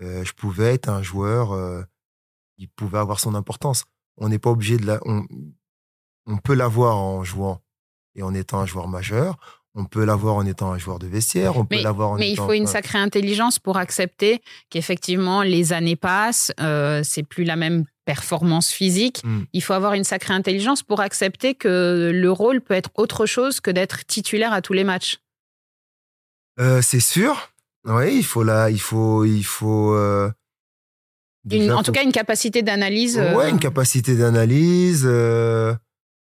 je 0.00 0.32
pouvais 0.32 0.74
être 0.74 0.88
un 0.88 1.02
joueur 1.02 1.86
qui 2.56 2.68
pouvait 2.68 2.98
avoir 2.98 3.20
son 3.20 3.34
importance. 3.34 3.84
On 4.16 4.28
n'est 4.28 4.38
pas 4.38 4.50
obligé 4.50 4.76
de 4.76 4.86
la. 4.86 5.00
On, 5.04 5.26
on 6.26 6.38
peut 6.38 6.54
l'avoir 6.54 6.96
en 6.96 7.24
jouant 7.24 7.60
et 8.14 8.22
en 8.22 8.32
étant 8.34 8.60
un 8.60 8.66
joueur 8.66 8.88
majeur. 8.88 9.36
On 9.74 9.84
peut 9.84 10.04
l'avoir 10.04 10.34
en 10.34 10.44
étant 10.44 10.72
un 10.72 10.78
joueur 10.78 10.98
de 10.98 11.06
vestiaire. 11.06 11.56
On 11.56 11.64
peut 11.64 11.80
l'avoir 11.80 12.14
Mais 12.16 12.30
il 12.30 12.36
faut 12.36 12.52
une 12.52 12.66
sacrée 12.66 12.98
intelligence 12.98 13.60
pour 13.60 13.76
accepter 13.76 14.42
qu'effectivement 14.70 15.42
les 15.42 15.72
années 15.72 15.94
passent. 15.94 16.52
Euh, 16.58 17.02
c'est 17.04 17.22
plus 17.22 17.44
la 17.44 17.54
même 17.54 17.84
performance 18.08 18.70
physique. 18.70 19.20
Hmm. 19.22 19.42
Il 19.52 19.62
faut 19.62 19.74
avoir 19.74 19.92
une 19.92 20.04
sacrée 20.04 20.32
intelligence 20.32 20.82
pour 20.82 21.00
accepter 21.00 21.54
que 21.54 22.10
le 22.14 22.32
rôle 22.32 22.62
peut 22.62 22.72
être 22.72 22.90
autre 22.94 23.26
chose 23.26 23.60
que 23.60 23.70
d'être 23.70 24.06
titulaire 24.06 24.52
à 24.54 24.62
tous 24.62 24.72
les 24.72 24.84
matchs. 24.84 25.18
Euh, 26.58 26.80
c'est 26.80 27.00
sûr. 27.00 27.52
Oui, 27.84 28.16
il 28.16 28.24
faut 28.24 28.42
là, 28.42 28.70
il 28.70 28.80
faut, 28.80 29.26
il 29.26 29.44
faut. 29.44 29.94
Euh, 29.94 30.30
en 31.70 31.82
tout 31.82 31.92
cas, 31.92 32.02
une 32.02 32.12
capacité 32.12 32.62
d'analyse. 32.62 33.18
Ouais, 33.18 33.50
une 33.50 33.58
capacité 33.58 34.16
d'analyse. 34.16 35.04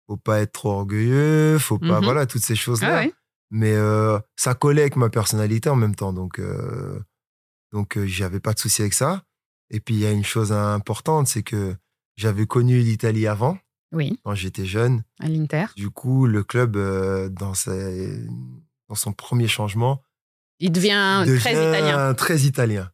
faut 0.08 0.18
pas 0.18 0.40
être 0.40 0.54
trop 0.54 0.72
orgueilleux. 0.72 1.60
Faut 1.60 1.78
pas, 1.78 2.00
mhm. 2.00 2.06
voilà, 2.06 2.26
toutes 2.26 2.44
ces 2.44 2.56
choses-là. 2.56 3.04
Ah 3.04 3.08
mais 3.50 3.74
euh, 3.74 4.20
ça 4.36 4.54
collait 4.54 4.82
avec 4.82 4.96
ma 4.96 5.10
personnalité 5.10 5.70
en 5.70 5.76
même 5.76 5.96
temps. 5.96 6.14
Donc, 6.14 6.40
euh, 6.40 7.00
donc 7.72 7.98
euh, 7.98 8.06
j'avais 8.06 8.40
pas 8.40 8.54
de 8.54 8.60
souci 8.60 8.82
avec 8.82 8.94
ça. 8.94 9.24
Et 9.70 9.80
puis, 9.80 9.96
il 9.96 10.02
y 10.02 10.06
a 10.06 10.12
une 10.12 10.24
chose 10.24 10.52
importante, 10.52 11.28
c'est 11.28 11.44
que 11.44 11.76
j'avais 12.16 12.46
connu 12.46 12.80
l'Italie 12.80 13.28
avant. 13.28 13.58
Oui. 13.92 14.20
Quand 14.24 14.36
j'étais 14.36 14.66
jeune. 14.66 15.04
À 15.20 15.28
l'Inter. 15.28 15.66
Du 15.76 15.90
coup, 15.90 16.26
le 16.26 16.44
club, 16.44 16.78
dans, 17.34 17.54
dans 18.90 18.96
son 18.96 19.14
premier 19.14 19.48
changement. 19.48 20.02
Il 20.60 20.72
devient, 20.72 21.24
très 21.40 21.52
italien. 21.52 22.14
Très 22.14 22.40
italien. 22.42 22.92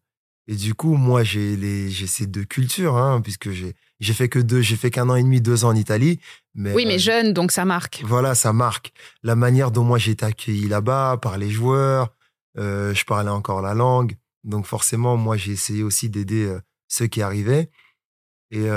Et 0.48 0.56
du 0.56 0.74
coup, 0.74 0.96
moi, 0.96 1.24
j'ai 1.24 1.90
ces 2.08 2.28
deux 2.28 2.44
cultures, 2.44 2.98
hein, 2.98 3.22
puisque 3.22 3.52
j'ai 3.52 3.76
j'ai 4.04 4.14
fait 4.14 4.28
que 4.28 4.40
deux, 4.40 4.62
j'ai 4.62 4.76
fait 4.76 4.92
qu'un 4.92 5.10
an 5.10 5.16
et 5.16 5.24
demi, 5.24 5.40
deux 5.40 5.64
ans 5.64 5.70
en 5.70 5.76
Italie. 5.76 6.20
Mais, 6.56 6.74
oui, 6.74 6.86
mais 6.86 6.96
euh, 6.96 7.00
jeune, 7.00 7.34
donc 7.34 7.52
ça 7.52 7.64
marque. 7.64 8.02
Voilà, 8.06 8.36
ça 8.36 8.52
marque. 8.52 8.92
La 9.24 9.36
manière 9.36 9.72
dont 9.72 9.84
moi 9.84 9.98
j'ai 9.98 10.12
été 10.12 10.26
accueilli 10.26 10.68
là-bas 10.68 11.18
par 11.22 11.38
les 11.38 11.50
joueurs, 11.50 12.14
euh, 12.58 12.94
je 12.94 13.06
parlais 13.06 13.30
encore 13.30 13.62
la 13.62 13.74
langue. 13.74 14.18
Donc 14.44 14.66
forcément, 14.66 15.18
moi 15.18 15.38
j'ai 15.38 15.52
essayé 15.52 15.84
aussi 15.84 16.10
d'aider 16.10 16.46
euh, 16.46 16.60
ceux 16.88 17.08
qui 17.08 17.22
arrivaient. 17.22 17.70
Et 18.52 18.68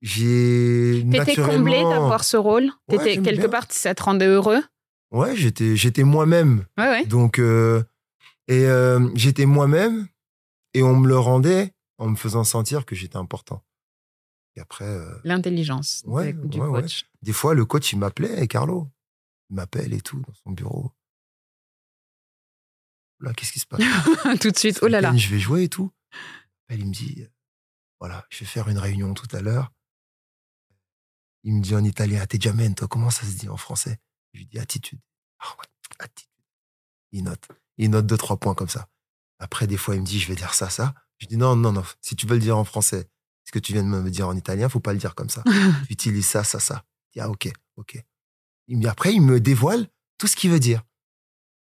j'ai 0.00 1.04
T'étais 1.10 1.36
comblé 1.36 1.80
d'avoir 1.82 2.24
ce 2.24 2.36
rôle? 2.36 2.70
T'étais 2.88 3.20
quelque 3.20 3.46
part, 3.46 3.66
ça 3.68 3.94
te 3.94 4.02
rendait 4.02 4.26
heureux? 4.26 4.62
Ouais, 5.10 5.36
j'étais, 5.36 5.76
j'étais 5.76 6.02
moi-même. 6.02 6.64
Ouais, 6.78 6.88
ouais. 6.88 7.04
Donc, 7.04 7.38
et 7.38 8.66
j'étais 9.14 9.44
moi-même 9.46 10.08
et 10.74 10.82
on 10.82 10.96
me 10.96 11.08
le 11.08 11.18
rendait 11.18 11.74
en 11.98 12.08
me 12.08 12.16
faisant 12.16 12.44
sentir 12.44 12.86
que 12.86 12.94
j'étais 12.94 13.16
important. 13.16 13.62
Et 14.56 14.60
après. 14.60 14.84
Euh, 14.84 15.14
L'intelligence 15.24 16.04
du 16.04 16.58
coach. 16.58 17.06
Des 17.22 17.32
fois, 17.32 17.54
le 17.54 17.64
coach, 17.64 17.92
il 17.92 17.98
m'appelait, 17.98 18.46
Carlo. 18.48 18.88
Il 19.50 19.56
m'appelle 19.56 19.92
et 19.92 20.00
tout 20.00 20.20
dans 20.20 20.34
son 20.44 20.50
bureau. 20.50 20.90
Là, 23.22 23.32
qu'est-ce 23.32 23.52
qui 23.52 23.60
se 23.60 23.66
passe? 23.66 23.80
Tout 24.40 24.50
de 24.50 24.58
suite, 24.58 24.80
oh 24.82 24.88
là 24.88 25.00
là. 25.00 25.16
Je 25.16 25.28
vais 25.28 25.38
jouer 25.38 25.64
et 25.64 25.68
tout. 25.68 25.90
il 26.70 26.86
me 26.86 26.92
dit 26.92 27.24
voilà, 28.02 28.26
je 28.30 28.40
vais 28.40 28.46
faire 28.46 28.68
une 28.68 28.78
réunion 28.78 29.14
tout 29.14 29.28
à 29.30 29.40
l'heure. 29.40 29.70
Il 31.44 31.54
me 31.54 31.60
dit 31.62 31.76
en 31.76 31.84
italien, 31.84 32.20
atteggiamento, 32.20 32.88
comment 32.88 33.10
ça 33.10 33.24
se 33.24 33.36
dit 33.36 33.48
en 33.48 33.56
français? 33.56 34.00
Je 34.32 34.40
lui 34.40 34.46
dis 34.46 34.58
attitude. 34.58 34.98
Ah 35.38 35.46
ouais, 35.56 35.66
attitude. 36.00 36.28
Il 37.12 37.22
note. 37.22 37.46
Il 37.78 37.90
note 37.90 38.04
deux, 38.04 38.16
trois 38.16 38.38
points 38.38 38.56
comme 38.56 38.68
ça. 38.68 38.88
Après, 39.38 39.68
des 39.68 39.76
fois, 39.76 39.94
il 39.94 40.00
me 40.00 40.06
dit, 40.06 40.18
je 40.18 40.26
vais 40.26 40.34
dire 40.34 40.52
ça, 40.52 40.68
ça. 40.68 40.94
Je 41.18 41.28
dis 41.28 41.36
non, 41.36 41.54
non, 41.54 41.70
non. 41.70 41.84
Si 42.00 42.16
tu 42.16 42.26
veux 42.26 42.34
le 42.34 42.40
dire 42.40 42.58
en 42.58 42.64
français, 42.64 43.08
ce 43.44 43.52
que 43.52 43.60
tu 43.60 43.72
viens 43.72 43.84
de 43.84 43.88
me 43.88 44.10
dire 44.10 44.26
en 44.26 44.36
italien, 44.36 44.68
faut 44.68 44.80
pas 44.80 44.92
le 44.92 44.98
dire 44.98 45.14
comme 45.14 45.30
ça. 45.30 45.44
tu 45.86 45.92
utilises 45.92 46.26
ça, 46.26 46.42
ça, 46.42 46.58
ça. 46.58 46.84
Je 47.10 47.20
dis, 47.20 47.20
ah, 47.20 47.30
ok, 47.30 47.52
ok. 47.76 48.04
Après, 48.86 49.14
il 49.14 49.22
me 49.22 49.38
dévoile 49.38 49.88
tout 50.18 50.26
ce 50.26 50.34
qu'il 50.34 50.50
veut 50.50 50.58
dire. 50.58 50.82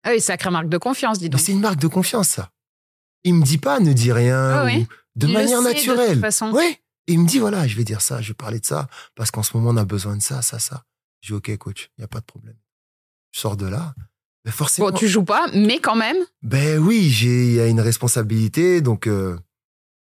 Ah 0.04 0.10
oui, 0.10 0.20
sacrée 0.20 0.50
marque 0.50 0.68
de 0.68 0.78
confiance, 0.78 1.18
dis 1.18 1.28
donc. 1.28 1.40
C'est 1.40 1.52
une 1.52 1.60
marque 1.60 1.78
de 1.80 1.88
confiance, 1.88 2.28
ça. 2.28 2.50
Il 3.24 3.34
me 3.34 3.42
dit 3.44 3.58
pas, 3.58 3.80
ne 3.80 3.92
dis 3.92 4.12
rien, 4.12 4.38
Ah 4.60 4.64
oui. 4.66 4.86
de 5.16 5.26
Il 5.26 5.32
le 5.32 5.38
manière 5.38 5.62
sait 5.62 5.68
de 5.70 5.74
naturelle. 5.74 6.12
toute 6.12 6.20
façon. 6.20 6.56
Et 6.60 6.78
il 7.12 7.20
me 7.20 7.26
dit, 7.26 7.38
voilà, 7.38 7.66
je 7.66 7.76
vais 7.76 7.84
dire 7.84 8.00
ça, 8.00 8.20
je 8.20 8.28
vais 8.28 8.34
parler 8.34 8.60
de 8.60 8.66
ça, 8.66 8.88
parce 9.14 9.30
qu'en 9.30 9.42
ce 9.42 9.56
moment, 9.56 9.70
on 9.70 9.76
a 9.76 9.84
besoin 9.84 10.16
de 10.16 10.22
ça, 10.22 10.42
ça, 10.42 10.58
ça. 10.58 10.84
Je 11.22 11.28
dis, 11.28 11.34
ok, 11.34 11.56
coach, 11.58 11.90
il 11.96 12.00
n'y 12.00 12.04
a 12.04 12.08
pas 12.08 12.20
de 12.20 12.24
problème. 12.26 12.56
Je 13.32 13.40
sors 13.40 13.56
de 13.56 13.66
là. 13.66 13.94
Mais 14.44 14.52
forcément. 14.52 14.90
Bon, 14.90 14.96
tu 14.96 15.08
joues 15.08 15.24
pas, 15.24 15.46
mais 15.54 15.78
quand 15.80 15.96
même. 15.96 16.18
Ben 16.42 16.78
oui, 16.78 16.98
il 17.22 17.52
y 17.54 17.60
a 17.60 17.66
une 17.66 17.80
responsabilité, 17.80 18.82
donc 18.82 19.06
euh, 19.06 19.38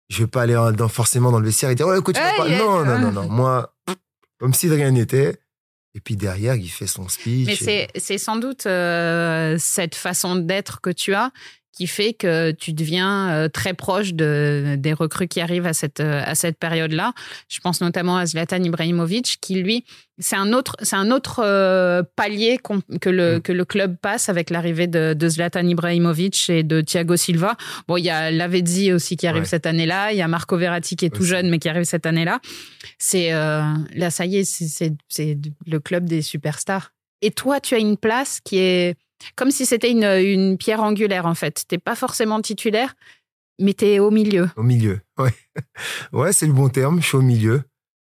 je 0.09 0.19
vais 0.19 0.27
pas 0.27 0.41
aller 0.41 0.53
dans, 0.75 0.89
forcément 0.89 1.31
dans 1.31 1.39
le 1.39 1.45
vestiaire 1.45 1.69
et 1.69 1.75
dire, 1.75 1.87
ouais, 1.87 2.01
coach, 2.01 2.15
tu 2.15 2.21
vas 2.21 2.35
pas- 2.35 2.49
est- 2.49 2.57
non, 2.57 2.83
non, 2.83 2.99
non, 2.99 3.11
non. 3.13 3.29
Moi, 3.29 3.73
comme 4.37 4.53
si 4.53 4.67
de 4.67 4.73
rien 4.73 4.91
n'était. 4.91 5.39
Et 5.97 5.99
puis 5.99 6.15
derrière, 6.15 6.53
il 6.55 6.69
fait 6.69 6.85
son 6.85 7.09
speech. 7.09 7.47
Mais 7.47 7.53
et- 7.53 7.55
c'est 7.55 7.87
c'est 7.95 8.17
sans 8.19 8.35
doute 8.35 8.67
euh, 8.67 9.55
cette 9.59 9.95
façon 9.95 10.35
d'être 10.35 10.79
que 10.79 10.91
tu 10.91 11.15
as 11.15 11.31
qui 11.73 11.85
fait 11.85 12.13
que 12.13 12.51
tu 12.51 12.73
deviens 12.73 13.29
euh, 13.29 13.49
très 13.49 13.75
proche 13.75 14.13
de, 14.15 14.75
des 14.79 14.93
recrues 14.93 15.27
qui 15.27 15.41
arrivent 15.41 15.67
à 15.67 15.73
cette, 15.73 15.99
euh, 15.99 16.23
à 16.25 16.33
cette 16.33 16.57
période-là. 16.57 17.13
Je 17.49 17.59
pense 17.59 17.81
notamment 17.81 18.17
à 18.17 18.25
Zlatan 18.25 18.63
Ibrahimovic, 18.63 19.37
qui 19.41 19.55
lui, 19.61 19.85
c'est 20.17 20.35
un 20.35 20.53
autre, 20.53 20.75
c'est 20.81 20.95
un 20.95 21.11
autre 21.11 21.41
euh, 21.43 22.01
palier 22.15 22.57
que, 22.99 23.09
le, 23.09 23.37
Mm. 23.37 23.41
que 23.41 23.51
le 23.51 23.65
club 23.65 23.95
passe 24.01 24.27
avec 24.29 24.49
l'arrivée 24.49 24.87
de, 24.87 25.13
de 25.13 25.29
Zlatan 25.29 25.67
Ibrahimovic 25.67 26.49
et 26.49 26.63
de 26.63 26.81
Thiago 26.81 27.15
Silva. 27.15 27.55
Bon, 27.87 27.97
il 27.97 28.05
y 28.05 28.09
a 28.09 28.31
Lavezzi 28.31 28.91
aussi 28.91 29.15
qui 29.15 29.27
arrive 29.27 29.43
Ouais. 29.43 29.47
cette 29.47 29.67
année-là, 29.67 30.11
il 30.13 30.17
y 30.17 30.21
a 30.23 30.27
Marco 30.27 30.57
Verratti 30.57 30.95
qui 30.95 31.05
est 31.05 31.13
tout 31.15 31.25
jeune 31.25 31.47
mais 31.49 31.59
qui 31.59 31.69
arrive 31.69 31.83
cette 31.83 32.07
année-là. 32.07 32.39
C'est 32.97 33.33
euh, 33.33 33.61
là, 33.93 34.09
ça 34.09 34.25
y 34.25 34.37
est, 34.37 34.43
c'est 34.45 35.37
le 35.67 35.79
club 35.79 36.05
des 36.05 36.23
superstars. 36.23 36.91
Et 37.21 37.31
toi, 37.31 37.59
tu 37.59 37.75
as 37.75 37.79
une 37.79 37.97
place 37.97 38.39
qui 38.43 38.57
est 38.57 38.95
comme 39.35 39.51
si 39.51 39.65
c'était 39.65 39.91
une, 39.91 40.03
une 40.03 40.57
pierre 40.57 40.81
angulaire, 40.81 41.25
en 41.25 41.35
fait. 41.35 41.63
T'es 41.67 41.77
pas 41.77 41.95
forcément 41.95 42.41
titulaire, 42.41 42.95
mais 43.59 43.73
t'es 43.73 43.99
au 43.99 44.11
milieu. 44.11 44.49
Au 44.55 44.63
milieu, 44.63 45.01
ouais. 45.17 45.33
Ouais, 46.13 46.33
c'est 46.33 46.47
le 46.47 46.53
bon 46.53 46.69
terme, 46.69 47.01
je 47.01 47.07
suis 47.07 47.17
au 47.17 47.21
milieu. 47.21 47.63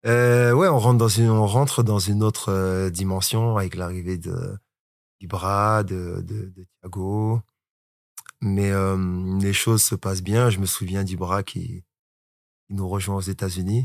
Euh, 0.07 0.53
ouais, 0.53 0.69
on 0.69 0.79
rentre 0.79 0.99
dans 0.99 1.09
une, 1.09 1.31
on 1.31 1.47
rentre 1.47 1.83
dans 1.83 1.99
une 1.99 2.23
autre 2.23 2.51
euh, 2.51 2.91
dimension 2.91 3.57
avec 3.57 3.75
l'arrivée 3.75 4.19
de 4.19 4.57
d'Ibra, 5.21 5.83
de, 5.85 6.23
de, 6.23 6.47
de 6.47 6.67
Thiago. 6.81 7.41
Mais 8.41 8.71
euh, 8.71 8.97
les 9.39 9.53
choses 9.53 9.83
se 9.83 9.95
passent 9.95 10.23
bien. 10.23 10.49
Je 10.49 10.59
me 10.59 10.67
souviens 10.67 11.05
d'Ibra 11.05 11.43
qui 11.43 11.85
nous 12.71 12.89
rejoint 12.89 13.17
aux 13.17 13.21
États-Unis. 13.21 13.85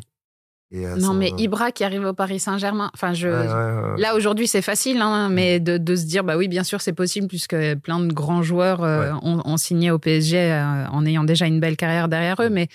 Et, 0.75 0.85
euh, 0.85 0.95
non, 0.95 1.07
son- 1.07 1.13
mais 1.13 1.31
Ibra 1.38 1.71
qui 1.71 1.83
arrive 1.85 2.03
au 2.03 2.13
Paris 2.13 2.39
Saint-Germain. 2.39 2.91
Enfin, 2.93 3.13
je. 3.13 3.27
Ouais, 3.29 3.33
ouais, 3.47 3.93
ouais. 3.93 4.01
Là, 4.01 4.15
aujourd'hui, 4.15 4.45
c'est 4.47 4.61
facile, 4.61 4.99
hein, 5.01 5.29
mais 5.29 5.59
de, 5.61 5.77
de 5.77 5.95
se 5.95 6.05
dire, 6.05 6.23
bah 6.25 6.35
oui, 6.38 6.47
bien 6.49 6.63
sûr, 6.63 6.81
c'est 6.81 6.91
possible, 6.93 7.27
puisque 7.27 7.55
plein 7.81 7.99
de 7.99 8.11
grands 8.11 8.43
joueurs 8.43 8.83
euh, 8.83 9.13
ont, 9.21 9.41
ont 9.45 9.57
signé 9.57 9.89
au 9.91 9.99
PSG 9.99 10.38
euh, 10.38 10.85
en 10.88 11.05
ayant 11.05 11.23
déjà 11.23 11.45
une 11.45 11.59
belle 11.61 11.77
carrière 11.77 12.09
derrière 12.09 12.35
eux. 12.41 12.49
Mais 12.49 12.67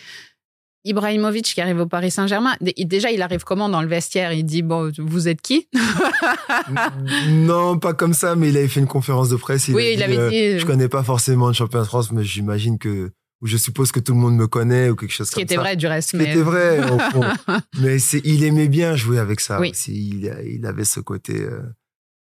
Ibrahimovic 0.86 1.44
qui 1.44 1.60
arrive 1.60 1.78
au 1.80 1.86
Paris 1.86 2.10
Saint-Germain, 2.10 2.54
dé- 2.62 2.72
déjà, 2.86 3.10
il 3.10 3.20
arrive 3.20 3.44
comment 3.44 3.68
dans 3.68 3.82
le 3.82 3.88
vestiaire? 3.88 4.32
Il 4.32 4.44
dit, 4.44 4.62
bon, 4.62 4.90
vous 4.98 5.28
êtes 5.28 5.42
qui? 5.42 5.68
Non, 7.28 7.78
pas 7.78 7.92
comme 7.94 8.14
ça, 8.14 8.34
mais 8.36 8.48
il 8.48 8.56
avait 8.56 8.68
fait 8.68 8.80
une 8.80 8.86
conférence 8.86 9.28
de 9.28 9.36
presse. 9.36 9.68
Il 9.68 9.74
Oui, 9.74 9.82
a 9.84 9.90
il 9.92 9.96
dit, 9.98 10.02
avait 10.04 10.30
dit, 10.30 10.42
euh, 10.56 10.58
Je 10.58 10.66
connais 10.66 10.88
pas 10.88 11.02
forcément 11.02 11.48
le 11.48 11.52
champion 11.52 11.80
de 11.80 11.84
France, 11.84 12.12
mais 12.12 12.24
j'imagine 12.24 12.78
que, 12.78 13.10
ou 13.42 13.46
je 13.46 13.57
suppose 13.57 13.90
que 13.92 14.00
tout 14.00 14.12
le 14.12 14.18
monde 14.20 14.37
me 14.37 14.46
connaît 14.46 14.90
ou 14.90 14.96
quelque 14.96 15.12
chose 15.12 15.29
Ce 15.29 15.33
comme 15.35 15.40
qui 15.40 15.44
était 15.44 15.55
ça. 15.55 15.61
vrai, 15.62 15.76
du 15.76 15.87
reste. 15.87 16.11
Ce 16.11 16.16
Mais... 16.16 16.24
qui 16.24 16.31
était 16.33 16.42
vrai, 16.42 16.90
au 16.90 16.98
fond. 16.98 17.22
mais 17.81 17.98
c'est, 17.98 18.20
il 18.24 18.44
aimait 18.44 18.68
bien 18.68 18.96
jouer 18.96 19.18
avec 19.18 19.40
ça 19.40 19.61
Oui. 19.61 19.72
Il, 19.88 20.26
il 20.46 20.66
avait 20.66 20.85
ce 20.85 21.00
côté, 21.00 21.40
euh, 21.42 21.62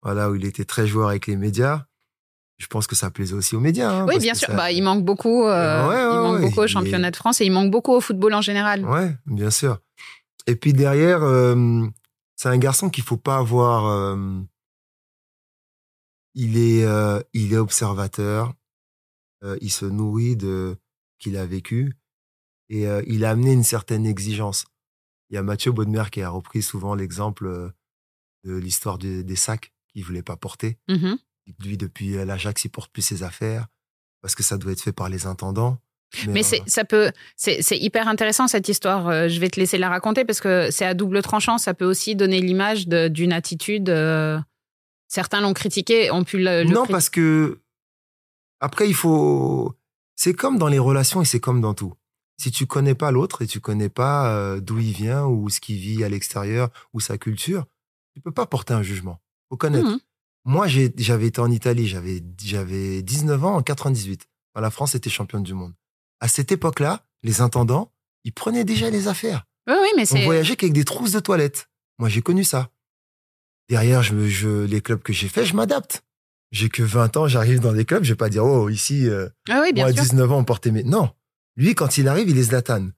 voilà, 0.03 0.31
où 0.31 0.35
il 0.35 0.45
était 0.45 0.64
très 0.64 0.87
joueur 0.87 1.09
avec 1.11 1.27
les 1.27 1.37
médias. 1.37 1.85
Je 2.57 2.67
pense 2.69 2.87
que 2.87 2.95
ça 2.95 3.11
plaisait 3.11 3.35
aussi 3.35 3.57
aux 3.57 3.61
médias. 3.61 3.90
hein, 3.90 4.07
Oui, 4.07 4.19
bien 4.19 4.33
sûr. 4.35 4.49
ça- 4.49 4.55
Bah, 4.55 4.71
il 4.71 4.83
manque 4.83 5.05
beaucoup. 5.05 5.45
euh, 5.45 5.88
Ouais, 5.88 5.95
ouais, 5.95 6.03
il 6.03 6.21
manque 6.21 6.35
ouais, 6.37 6.40
beaucoup 6.43 6.61
au 6.61 6.67
championnat 6.69 7.09
est- 7.09 7.11
de 7.11 7.17
France 7.17 7.40
et 7.40 7.45
il 7.47 7.51
manque 7.53 7.71
beaucoup 7.71 7.93
au 7.93 8.01
football 8.01 8.33
en 8.33 8.40
général. 8.40 8.85
Ouais, 8.87 9.14
bien 9.27 9.51
sûr. 9.51 9.79
Et 10.47 10.55
puis 10.57 10.73
derrière, 10.73 11.23
euh, 11.23 11.83
c'est 12.37 12.49
un 12.49 12.57
garçon 12.59 12.88
qu'il 12.90 13.03
faut 13.05 13.17
pas 13.17 13.37
avoir. 13.38 14.17
il 16.35 16.57
est, 16.57 16.87
il 17.33 17.53
est 17.53 17.57
observateur. 17.59 18.55
il 19.61 19.71
se 19.71 19.85
nourrit 19.85 20.37
de 20.37 20.77
qu'il 21.24 21.37
a 21.37 21.46
vécu 21.46 21.94
et 22.68 22.87
euh, 22.87 23.02
il 23.06 23.24
a 23.24 23.30
amené 23.30 23.52
une 23.52 23.64
certaine 23.64 24.06
exigence. 24.06 24.66
Il 25.30 25.34
y 25.34 25.38
a 25.38 25.42
Mathieu 25.42 25.72
Baudemer 25.72 26.04
qui 26.12 26.20
a 26.22 26.28
repris 26.28 26.62
souvent 26.62 26.94
l'exemple 26.94 27.46
euh, 27.46 27.70
de 28.44 28.54
l'histoire 28.56 28.98
de- 28.98 29.22
des 29.22 29.37
sacs 29.37 29.72
qu'il 29.92 30.04
voulait 30.04 30.22
pas 30.22 30.37
porter. 30.37 30.78
Mhm. 30.88 31.18
Lui, 31.62 31.76
depuis 31.76 32.16
euh, 32.16 32.24
l'Ajax, 32.24 32.64
il 32.64 32.68
porte 32.70 32.92
plus 32.92 33.02
ses 33.02 33.22
affaires 33.22 33.66
parce 34.22 34.34
que 34.34 34.42
ça 34.42 34.56
doit 34.58 34.72
être 34.72 34.80
fait 34.82 34.92
par 34.92 35.08
les 35.08 35.26
intendants. 35.26 35.78
Mais 36.28 36.42
c'est, 36.44 36.62
ça 36.68 36.84
peut, 36.84 37.10
c'est, 37.37 37.60
c'est 37.60 37.76
hyper 37.78 38.06
intéressant 38.06 38.46
cette 38.46 38.68
histoire. 38.68 39.28
Je 39.28 39.40
vais 39.40 39.48
te 39.48 39.58
laisser 39.58 39.78
la 39.78 39.88
raconter 39.88 40.24
parce 40.24 40.40
que 40.40 40.70
c'est 40.70 40.84
à 40.87 40.94
double 40.94 41.20
tranchant. 41.22 41.58
Ça 41.58 41.74
peut 41.74 41.84
aussi 41.87 42.14
donner 42.14 42.40
l'image 42.40 42.87
de- 42.87 43.08
d'une 43.08 43.32
attitude. 43.32 43.88
euh, 43.90 44.38
certains 45.08 45.40
l'ont 45.40 45.54
critiqué, 45.54 46.10
ont 46.12 46.22
pu 46.24 46.38
le. 46.38 46.62
le 46.62 46.70
non, 46.70 46.87
parce 46.87 47.10
que 47.10 47.60
après, 48.60 48.88
il 48.88 48.94
faut. 48.94 49.74
C'est 50.16 50.35
comme 50.35 50.59
dans 50.59 50.68
les 50.68 50.79
relations 50.79 51.22
et 51.22 51.24
c'est 51.24 51.40
comme 51.40 51.61
dans 51.61 51.74
tout. 51.74 51.94
Si 52.37 52.50
tu 52.50 52.66
connais 52.66 52.94
pas 52.94 53.11
l'autre 53.11 53.42
et 53.42 53.46
tu 53.46 53.61
connais 53.61 53.88
pas 53.88 54.35
euh, 54.35 54.61
d'où 54.61 54.79
il 54.79 54.92
vient 54.92 55.24
ou 55.27 55.48
ce 55.50 55.61
qu'il 55.61 55.77
vit 55.79 56.03
à 56.05 56.09
l'extérieur 56.09 56.70
ou 56.92 57.00
sa 57.00 57.16
culture, 57.18 57.64
tu 58.14 58.20
peux 58.20 58.33
pas 58.33 58.46
porter 58.46 58.74
un 58.74 58.83
jugement. 58.83 59.20
Faut 59.48 59.57
connaître. 59.57 59.87
Mhm. 59.88 59.98
Moi, 60.46 60.66
j'avais 60.68 61.27
été 61.29 61.40
en 61.40 61.50
Italie, 61.50 61.87
j'avais 61.87 62.22
j'avais 62.42 63.03
19 63.03 63.44
ans 63.44 63.55
en 63.57 63.62
98. 63.62 64.27
Quand 64.55 64.61
la 64.61 64.70
France 64.70 64.94
était 64.94 65.11
championne 65.11 65.42
du 65.42 65.55
monde. 65.55 65.74
À 66.20 66.29
cette 66.29 66.53
époque-là, 66.53 67.07
les 67.22 67.40
intendants, 67.40 67.92
ils 68.24 68.33
prenaient 68.33 68.64
déjà 68.64 68.90
les 68.90 69.09
affaires. 69.09 69.46
Oui, 69.66 69.74
oui, 69.81 69.88
mais 69.96 70.03
On 70.12 70.24
voyageait 70.24 70.57
qu'avec 70.57 70.74
des 70.74 70.85
trousses 70.85 71.12
de 71.12 71.20
toilettes. 71.20 71.70
Moi, 71.98 72.09
j'ai 72.09 72.20
connu 72.22 72.44
ça. 72.44 72.70
Derrière, 73.70 74.03
je, 74.03 74.14
me- 74.14 74.29
je, 74.29 74.64
les 74.64 74.81
clubs 74.83 75.03
que 75.03 75.12
j'ai 75.12 75.29
faits, 75.29 75.46
je 75.46 75.55
m'adapte. 75.55 76.04
J'ai 76.55 76.69
que 76.69 76.85
20 76.85 77.17
ans, 77.17 77.27
j'arrive 77.27 77.59
dans 77.59 77.73
des 77.73 77.85
clubs, 77.85 78.05
je 78.05 78.11
vais 78.12 78.17
pas 78.17 78.29
dire, 78.29 78.45
oh, 78.45 78.69
ici, 78.69 79.09
euh, 79.09 79.29
Ah 79.51 79.61
oui, 79.61 79.73
bien 79.73 79.85
moi, 79.85 79.90
à 79.90 79.93
sûr. 79.93 80.03
19 80.05 80.31
ans, 80.31 80.38
on 80.38 80.45
portait 80.45 80.71
mes... 80.71 80.85
Non. 80.85 81.11
Lui, 81.57 81.75
quand 81.75 81.99
il 81.99 82.07
arrive, 82.07 82.29
il 82.31 82.38
est 82.38 82.45
Zlatan. 82.45 82.90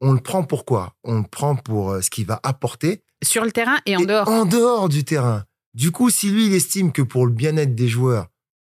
On 0.00 0.12
le 0.12 0.20
prend 0.20 0.42
pour 0.42 0.64
quoi? 0.64 0.96
On 1.04 1.18
le 1.20 1.24
prend 1.26 1.54
pour 1.54 1.92
euh, 1.92 2.00
ce 2.00 2.10
qu'il 2.10 2.26
va 2.26 2.40
apporter. 2.42 3.04
Sur 3.22 3.44
le 3.44 3.52
terrain 3.52 3.78
et 3.86 3.96
en 3.96 4.00
et 4.00 4.06
dehors. 4.06 4.28
En 4.28 4.44
dehors 4.44 4.88
du 4.88 5.04
terrain. 5.04 5.44
Du 5.74 5.92
coup, 5.92 6.10
si 6.10 6.28
lui, 6.28 6.46
il 6.46 6.54
estime 6.54 6.90
que 6.90 7.02
pour 7.02 7.24
le 7.24 7.32
bien-être 7.32 7.76
des 7.76 7.86
joueurs, 7.86 8.26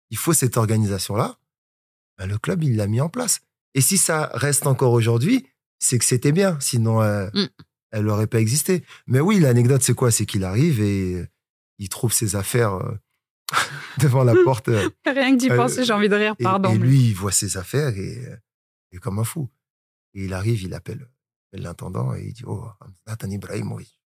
il 0.10 0.18
faut 0.18 0.34
cette 0.34 0.58
organisation-là, 0.58 1.38
ben, 2.18 2.28
le 2.28 2.38
club, 2.38 2.64
il 2.64 2.76
l'a 2.76 2.88
mis 2.88 3.00
en 3.00 3.08
place. 3.10 3.40
Et 3.76 3.82
si 3.82 3.98
ça 3.98 4.30
reste 4.34 4.68
encore 4.68 4.92
aujourd'hui, 4.92 5.48
c'est 5.80 5.98
que 5.98 6.06
c'était 6.06 6.34
bien. 6.34 6.58
Sinon, 6.60 7.02
euh, 7.02 7.30
Mm. 7.34 7.46
elle 7.92 8.04
n'aurait 8.04 8.28
pas 8.28 8.42
existé. 8.42 8.84
Mais 9.08 9.22
oui, 9.22 9.40
l'anecdote, 9.40 9.84
c'est 9.84 9.96
quoi? 9.96 10.12
C'est 10.12 10.26
qu'il 10.26 10.44
arrive 10.44 10.82
et 10.82 11.24
il 11.80 11.88
trouve 11.88 12.12
ses 12.12 12.36
affaires 12.36 12.78
devant 14.00 14.24
la 14.24 14.34
porte. 14.44 14.70
euh, 14.70 14.90
Rien 15.06 15.34
que 15.34 15.40
d'y 15.40 15.50
Euh, 15.52 15.56
penser, 15.58 15.84
j'ai 15.86 15.94
envie 15.94 16.10
de 16.10 16.16
rire, 16.16 16.36
pardon. 16.38 16.72
et 16.74 16.78
lui, 16.78 17.10
il 17.10 17.14
voit 17.14 17.32
ses 17.32 17.58
affaires 17.58 17.96
et 17.98 18.26
euh, 18.28 18.38
il 18.92 18.98
est 18.98 19.00
comme 19.00 19.20
un 19.20 19.24
fou. 19.24 19.50
Et 20.14 20.26
il 20.26 20.34
arrive, 20.34 20.62
il 20.64 20.74
appelle, 20.74 21.10
l'intendant 21.54 22.14
et 22.14 22.24
il 22.26 22.34
dit 22.34 22.44
Oh, 22.46 22.68
Zlatan 23.06 23.30
Ibrahimovic. 23.30 24.00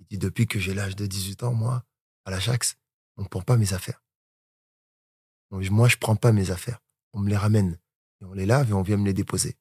Il 0.00 0.06
dit 0.06 0.18
Depuis 0.18 0.46
que 0.46 0.58
j'ai 0.58 0.74
l'âge 0.74 0.96
de 0.96 1.06
18 1.06 1.42
ans, 1.44 1.52
moi, 1.54 1.84
à 2.24 2.30
l'Ajax, 2.30 2.76
on 3.16 3.22
ne 3.22 3.28
prend 3.28 3.42
pas 3.42 3.56
mes 3.56 3.72
affaires. 3.74 4.02
Donc, 5.50 5.68
moi, 5.70 5.88
je 5.88 5.96
ne 5.96 6.00
prends 6.00 6.16
pas 6.16 6.32
mes 6.32 6.50
affaires. 6.50 6.78
On 7.12 7.20
me 7.20 7.28
les 7.28 7.36
ramène. 7.36 7.78
Et 8.20 8.24
on 8.24 8.32
les 8.32 8.46
lave 8.46 8.70
et 8.70 8.72
on 8.72 8.82
vient 8.82 8.96
me 8.96 9.04
les 9.04 9.12
déposer. 9.12 9.56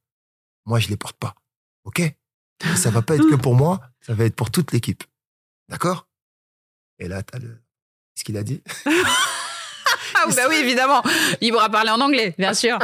Moi, 0.66 0.80
je 0.80 0.86
ne 0.88 0.92
les 0.92 0.98
porte 0.98 1.18
pas. 1.18 1.36
OK? 1.84 2.00
Et 2.00 2.16
Ça 2.78 2.92
va 2.92 3.02
pas 3.02 3.16
être 3.16 3.28
que 3.30 3.36
pour 3.36 3.56
moi, 3.56 3.82
ça 4.02 4.14
va 4.14 4.24
être 4.26 4.36
pour 4.36 4.52
toute 4.52 4.72
l'équipe. 4.72 5.04
D'accord? 5.68 6.08
Et 7.00 7.08
là, 7.08 7.24
tu 7.24 7.36
as 7.36 7.39
le. 7.39 7.62
Ce 8.22 8.24
qu'il 8.24 8.38
a 8.38 8.44
dit 8.44 8.62
Ah, 10.14 10.28
bah 10.36 10.44
oui, 10.48 10.56
évidemment. 10.62 11.02
Il 11.42 11.52
pourra 11.52 11.70
parler 11.70 11.90
en 11.90 12.00
anglais, 12.00 12.36
bien 12.38 12.54
sûr. 12.54 12.78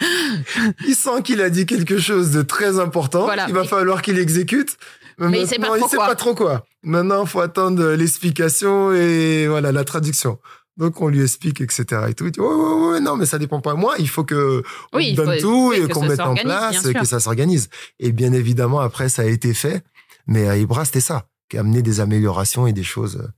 il 0.88 0.96
sent 0.96 1.22
qu'il 1.22 1.40
a 1.40 1.50
dit 1.50 1.66
quelque 1.66 1.98
chose 1.98 2.32
de 2.32 2.42
très 2.42 2.80
important. 2.80 3.22
Voilà. 3.22 3.44
Il 3.46 3.54
va 3.54 3.62
Mais- 3.62 3.68
falloir 3.68 4.02
qu'il 4.02 4.18
exécute. 4.18 4.76
Mais 5.18 5.42
il 5.42 5.46
sait 5.46 5.60
pas 5.60 5.68
trop 5.78 5.88
sait 5.88 5.96
quoi. 5.96 6.06
pas 6.08 6.14
trop 6.16 6.34
quoi. 6.34 6.64
Maintenant, 6.82 7.22
il 7.22 7.28
faut 7.28 7.38
attendre 7.40 7.92
l'explication 7.92 8.92
et 8.92 9.46
voilà 9.46 9.70
la 9.70 9.84
traduction. 9.84 10.40
Donc, 10.76 11.00
on 11.00 11.06
lui 11.08 11.22
explique, 11.22 11.60
etc. 11.60 11.84
Et 12.08 12.14
tout. 12.14 12.26
Il 12.26 12.32
dit, 12.32 12.40
ouais, 12.40 12.46
ouais, 12.48 12.90
ouais, 12.90 13.00
non, 13.00 13.14
mais 13.16 13.26
ça 13.26 13.38
dépend 13.38 13.60
pas 13.60 13.72
de 13.74 13.78
moi. 13.78 13.94
Il 14.00 14.08
faut 14.08 14.24
que 14.24 14.62
Oui, 14.92 15.14
donne 15.14 15.34
faut- 15.36 15.40
tout 15.40 15.68
oui, 15.70 15.82
et 15.84 15.88
qu'on 15.88 16.04
mette 16.04 16.18
en 16.20 16.34
place, 16.34 16.84
et 16.84 16.94
que 16.94 17.04
ça 17.06 17.20
s'organise. 17.20 17.68
Et 18.00 18.10
bien 18.10 18.32
évidemment, 18.32 18.80
après, 18.80 19.08
ça 19.08 19.22
a 19.22 19.26
été 19.26 19.54
fait. 19.54 19.84
Mais 20.26 20.48
à 20.48 20.56
Ibra, 20.56 20.84
c'était 20.84 21.00
ça, 21.00 21.26
qui 21.48 21.56
a 21.56 21.60
amené 21.60 21.80
des 21.80 22.00
améliorations 22.00 22.66
et 22.66 22.72
des 22.72 22.82
choses 22.82 23.20
euh, 23.22 23.28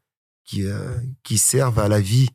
qui, 0.48 0.64
euh, 0.64 0.96
qui 1.22 1.36
servent 1.36 1.78
à 1.78 1.88
la 1.88 2.00
vie 2.00 2.30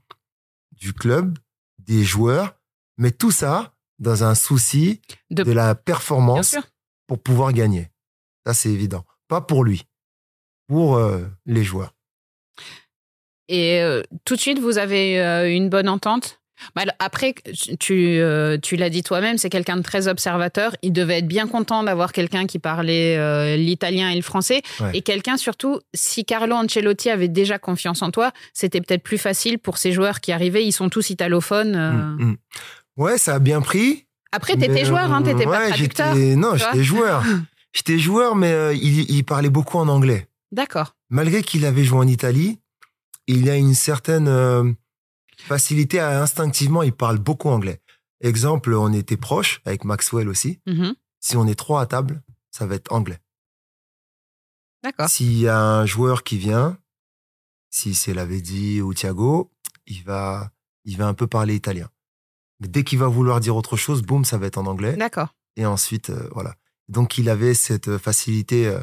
du 0.71 0.93
club, 0.93 1.35
des 1.79 2.03
joueurs, 2.03 2.55
mais 2.97 3.11
tout 3.11 3.31
ça 3.31 3.73
dans 3.97 4.23
un 4.23 4.35
souci 4.35 5.01
De- 5.31 5.41
de, 5.43 5.51
la 5.51 5.73
performance 5.73 6.55
pour 7.07 7.21
pouvoir 7.21 7.53
gagner. 7.53 7.89
Ça, 8.45 8.53
c'est 8.53 8.69
évident. 8.69 9.03
Pas 9.27 9.41
pour 9.41 9.63
lui, 9.63 9.87
pour 10.67 10.95
euh, 10.95 11.25
les 11.47 11.63
joueurs. 11.63 11.95
Et 13.47 13.81
euh, 13.81 14.03
tout 14.25 14.35
de 14.35 14.39
suite, 14.39 14.59
vous 14.59 14.77
avez 14.77 15.17
une 15.55 15.69
bonne 15.69 15.89
entente? 15.89 16.42
Bah, 16.75 16.83
Après, 16.99 17.33
tu, 17.79 18.17
euh, 18.19 18.57
tu 18.61 18.75
l'as 18.75 18.89
dit 18.89 19.03
toi-même, 19.03 19.37
c'est 19.37 19.49
quelqu'un 19.49 19.77
de 19.77 19.81
très 19.81 20.07
observateur. 20.07 20.75
Il 20.81 20.93
devait 20.93 21.17
être 21.19 21.27
bien 21.27 21.47
content 21.47 21.83
d'avoir 21.83 22.11
quelqu'un 22.13 22.45
qui 22.45 22.59
parlait 22.59 23.17
euh, 23.17 23.57
l'italien 23.57 24.09
et 24.09 24.15
le 24.15 24.21
français. 24.21 24.61
Ouais. 24.79 24.91
Et 24.93 25.01
quelqu'un, 25.01 25.37
surtout, 25.37 25.79
si 25.93 26.25
Carlo 26.25 26.55
Ancelotti 26.55 27.09
avait 27.09 27.27
déjà 27.27 27.59
confiance 27.59 28.01
en 28.01 28.11
toi, 28.11 28.31
c'était 28.53 28.81
peut-être 28.81 29.03
plus 29.03 29.17
facile 29.17 29.59
pour 29.59 29.77
ces 29.77 29.91
joueurs 29.91 30.21
qui 30.21 30.31
arrivaient. 30.31 30.65
Ils 30.65 30.71
sont 30.71 30.89
tous 30.89 31.09
italophones. 31.09 31.75
euh. 31.75 31.91
Mm, 31.91 32.23
mm. 32.31 32.37
Ouais, 32.97 33.17
ça 33.17 33.35
a 33.35 33.39
bien 33.39 33.61
pris. 33.61 34.05
Après, 34.31 34.55
t'étais 34.55 34.85
joueur, 34.85 35.11
hein, 35.11 35.21
t'étais 35.23 35.45
pas 35.45 35.67
traducteur. 35.69 36.15
Non, 36.15 36.55
j'étais 36.55 36.83
joueur. 36.83 37.23
J'étais 37.75 37.97
joueur, 37.97 38.35
mais 38.35 38.77
il, 38.77 39.09
il 39.09 39.23
parlait 39.23 39.49
beaucoup 39.49 39.79
en 39.79 39.87
anglais. 39.87 40.27
D'accord. 40.51 40.93
Malgré 41.09 41.41
qu'il 41.41 41.65
avait 41.65 41.83
joué 41.83 41.97
en 41.97 42.07
Italie, 42.07 42.59
il 43.25 43.43
y 43.43 43.49
a 43.49 43.55
une 43.55 43.73
certaine 43.73 44.27
facilité 45.47 45.99
à 45.99 46.21
instinctivement, 46.21 46.83
il 46.83 46.93
parle 46.93 47.17
beaucoup 47.17 47.49
anglais. 47.49 47.81
Exemple, 48.21 48.73
on 48.73 48.93
était 48.93 49.17
proches 49.17 49.61
avec 49.65 49.83
Maxwell 49.83 50.29
aussi. 50.29 50.59
Mhm. 50.65 50.95
Si 51.19 51.37
on 51.37 51.47
est 51.47 51.55
trois 51.55 51.81
à 51.81 51.85
table, 51.85 52.23
ça 52.51 52.65
va 52.65 52.75
être 52.75 52.91
anglais. 52.91 53.19
D'accord. 54.83 55.09
S'il 55.09 55.37
y 55.37 55.47
a 55.47 55.59
un 55.59 55.85
joueur 55.85 56.23
qui 56.23 56.37
vient, 56.37 56.77
si 57.69 57.95
c'est 57.95 58.13
Lavezzi 58.13 58.81
ou 58.81 58.93
Thiago, 58.93 59.51
il 59.87 60.03
va, 60.03 60.51
il 60.85 60.97
va 60.97 61.07
un 61.07 61.13
peu 61.13 61.27
parler 61.27 61.55
italien. 61.55 61.89
Mais 62.59 62.67
dès 62.67 62.83
qu'il 62.83 62.99
va 62.99 63.07
vouloir 63.07 63.39
dire 63.39 63.55
autre 63.55 63.77
chose, 63.77 64.01
boum, 64.01 64.25
ça 64.25 64.37
va 64.37 64.47
être 64.47 64.57
en 64.57 64.65
anglais. 64.65 64.95
D'accord. 64.95 65.35
Et 65.55 65.65
ensuite, 65.65 66.09
euh, 66.09 66.29
voilà. 66.33 66.55
Donc, 66.89 67.17
il 67.17 67.29
avait 67.29 67.53
cette 67.53 67.87
euh, 67.87 67.99
facilité 67.99 68.67
euh, 68.67 68.79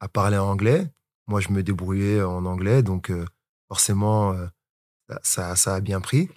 à 0.00 0.08
parler 0.08 0.36
en 0.36 0.46
anglais. 0.46 0.86
Moi, 1.26 1.40
je 1.40 1.50
me 1.50 1.62
débrouillais 1.62 2.22
en 2.22 2.44
anglais. 2.44 2.82
Donc, 2.82 3.10
euh, 3.10 3.24
forcément, 3.68 4.34
ça, 5.22 5.56
ça, 5.56 5.74
a 5.76 5.80
bien 5.80 6.00
pris. 6.00 6.28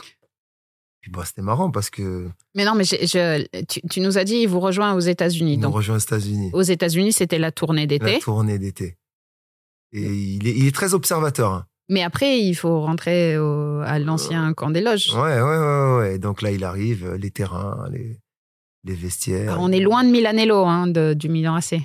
Puis, 1.01 1.11
bah, 1.11 1.23
c'était 1.25 1.41
marrant 1.41 1.69
parce 1.69 1.89
que 1.89 2.29
Mais 2.55 2.63
non, 2.65 2.75
mais 2.75 2.85
je- 2.85 3.63
tu, 3.65 3.81
tu 3.89 3.99
nous 3.99 4.17
as 4.17 4.23
dit, 4.23 4.35
il 4.37 4.47
vous 4.47 4.59
rejoint 4.61 4.93
aux 4.93 4.99
États-Unis. 5.01 5.53
il 5.55 5.59
nous 5.59 5.69
rejoint 5.71 5.95
aux 5.97 5.99
États-Unis. 5.99 6.49
aux 6.53 6.61
États-Unis, 6.61 7.11
c'était 7.11 7.39
la 7.39 7.51
tournée 7.51 7.87
d'été. 7.87 8.13
La 8.13 8.19
tournée 8.19 8.57
d'été. 8.59 8.97
Et 9.91 10.01
il 10.01 10.47
est, 10.47 10.51
il 10.55 10.65
est 10.67 10.73
très 10.73 10.93
observateur. 10.93 11.51
hein. 11.51 11.65
Mais 11.89 12.01
après, 12.01 12.39
il 12.39 12.55
faut 12.55 12.79
rentrer 12.81 13.37
au- 13.37 13.81
à 13.81 13.99
l'ancien 13.99 14.53
camp 14.53 14.69
des 14.69 14.79
loges. 14.81 15.13
Ouais, 15.13 15.41
ouais, 15.41 15.41
ouais, 15.41 15.97
ouais. 15.97 16.19
Donc 16.19 16.41
là, 16.41 16.51
il 16.51 16.63
arrive, 16.63 17.05
euh, 17.05 17.17
les 17.17 17.29
terrains, 17.29 17.87
les, 17.91 18.17
les 18.85 18.93
vestiaires. 18.95 19.51
Alors, 19.51 19.63
on 19.63 19.71
est 19.71 19.81
loin 19.81 20.03
de 20.05 20.09
Milanello, 20.09 20.65
hein, 20.65 20.87
de- 20.87 21.13
du 21.13 21.27
Milan 21.27 21.55
AC. 21.55 21.81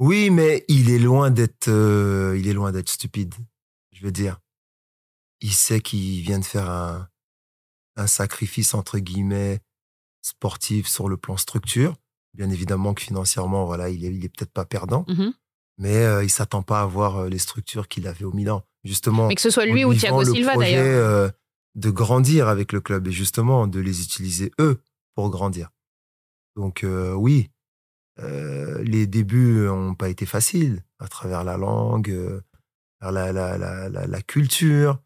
Oui, 0.00 0.30
mais 0.30 0.64
il 0.68 0.90
est 0.90 0.98
loin 0.98 1.30
d'être, 1.30 1.68
euh, 1.68 2.36
il 2.38 2.48
est 2.48 2.52
loin 2.52 2.72
d'être 2.72 2.88
stupide. 2.88 3.34
Je 3.92 4.04
veux 4.04 4.12
dire, 4.12 4.38
il 5.40 5.52
sait 5.52 5.80
qu'il 5.80 6.20
vient 6.22 6.38
de 6.38 6.44
faire 6.44 6.68
un, 6.70 7.08
un 7.96 8.06
sacrifice 8.06 8.74
entre 8.74 8.98
guillemets 8.98 9.60
sportif 10.22 10.86
sur 10.86 11.08
le 11.08 11.16
plan 11.16 11.36
structure. 11.36 11.94
Bien 12.34 12.50
évidemment 12.50 12.94
que 12.94 13.02
financièrement, 13.02 13.64
voilà, 13.64 13.88
il 13.88 14.04
est, 14.04 14.14
il 14.14 14.24
est 14.24 14.28
peut-être 14.28 14.52
pas 14.52 14.64
perdant, 14.64 15.04
Mhm. 15.08 15.32
mais 15.78 15.96
euh, 15.96 16.22
il 16.22 16.30
s'attend 16.30 16.62
pas 16.62 16.80
à 16.80 16.82
avoir 16.82 17.16
euh, 17.16 17.28
les 17.28 17.38
structures 17.38 17.88
qu'il 17.88 18.06
avait 18.06 18.24
au 18.24 18.32
Milan. 18.32 18.64
Justement, 18.84 19.26
Mais 19.28 19.34
que 19.34 19.40
ce 19.42 19.50
soit 19.50 19.66
lui 19.66 19.84
ou 19.84 19.92
Thiago 19.94 20.24
Silva, 20.24 20.56
d'ailleurs. 20.56 20.84
euh, 20.84 21.28
de 21.74 21.90
grandir 21.90 22.48
avec 22.48 22.72
le 22.72 22.80
club 22.80 23.08
et 23.08 23.12
justement 23.12 23.66
de 23.66 23.78
les 23.80 24.02
utiliser 24.02 24.52
eux 24.60 24.80
pour 25.14 25.28
grandir. 25.30 25.70
Donc 26.56 26.82
euh, 26.84 27.12
oui, 27.12 27.50
euh, 28.20 28.82
les 28.82 29.06
débuts 29.06 29.66
n'ont 29.66 29.94
pas 29.94 30.08
été 30.08 30.24
faciles 30.26 30.82
à 30.98 31.08
travers 31.08 31.44
la 31.44 31.56
langue, 31.56 32.10
euh, 32.10 32.40
la, 33.00 33.32
la, 33.32 33.56
la, 33.58 33.88
la 34.06 34.22
culture. 34.22 34.98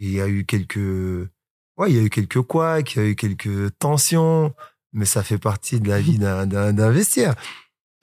Il 0.00 0.10
y 0.10 0.20
a 0.20 0.26
eu 0.28 0.44
quelques, 0.44 0.76
ouais, 1.76 1.90
il 1.90 1.96
y 1.96 1.98
a 1.98 2.02
eu 2.02 2.10
quelques 2.10 2.40
couacs, 2.42 2.94
il 2.96 3.02
y 3.02 3.04
a 3.04 3.08
eu 3.08 3.14
quelques 3.16 3.78
tensions, 3.78 4.54
mais 4.92 5.04
ça 5.04 5.22
fait 5.22 5.38
partie 5.38 5.78
de 5.80 5.88
la 5.88 6.00
vie 6.00 6.18
d'un- 6.18 6.90
vestiaire. 6.90 7.34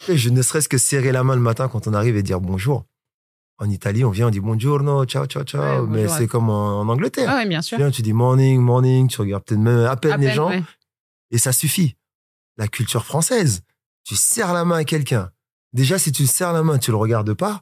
Et 0.08 0.16
je 0.18 0.30
ne 0.30 0.42
serait-ce 0.44 0.70
que 0.70 0.78
serrer 0.78 1.12
la 1.12 1.24
main 1.24 1.36
le 1.36 1.42
matin 1.42 1.68
quand 1.68 1.88
on 1.88 1.94
arrive 1.94 2.16
et 2.16 2.24
dire 2.24 2.40
bonjour. 2.40 2.86
En 3.60 3.68
Italie, 3.72 4.06
on 4.06 4.12
vient, 4.12 4.28
on 4.28 4.30
dit 4.30 4.40
buongiorno, 4.40 5.04
ciao, 5.06 5.26
ciao, 5.26 5.44
ciao. 5.44 5.82
Ouais, 5.86 5.88
mais 5.90 6.08
c'est 6.08 6.28
comme 6.28 6.52
en, 6.52 6.82
en 6.82 6.88
Angleterre. 6.90 7.28
Ah 7.32 7.44
bien 7.46 7.62
Tu 7.62 7.70
sûr. 7.70 7.78
viens, 7.80 7.90
tu 7.90 8.04
dis 8.04 8.14
morning, 8.14 8.62
morning, 8.62 9.08
tu 9.08 9.20
regardes 9.20 9.44
peut-être 9.44 9.60
même 9.60 9.80
à 9.86 9.96
peine 9.96 10.12
À 10.12 10.18
les 10.18 10.32
gens 10.32 10.50
ouais. 10.50 10.62
et 11.32 11.40
ça 11.40 11.52
suffit. 11.52 11.96
La 12.58 12.68
culture 12.68 13.04
française, 13.04 13.64
tu 14.04 14.16
serres 14.16 14.54
la 14.54 14.64
main 14.64 14.78
à 14.78 14.84
quelqu'un. 14.84 15.32
Déjà, 15.74 15.98
si 15.98 16.12
tu 16.12 16.28
serres 16.28 16.54
la 16.54 16.62
main, 16.62 16.78
tu 16.78 16.92
le 16.92 16.98
regardes 16.98 17.34
pas, 17.34 17.62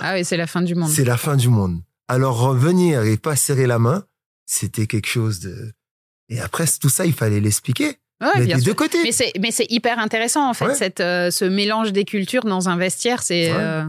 Ah 0.00 0.14
oui, 0.14 0.24
c'est 0.24 0.36
la 0.36 0.48
fin 0.48 0.62
du 0.62 0.74
monde. 0.74 0.88
c'est 0.90 1.04
la 1.04 1.16
fin 1.16 1.36
du 1.36 1.48
monde. 1.48 1.80
Alors 2.08 2.38
revenir 2.38 3.02
et 3.02 3.16
pas 3.16 3.36
serrer 3.36 3.66
la 3.66 3.78
main, 3.78 4.04
c'était 4.46 4.86
quelque 4.86 5.06
chose 5.08 5.40
de. 5.40 5.72
Et 6.30 6.40
après 6.40 6.64
tout 6.80 6.88
ça, 6.88 7.06
il 7.06 7.12
fallait 7.12 7.40
l'expliquer. 7.40 7.96
Ouais, 8.20 8.44
bien 8.44 8.56
des 8.56 8.62
sûr. 8.62 8.72
deux 8.72 8.74
côtés. 8.74 9.02
Mais 9.02 9.12
c'est, 9.12 9.32
mais 9.38 9.50
c'est 9.50 9.66
hyper 9.70 9.98
intéressant, 9.98 10.48
en 10.48 10.54
fait, 10.54 10.66
Ouais. 10.68 10.74
cette, 10.74 11.00
euh, 11.00 11.30
ce 11.30 11.44
mélange 11.44 11.92
des 11.92 12.04
cultures 12.04 12.44
dans 12.44 12.68
un 12.68 12.76
vestiaire. 12.76 13.22
C'est 13.22 13.52
Ouais. 13.52 13.56
euh, 13.58 13.84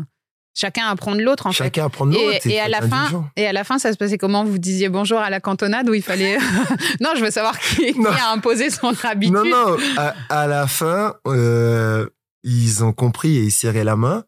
chacun 0.55 0.85
apprend 0.87 1.15
de 1.15 1.21
l'autre, 1.21 1.47
en 1.47 1.51
fait. 1.51 1.63
Chacun 1.63 1.85
apprend 1.85 2.05
de 2.05 2.13
Et, 2.15 2.25
l'autre. 2.33 2.45
et 2.47 2.59
à 2.59 2.67
la 2.67 2.81
fin, 2.81 3.29
et 3.35 3.47
à 3.47 3.53
la 3.53 3.63
fin, 3.63 3.79
ça 3.79 3.91
se 3.91 3.97
passait 3.97 4.17
comment? 4.19 4.43
Vous 4.45 4.59
disiez 4.59 4.87
bonjour 4.89 5.17
à 5.19 5.29
la 5.31 5.39
cantonade 5.39 5.89
où 5.89 5.93
il 5.95 6.03
fallait. 6.03 6.37
non, 7.01 7.11
je 7.15 7.23
veux 7.23 7.31
savoir 7.31 7.57
qui, 7.57 7.95
a 8.05 8.31
imposé 8.31 8.69
son 8.69 8.93
habitude. 9.03 9.33
Non, 9.35 9.45
non, 9.45 9.77
à, 9.97 10.13
à 10.29 10.45
la 10.47 10.67
fin, 10.67 11.15
euh, 11.25 12.07
ils 12.43 12.83
ont 12.83 12.93
compris 12.93 13.37
et 13.37 13.43
ils 13.43 13.51
serraient 13.51 13.83
la 13.83 13.95
main. 13.95 14.25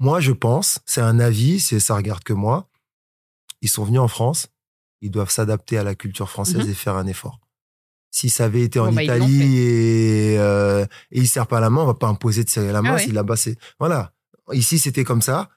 Moi, 0.00 0.20
je 0.20 0.32
pense, 0.32 0.80
c'est 0.84 1.00
un 1.00 1.18
avis, 1.20 1.60
c'est 1.60 1.80
ça 1.80 1.94
regarde 1.94 2.22
que 2.24 2.32
moi. 2.34 2.66
Ils 3.62 3.68
sont 3.68 3.84
venus 3.84 4.00
en 4.00 4.08
France, 4.08 4.48
ils 5.00 5.10
doivent 5.10 5.30
s'adapter 5.30 5.78
à 5.78 5.82
la 5.84 5.94
culture 5.94 6.28
française 6.30 6.64
Mhm. 6.64 6.70
et 6.70 6.74
faire 6.74 6.96
un 6.96 7.06
effort. 7.06 7.40
Si 8.10 8.28
ça 8.28 8.44
avait 8.46 8.62
été 8.62 8.80
en 8.80 8.90
bah, 8.92 9.02
Italie 9.04 9.58
et, 9.58 10.36
euh, 10.38 10.84
et 11.12 11.20
ils 11.20 11.28
serrent 11.28 11.46
pas 11.46 11.60
la 11.60 11.70
main, 11.70 11.82
on 11.82 11.86
va 11.86 11.94
pas 11.94 12.08
imposer 12.08 12.42
de 12.42 12.50
serrer 12.50 12.72
la 12.72 12.82
main. 12.82 12.90
Ah 12.90 12.94
ouais. 12.96 13.04
Si 13.04 13.12
là-bas, 13.12 13.36
c'est 13.36 13.56
voilà. 13.78 14.12
Ici, 14.52 14.78
c'était 14.80 15.04
comme 15.04 15.22
ça. 15.22 15.48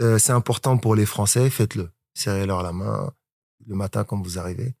Euh, 0.00 0.18
c'est 0.18 0.32
important 0.32 0.76
pour 0.76 0.94
les 0.94 1.06
Français, 1.06 1.48
faites-le. 1.48 1.90
Serrez-leur 2.14 2.62
la 2.62 2.72
main 2.72 3.10
le 3.66 3.74
matin 3.76 4.04
quand 4.04 4.20
vous 4.20 4.38
arrivez 4.38 4.74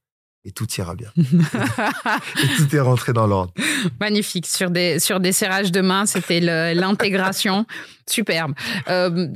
et 0.44 0.50
tout 0.52 0.66
ira 0.76 0.94
bien. 0.94 1.10
et 1.16 2.48
tout 2.56 2.74
est 2.76 2.80
rentré 2.80 3.12
dans 3.12 3.26
l'ordre. 3.26 3.52
Magnifique. 4.00 4.46
Sur 4.46 4.70
des, 4.70 4.98
sur 4.98 5.20
des 5.20 5.32
serrages 5.32 5.70
de 5.72 5.80
main, 5.80 6.04
c'était 6.04 6.40
l'intégration. 6.74 7.64
Superbe. 8.10 8.52
Euh, 8.88 9.28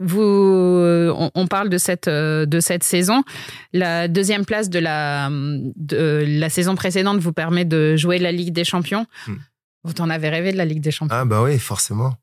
vous, 0.00 0.20
on, 0.22 1.30
on 1.34 1.46
parle 1.46 1.68
de 1.68 1.78
cette, 1.78 2.08
euh, 2.08 2.46
de 2.46 2.60
cette 2.60 2.82
saison. 2.82 3.22
La 3.72 4.08
deuxième 4.08 4.44
place 4.44 4.68
de 4.68 4.78
la, 4.78 5.28
de 5.30 6.24
la 6.26 6.48
saison 6.50 6.74
précédente 6.74 7.18
vous 7.20 7.32
permet 7.32 7.64
de 7.64 7.96
jouer 7.96 8.18
la 8.18 8.32
Ligue 8.32 8.52
des 8.52 8.64
Champions. 8.64 9.06
Hmm. 9.26 9.36
Vous 9.84 9.92
en 10.00 10.10
avez 10.10 10.28
rêvé 10.30 10.52
de 10.52 10.56
la 10.56 10.64
Ligue 10.64 10.80
des 10.80 10.90
Champions? 10.90 11.16
Ah 11.16 11.24
bah 11.24 11.42
oui, 11.42 11.58
forcément. 11.58 12.14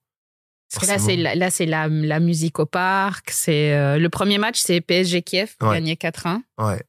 Parce 0.73 0.85
que 0.87 0.91
là, 0.91 0.99
c'est 0.99 1.15
la, 1.17 1.35
là, 1.35 1.49
c'est 1.51 1.65
la, 1.65 1.87
la 1.89 2.19
musique 2.19 2.57
au 2.59 2.65
parc. 2.65 3.29
C'est 3.31 3.73
euh, 3.73 3.97
le 3.97 4.09
premier 4.09 4.37
match, 4.37 4.59
c'est 4.59 4.79
PSG 4.81 5.21
Kiev, 5.21 5.55
Ouais. 5.61 5.73
gagné 5.75 5.95
4-1. 5.95 6.41
Ouais. 6.59 6.81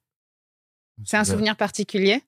C'est 1.05 1.17
un 1.17 1.25
souvenir 1.25 1.57
particulier? 1.57 2.23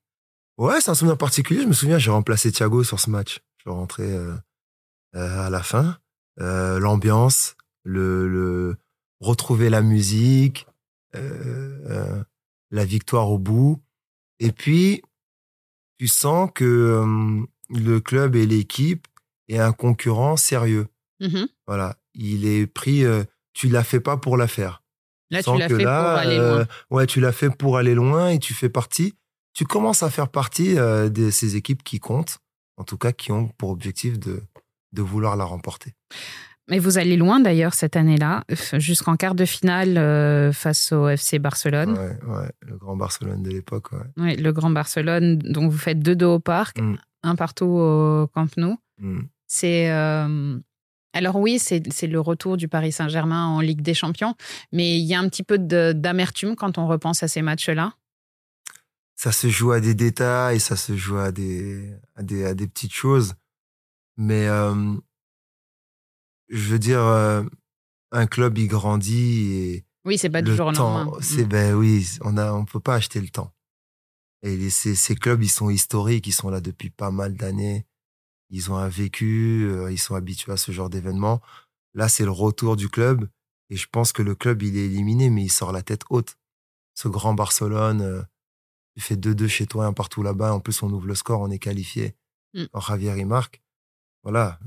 Ouais, 0.58 0.80
c'est 0.80 0.90
un 0.90 0.94
souvenir 0.94 1.16
particulier. 1.16 1.62
Je 1.62 1.66
me 1.68 1.72
souviens, 1.72 1.98
j'ai 1.98 2.10
remplacé 2.10 2.50
Thiago 2.50 2.82
sur 2.82 2.98
ce 2.98 3.08
match. 3.10 3.40
Je 3.58 3.62
suis 3.62 3.70
rentré 3.70 4.02
euh, 4.02 4.34
euh, 5.14 5.46
à 5.46 5.50
la 5.50 5.62
fin. 5.62 5.96
Euh, 6.40 6.80
L'ambiance, 6.80 7.54
le, 7.84 8.28
le 8.28 8.76
retrouver 9.20 9.70
la 9.70 9.82
musique, 9.82 10.66
euh, 11.14 11.78
euh, 11.88 12.24
la 12.70 12.84
victoire 12.84 13.30
au 13.30 13.38
bout. 13.38 13.80
Et 14.40 14.50
puis, 14.52 15.02
tu 15.98 16.08
sens 16.08 16.50
que 16.54 16.64
euh, 16.64 17.46
le 17.70 18.00
club 18.00 18.34
et 18.36 18.46
l'équipe 18.46 19.06
est 19.48 19.58
un 19.58 19.72
concurrent 19.72 20.36
sérieux. 20.36 20.88
Mhm. 21.20 21.46
Voilà, 21.66 21.96
il 22.14 22.46
est 22.46 22.66
pris. 22.66 23.04
euh, 23.04 23.24
tu 23.52 23.68
l'as 23.68 23.84
fait 23.84 24.00
pas 24.00 24.16
pour 24.16 24.36
la 24.36 24.48
faire. 24.48 24.82
Là, 25.30 25.38
tu 25.38 25.44
Sans 25.44 25.56
l'as 25.56 25.68
que 25.68 25.76
fait 25.76 25.84
là, 25.84 26.00
pour 26.10 26.18
aller 26.18 26.38
euh, 26.38 26.56
loin. 26.56 26.66
ouais, 26.90 27.06
tu 27.06 27.20
l'as 27.20 27.32
fait 27.32 27.50
pour 27.50 27.78
aller 27.78 27.94
loin 27.94 28.30
et 28.30 28.38
tu 28.38 28.52
fais 28.54 28.68
partie. 28.68 29.14
Tu 29.52 29.64
commences 29.64 30.02
à 30.02 30.10
faire 30.10 30.28
partie 30.28 30.76
euh, 30.76 31.08
de 31.08 31.30
ces 31.30 31.54
équipes 31.54 31.84
qui 31.84 32.00
comptent, 32.00 32.38
en 32.76 32.82
tout 32.84 32.98
cas 32.98 33.12
qui 33.12 33.30
ont 33.30 33.46
pour 33.48 33.70
objectif 33.70 34.18
de, 34.18 34.42
de 34.92 35.02
vouloir 35.02 35.36
la 35.36 35.44
remporter. 35.44 35.94
Mais 36.70 36.78
vous 36.78 36.96
allez 36.96 37.16
loin 37.16 37.40
d'ailleurs 37.40 37.74
cette 37.74 37.94
année-là, 37.96 38.44
jusqu'en 38.74 39.16
quart 39.16 39.34
de 39.34 39.44
finale 39.44 39.98
euh, 39.98 40.50
face 40.52 40.92
au 40.92 41.08
FC 41.08 41.38
Barcelone. 41.38 41.90
Ouais, 41.92 42.18
ouais, 42.26 42.50
le 42.62 42.76
grand 42.78 42.96
Barcelone 42.96 43.42
de 43.42 43.50
l'époque. 43.50 43.92
Ouais. 43.92 43.98
Oui, 44.16 44.36
le 44.36 44.52
Grand 44.52 44.70
Barcelone, 44.70 45.38
donc 45.38 45.70
vous 45.70 45.78
faites 45.78 45.98
2-2 45.98 46.24
au 46.24 46.38
parc, 46.40 46.80
Mm. 46.80 46.96
un 47.22 47.36
partout 47.36 47.66
au 47.66 48.26
Camp 48.32 48.48
Nou. 48.56 48.76
Mm. 48.98 49.20
C'est 49.46 49.90
euh, 49.90 50.58
Alors 51.12 51.36
oui, 51.36 51.58
c'est 51.58 52.06
le 52.06 52.20
retour 52.20 52.56
du 52.56 52.66
Paris 52.66 52.92
Saint-Germain 52.92 53.46
en 53.46 53.60
Ligue 53.60 53.82
des 53.82 53.94
Champions, 53.94 54.34
mais 54.72 54.98
il 54.98 55.04
y 55.04 55.14
a 55.14 55.20
un 55.20 55.28
petit 55.28 55.42
peu 55.42 55.58
d'amertume 55.58 56.56
quand 56.56 56.78
on 56.78 56.86
repense 56.86 57.22
à 57.22 57.28
ces 57.28 57.42
matchs-là. 57.42 57.92
Ça 59.16 59.30
se 59.32 59.48
joue 59.48 59.70
à 59.72 59.80
des 59.80 59.94
détails, 59.94 60.58
ça 60.60 60.76
se 60.76 60.96
joue 60.96 61.18
à 61.18 61.30
des, 61.30 61.92
à 62.16 62.22
des, 62.22 62.44
à 62.46 62.54
des 62.54 62.66
petites 62.66 62.92
choses. 62.94 63.34
Mais 64.16 64.48
euh, 64.48 64.74
je 66.48 66.70
veux 66.70 66.78
dire, 66.78 67.00
euh, 67.00 67.42
un 68.12 68.26
club, 68.26 68.58
il 68.58 68.68
grandit 68.68 69.52
et. 69.52 69.84
Oui, 70.04 70.18
c'est 70.18 70.28
pas 70.30 70.42
du 70.42 70.54
jour 70.54 70.66
au 70.66 70.72
lendemain. 70.72 71.10
C'est, 71.20 71.46
mm. 71.46 71.48
ben 71.48 71.74
oui, 71.74 72.06
on 72.20 72.36
a, 72.36 72.52
on 72.52 72.64
peut 72.66 72.80
pas 72.80 72.96
acheter 72.96 73.20
le 73.20 73.28
temps. 73.28 73.52
Et 74.42 74.68
ces, 74.68 74.94
ces 74.94 75.14
clubs, 75.14 75.42
ils 75.42 75.48
sont 75.48 75.70
historiques, 75.70 76.26
ils 76.26 76.32
sont 76.32 76.50
là 76.50 76.60
depuis 76.60 76.90
pas 76.90 77.10
mal 77.10 77.34
d'années 77.34 77.86
ils 78.50 78.70
ont 78.70 78.76
un 78.76 78.88
vécu, 78.88 79.68
euh, 79.68 79.90
ils 79.90 79.98
sont 79.98 80.14
habitués 80.14 80.52
à 80.52 80.56
ce 80.56 80.70
genre 80.70 80.88
d'événement. 80.88 81.40
Là, 81.94 82.08
c'est 82.08 82.24
le 82.24 82.30
retour 82.30 82.76
du 82.76 82.88
club. 82.88 83.28
Et 83.68 83.76
je 83.76 83.88
pense 83.90 84.12
que 84.12 84.22
le 84.22 84.36
club, 84.36 84.62
il 84.62 84.76
est 84.76 84.86
éliminé, 84.86 85.28
mais 85.28 85.42
il 85.42 85.50
sort 85.50 85.72
la 85.72 85.82
tête 85.82 86.02
haute. 86.08 86.36
Ce 86.94 87.08
grand 87.08 87.34
Barcelone, 87.34 88.02
euh, 88.02 88.22
il 88.94 89.02
fait 89.02 89.16
2-2 89.16 89.48
chez 89.48 89.66
toi, 89.66 89.86
un 89.86 89.92
partout 89.92 90.22
là-bas. 90.22 90.54
En 90.54 90.60
plus, 90.60 90.82
on 90.84 90.92
ouvre 90.92 91.06
le 91.06 91.16
score, 91.16 91.40
on 91.40 91.50
est 91.50 91.58
qualifié. 91.58 92.14
Mmh. 92.54 92.66
Javier, 92.86 93.14
il 93.16 93.26
marque. 93.26 93.60
Voilà. 94.22 94.60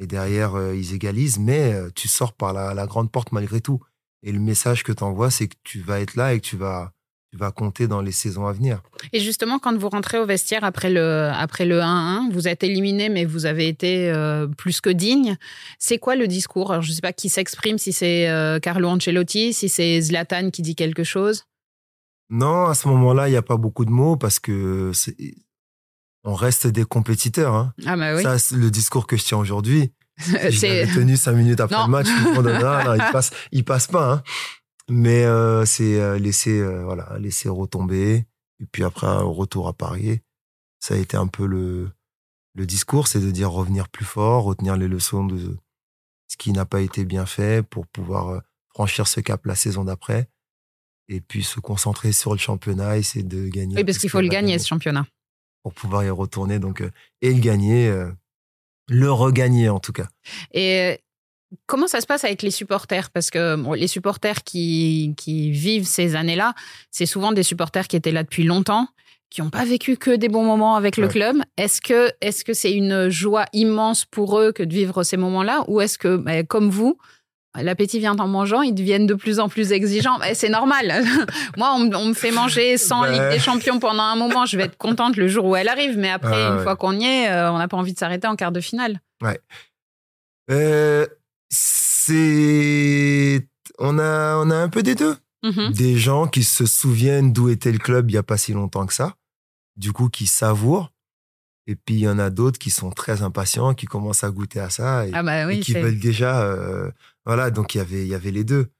Et 0.00 0.06
derrière, 0.06 0.56
euh, 0.56 0.74
ils 0.74 0.94
égalisent, 0.94 1.38
mais 1.38 1.74
tu 1.94 2.08
sors 2.08 2.32
par 2.32 2.52
la, 2.52 2.74
la, 2.74 2.86
grande 2.86 3.12
porte 3.12 3.32
malgré 3.32 3.60
tout. 3.60 3.80
Et 4.22 4.32
le 4.32 4.40
message 4.40 4.82
que 4.82 4.92
tu 4.92 5.04
envoies, 5.04 5.30
c'est 5.30 5.48
que 5.48 5.56
tu 5.62 5.80
vas 5.80 6.00
être 6.00 6.16
là 6.16 6.34
et 6.34 6.40
que 6.40 6.46
tu 6.46 6.56
vas, 6.56 6.92
tu 7.30 7.38
vas 7.38 7.52
compter 7.52 7.86
dans 7.86 8.00
les 8.00 8.12
saisons 8.12 8.46
à 8.46 8.52
venir. 8.52 8.82
Et 9.12 9.20
justement, 9.20 9.58
quand 9.58 9.76
vous 9.76 9.88
rentrez 9.88 10.18
au 10.18 10.26
vestiaire 10.26 10.64
après 10.64 10.90
le, 10.90 11.30
après 11.32 11.64
le 11.64 11.80
1-1, 11.80 12.32
vous 12.32 12.48
êtes 12.48 12.64
éliminé, 12.64 13.08
mais 13.08 13.24
vous 13.24 13.46
avez 13.46 13.68
été 13.68 14.10
euh, 14.10 14.48
plus 14.48 14.80
que 14.80 14.90
digne. 14.90 15.36
C'est 15.78 15.98
quoi 15.98 16.16
le 16.16 16.26
discours? 16.26 16.72
Alors, 16.72 16.82
Je 16.82 16.90
ne 16.90 16.94
sais 16.94 17.00
pas 17.00 17.12
qui 17.12 17.28
s'exprime, 17.28 17.78
si 17.78 17.92
c'est 17.92 18.28
euh, 18.28 18.58
Carlo 18.58 18.88
Ancelotti, 18.88 19.52
si 19.52 19.68
c'est 19.68 20.00
Zlatan 20.00 20.50
qui 20.50 20.62
dit 20.62 20.74
quelque 20.74 21.04
chose. 21.04 21.44
Non, 22.30 22.66
à 22.66 22.74
ce 22.74 22.88
moment-là, 22.88 23.28
il 23.28 23.32
n'y 23.32 23.36
a 23.36 23.42
pas 23.42 23.56
beaucoup 23.56 23.84
de 23.84 23.90
mots 23.90 24.16
parce 24.16 24.40
que 24.40 24.92
on 26.24 26.34
reste 26.34 26.66
des 26.66 26.84
compétiteurs. 26.84 27.54
Hein. 27.54 27.72
Ah 27.86 27.96
bah 27.96 28.14
oui. 28.14 28.22
Ça, 28.22 28.38
c'est 28.38 28.56
le 28.56 28.70
discours 28.70 29.06
que 29.06 29.16
je 29.16 29.24
tiens 29.24 29.38
aujourd'hui. 29.38 29.92
J'ai 30.48 30.86
tenu 30.86 31.16
cinq 31.16 31.32
minutes 31.32 31.60
après 31.60 31.82
le 31.82 31.88
match, 31.88 32.08
il 33.06 33.12
passe, 33.12 33.30
il 33.52 33.64
passe 33.64 33.86
pas. 33.86 34.12
Hein. 34.12 34.22
Mais 34.88 35.24
euh, 35.24 35.64
c'est 35.64 35.98
euh, 35.98 36.18
laisser, 36.18 36.58
euh, 36.58 36.84
voilà, 36.84 37.16
laisser 37.18 37.48
retomber. 37.48 38.26
Et 38.60 38.66
puis 38.70 38.84
après, 38.84 39.06
un 39.06 39.22
retour 39.22 39.68
à 39.68 39.72
Paris, 39.72 40.20
ça 40.78 40.94
a 40.94 40.96
été 40.98 41.16
un 41.16 41.26
peu 41.26 41.46
le, 41.46 41.90
le 42.54 42.66
discours, 42.66 43.08
c'est 43.08 43.20
de 43.20 43.30
dire 43.30 43.50
revenir 43.50 43.88
plus 43.88 44.04
fort, 44.04 44.44
retenir 44.44 44.76
les 44.76 44.88
leçons 44.88 45.24
de 45.24 45.56
ce 46.28 46.36
qui 46.36 46.52
n'a 46.52 46.66
pas 46.66 46.82
été 46.82 47.04
bien 47.04 47.24
fait 47.24 47.66
pour 47.66 47.86
pouvoir 47.86 48.42
franchir 48.68 49.06
ce 49.06 49.20
cap 49.20 49.46
la 49.46 49.54
saison 49.54 49.84
d'après. 49.84 50.28
Et 51.08 51.20
puis 51.20 51.42
se 51.42 51.58
concentrer 51.58 52.12
sur 52.12 52.32
le 52.32 52.38
championnat, 52.38 52.98
essayer 52.98 53.24
de 53.24 53.48
gagner. 53.48 53.76
Oui, 53.76 53.84
parce 53.84 53.98
qu'il 53.98 54.10
faut 54.10 54.20
le 54.20 54.28
gagner, 54.28 54.58
ce 54.58 54.68
championnat. 54.68 55.06
Pour 55.62 55.74
pouvoir 55.74 56.04
y 56.04 56.10
retourner 56.10 56.58
donc, 56.58 56.82
et 57.20 57.32
le 57.34 57.40
gagner, 57.40 57.92
le 58.88 59.12
regagner 59.12 59.68
en 59.68 59.78
tout 59.78 59.92
cas. 59.92 60.08
Et 60.52 61.00
Comment 61.66 61.88
ça 61.88 62.00
se 62.00 62.06
passe 62.06 62.24
avec 62.24 62.42
les 62.42 62.52
supporters? 62.52 63.10
Parce 63.10 63.30
que 63.30 63.74
les 63.74 63.88
supporters 63.88 64.44
qui, 64.44 65.14
qui 65.16 65.50
vivent 65.50 65.86
ces 65.86 66.14
années-là, 66.14 66.54
c'est 66.90 67.06
souvent 67.06 67.32
des 67.32 67.42
supporters 67.42 67.88
qui 67.88 67.96
étaient 67.96 68.12
là 68.12 68.22
depuis 68.22 68.44
longtemps, 68.44 68.86
qui 69.30 69.42
n'ont 69.42 69.50
pas 69.50 69.64
vécu 69.64 69.96
que 69.96 70.14
des 70.14 70.28
bons 70.28 70.44
moments 70.44 70.76
avec 70.76 70.96
le 70.96 71.08
club. 71.08 71.38
Est-ce 71.56 71.80
que 71.80 72.12
est-ce 72.20 72.44
que 72.44 72.52
c'est 72.52 72.72
une 72.72 73.08
joie 73.08 73.46
immense 73.52 74.04
pour 74.04 74.38
eux 74.38 74.52
que 74.52 74.62
de 74.62 74.72
vivre 74.72 75.02
ces 75.02 75.16
moments-là, 75.16 75.64
ou 75.66 75.80
est-ce 75.80 75.98
que, 75.98 76.16
bah, 76.16 76.44
comme 76.44 76.70
vous, 76.70 76.98
l'appétit 77.56 77.98
vient 77.98 78.16
en 78.16 78.28
mangeant, 78.28 78.62
ils 78.62 78.74
deviennent 78.74 79.06
de 79.06 79.14
plus 79.14 79.40
en 79.40 79.48
plus 79.48 79.72
exigeants 79.72 80.18
C'est 80.34 80.48
normal. 80.48 81.02
Moi, 81.56 81.72
on, 81.74 82.06
me 82.06 82.14
fait 82.14 82.30
manger 82.30 82.76
sans 82.76 83.04
Ligue 83.04 83.30
des 83.30 83.38
Champions 83.38 83.78
pendant 83.78 84.02
un 84.02 84.16
moment, 84.16 84.46
je 84.46 84.56
vais 84.56 84.64
être 84.64 84.76
contente 84.76 85.16
le 85.16 85.28
jour 85.28 85.44
où 85.44 85.56
elle 85.56 85.68
arrive, 85.68 85.98
mais 85.98 86.10
après, 86.10 86.42
une 86.42 86.62
fois 86.62 86.76
qu'on 86.76 86.98
y 86.98 87.04
est, 87.04 87.30
euh, 87.30 87.52
on 87.52 87.58
n'a 87.58 87.68
pas 87.68 87.76
envie 87.76 87.92
de 87.92 87.98
s'arrêter 87.98 88.26
en 88.26 88.36
quart 88.36 88.52
de 88.52 88.60
finale. 88.60 89.00
Ouais. 89.22 89.40
Euh, 90.50 91.06
c'est 91.50 93.46
on 93.78 93.98
a 93.98 94.36
on 94.36 94.50
a 94.50 94.56
un 94.56 94.68
peu 94.68 94.82
des 94.82 94.94
deux. 94.94 95.16
Mm-hmm. 95.44 95.72
Des 95.72 95.96
gens 95.96 96.26
qui 96.26 96.44
se 96.44 96.66
souviennent 96.66 97.32
d'où 97.32 97.48
était 97.48 97.72
le 97.72 97.78
club 97.78 98.10
il 98.10 98.14
y 98.14 98.18
a 98.18 98.22
pas 98.22 98.36
si 98.36 98.52
longtemps 98.52 98.86
que 98.86 98.92
ça, 98.92 99.14
du 99.76 99.92
coup 99.92 100.08
qui 100.08 100.26
savourent. 100.26 100.90
Et 101.66 101.76
puis 101.76 101.94
il 101.94 102.00
y 102.00 102.08
en 102.08 102.18
a 102.18 102.30
d'autres 102.30 102.58
qui 102.58 102.70
sont 102.70 102.90
très 102.90 103.22
impatients, 103.22 103.74
qui 103.74 103.86
commencent 103.86 104.24
à 104.24 104.30
goûter 104.30 104.60
à 104.60 104.70
ça 104.70 105.06
et, 105.06 105.10
ah 105.14 105.22
bah 105.22 105.54
qui 105.56 105.74
veulent 105.74 106.00
déjà 106.00 106.42
euh, 106.42 106.90
voilà 107.24 107.50
donc 107.50 107.74
il 107.74 107.78
y 107.78 107.80
avait 107.80 108.02
il 108.02 108.08
y 108.08 108.14
avait 108.14 108.30
les 108.30 108.44
deux. 108.44 108.70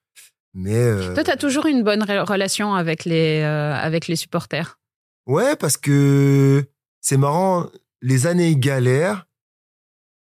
Mais 0.52 0.76
euh, 0.76 1.14
toi 1.14 1.24
tu 1.24 1.30
as 1.30 1.36
toujours 1.36 1.66
une 1.66 1.82
bonne 1.82 2.02
relation 2.02 2.74
avec 2.74 3.04
les 3.04 3.40
euh, 3.40 3.74
avec 3.74 4.08
les 4.08 4.16
supporters? 4.16 4.78
Ouais 5.26 5.56
parce 5.56 5.76
que 5.76 6.64
c'est 7.00 7.16
marrant 7.16 7.68
les 8.02 8.26
années 8.26 8.56
galères 8.56 9.26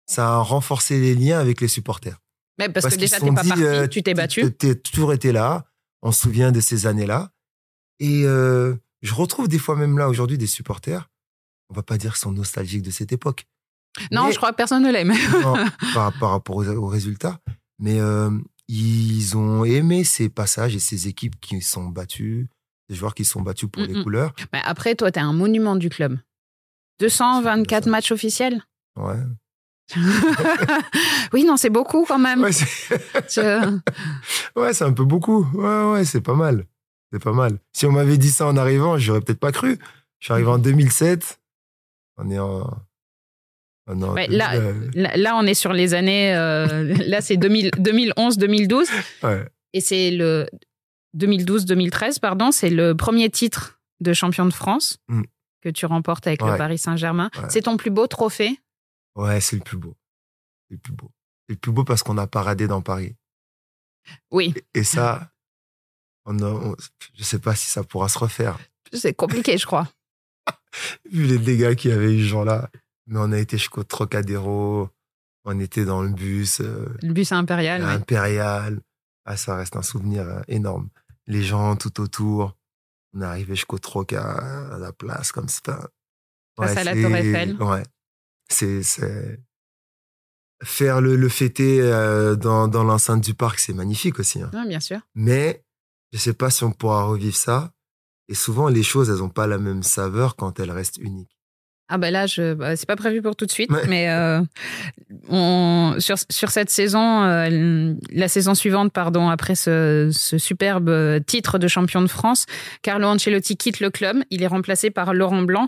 ça 0.10 0.34
a 0.34 0.38
renforcé 0.40 1.00
les 1.00 1.14
liens 1.14 1.40
avec 1.40 1.62
les 1.62 1.68
supporters. 1.68 2.20
Mais 2.58 2.68
parce, 2.68 2.88
que 2.88 3.00
déjà, 3.00 3.20
t'es 3.20 3.28
pas 3.28 3.44
parti, 3.44 3.64
euh, 3.64 3.88
tu 3.88 4.04
t'es 4.04 4.14
battu. 4.14 4.52
T'es 4.52 4.76
toujours 4.76 5.14
été 5.14 5.32
là. 5.32 5.66
On 6.02 6.12
se 6.12 6.22
souvient 6.22 6.52
de 6.52 6.60
ces 6.60 6.88
années-là. 6.88 7.32
Et 8.00 8.24
euh, 8.26 8.76
je 9.02 9.14
retrouve 9.14 9.48
des 9.48 9.60
fois 9.60 9.76
même 9.76 9.98
là 9.98 10.10
aujourd'hui 10.10 10.38
des 10.38 10.48
supporters. 10.48 11.10
On 11.70 11.74
va 11.74 11.84
pas 11.84 11.98
dire 11.98 12.14
qu'ils 12.14 12.22
sont 12.22 12.32
nostalgiques 12.32 12.82
de 12.82 12.92
cette 12.92 13.14
époque. 13.14 13.46
Non, 14.12 14.32
je 14.32 14.38
crois 14.38 14.52
que 14.52 14.58
personne 14.58 14.84
ne 14.84 14.92
l'aime. 14.92 15.14
par, 15.94 16.12
par, 16.20 16.32
rapport 16.32 16.58
aux, 16.58 16.88
résultats. 16.88 17.40
Mais 17.80 18.00
euh, 18.00 18.30
ils 18.68 19.36
ont 19.36 19.66
aimé 19.66 20.04
ces 20.04 20.30
passages 20.30 20.76
et 20.76 20.80
ces 20.80 21.08
équipes 21.08 21.40
qui 21.40 21.62
sont 21.62 21.86
battues, 21.86 22.48
des 22.90 22.96
joueurs 22.96 23.16
qui 23.16 23.26
sont 23.26 23.42
battus 23.42 23.70
pour 23.72 23.84
les 23.84 24.04
couleurs. 24.04 24.34
Mais 24.54 24.62
après, 24.64 24.96
toi, 24.96 25.12
tu 25.12 25.20
es 25.20 25.22
un 25.22 25.34
monument 25.34 25.76
du 25.76 25.90
club. 25.90 26.18
224 27.00 27.88
matchs 27.88 28.12
officiels 28.12 28.62
Ouais. 28.98 29.16
oui, 31.34 31.46
non, 31.46 31.58
c'est 31.58 31.70
beaucoup 31.70 32.06
quand 32.06 32.20
même. 32.20 32.42
Ouais, 34.56 34.74
c'est 34.74 34.84
un 34.84 34.94
peu 34.94 35.06
beaucoup. 35.06 35.48
Ouais, 35.54 35.92
ouais, 35.92 36.06
c'est 36.06 36.22
pas 36.22 36.36
mal. 36.36 36.66
C'est 37.12 37.24
pas 37.24 37.34
mal. 37.34 37.60
Si 37.74 37.86
on 37.86 37.92
m'avait 37.92 38.18
dit 38.18 38.30
ça 38.30 38.46
en 38.46 38.58
arrivant, 38.58 38.98
j'aurais 38.98 39.22
peut-être 39.22 39.40
pas 39.40 39.52
cru. 39.52 39.80
Je 40.20 40.26
suis 40.26 40.34
arrivé 40.34 40.50
en 40.50 40.60
2007. 40.60 41.40
On 42.18 42.30
est 42.30 42.40
en. 42.40 42.70
Là, 43.94 45.16
là, 45.16 45.36
on 45.36 45.46
est 45.46 45.54
sur 45.54 45.74
les 45.74 45.94
années. 45.94 46.36
Euh, 46.36 46.96
là, 47.06 47.22
c'est 47.22 47.36
2011-2012. 47.36 48.88
Ouais. 49.24 49.46
Et 49.74 49.82
c'est 49.82 50.12
le 50.12 50.48
2012-2013, 51.18 52.20
pardon. 52.20 52.52
C'est 52.52 52.70
le 52.70 52.96
premier 52.96 53.30
titre 53.30 53.80
de 54.00 54.14
champion 54.14 54.46
de 54.46 54.54
France 54.54 54.98
mm. 55.08 55.24
que 55.62 55.70
tu 55.70 55.86
remportes 55.86 56.28
avec 56.28 56.42
le 56.42 56.58
Paris 56.58 56.78
Saint-Germain. 56.78 57.30
C'est 57.50 57.64
ton 57.64 57.78
plus 57.78 57.92
beau 57.92 58.08
trophée? 58.08 58.60
Ouais, 59.16 59.42
c'est 59.42 59.56
le 59.56 59.62
plus 59.62 59.78
beau. 59.78 59.96
C'est 60.68 60.76
le 60.76 60.80
plus 60.80 60.94
beau. 60.94 61.12
C'est 61.48 61.56
le 61.56 61.60
plus 61.60 61.72
beau 61.72 61.84
parce 61.84 62.04
qu'on 62.04 62.18
a 62.18 62.28
paradé 62.28 62.68
dans 62.68 62.82
Paris. 62.82 63.16
Oui. 64.32 64.54
Et, 64.74 64.84
ça, 64.84 65.32
on 66.26 66.76
je 67.16 67.24
sais 67.24 67.40
pas 67.40 67.56
si 67.56 67.68
ça 67.68 67.84
pourra 67.84 68.10
se 68.10 68.18
refaire. 68.18 68.58
C'est 68.94 69.14
compliqué, 69.14 69.58
je 69.58 69.66
crois. 69.66 69.88
Vu 71.12 71.26
les 71.26 71.38
dégâts 71.38 71.76
qu'il 71.76 71.92
y 71.92 71.94
avait 71.94 72.14
eu 72.14 72.24
ce 72.24 72.28
jour-là. 72.28 72.70
Mais 73.10 73.20
on 73.20 73.32
a 73.32 73.38
été 73.38 73.58
jusqu'au 73.58 73.84
Trocadéro. 73.84 74.90
On 75.44 75.60
était 75.60 75.86
dans 75.86 76.02
le 76.02 76.10
bus. 76.10 76.62
Euh, 76.62 76.86
le 77.02 77.12
bus 77.12 77.32
impérial. 77.32 77.84
Impérial. 77.84 78.82
Ah, 79.26 79.36
ça 79.36 79.56
reste 79.56 79.76
un 79.76 79.82
souvenir 79.82 80.24
euh, 80.24 80.42
énorme. 80.48 80.90
Les 81.28 81.44
gens 81.44 81.76
tout 81.76 82.00
autour. 82.00 82.56
On 83.14 83.22
est 83.22 83.26
arrivé 83.26 83.56
jusqu'au 83.56 83.80
Troc 83.80 84.14
à, 84.14 84.78
la 84.80 84.94
place, 84.94 85.32
comme 85.32 85.50
ça. 85.50 85.90
Face 86.58 86.78
à 86.78 86.84
la 86.84 86.94
Tour 86.94 87.16
Eiffel. 87.16 87.62
Ouais 87.62 87.84
c'est 88.50 88.82
faire 90.64 91.00
le, 91.00 91.16
le 91.16 91.30
fêter 91.30 91.80
euh, 91.82 92.36
dans, 92.36 92.68
dans 92.68 92.84
l'enceinte 92.84 93.24
du 93.24 93.34
parc, 93.34 93.60
c'est 93.60 93.74
magnifique 93.74 94.20
aussi. 94.20 94.42
Hein. 94.42 94.52
bien 94.68 94.82
sûr. 94.82 95.00
Mais 95.16 95.64
je 96.12 96.18
sais 96.18 96.34
pas 96.34 96.50
si 96.50 96.64
on 96.64 96.72
pourra 96.72 97.04
revivre 97.04 97.36
ça. 97.36 97.72
Et 98.28 98.36
souvent, 98.36 98.68
les 98.68 98.84
choses, 98.84 99.10
elles 99.10 99.20
n'ont 99.20 99.30
pas 99.30 99.48
la 99.48 99.58
même 99.58 99.84
saveur 99.84 100.36
quand 100.36 100.60
elles 100.60 100.72
restent 100.72 100.98
uniques. 100.98 101.39
Ah 101.90 101.98
ben 101.98 102.12
là, 102.12 102.28
je, 102.28 102.54
bah, 102.54 102.76
c'est 102.76 102.88
pas 102.88 102.96
prévu 102.96 103.22
pour 103.22 103.36
tout 103.36 103.46
de 103.46 103.52
suite, 103.52 103.72
mais 103.88 104.10
euh, 104.10 104.42
on, 105.30 105.96
sur, 106.00 106.18
sur 106.30 106.50
cette 106.52 106.70
saison, 106.70 107.24
euh, 107.24 107.94
la 108.12 108.28
saison 108.28 108.54
suivante, 108.54 108.94
pardon, 108.94 109.30
après 109.30 109.56
ce, 109.56 110.10
ce, 110.14 110.38
superbe 110.38 111.24
titre 111.26 111.58
de 111.58 111.68
champion 111.68 112.02
de 112.02 112.08
France, 112.08 112.46
Carlo 112.84 113.08
Ancelotti 113.08 113.58
quitte 113.58 113.80
le 113.80 113.90
club. 113.90 114.18
Il 114.30 114.44
est 114.44 114.48
remplacé 114.48 114.92
par 114.92 115.14
Laurent 115.14 115.42
Blanc. 115.42 115.68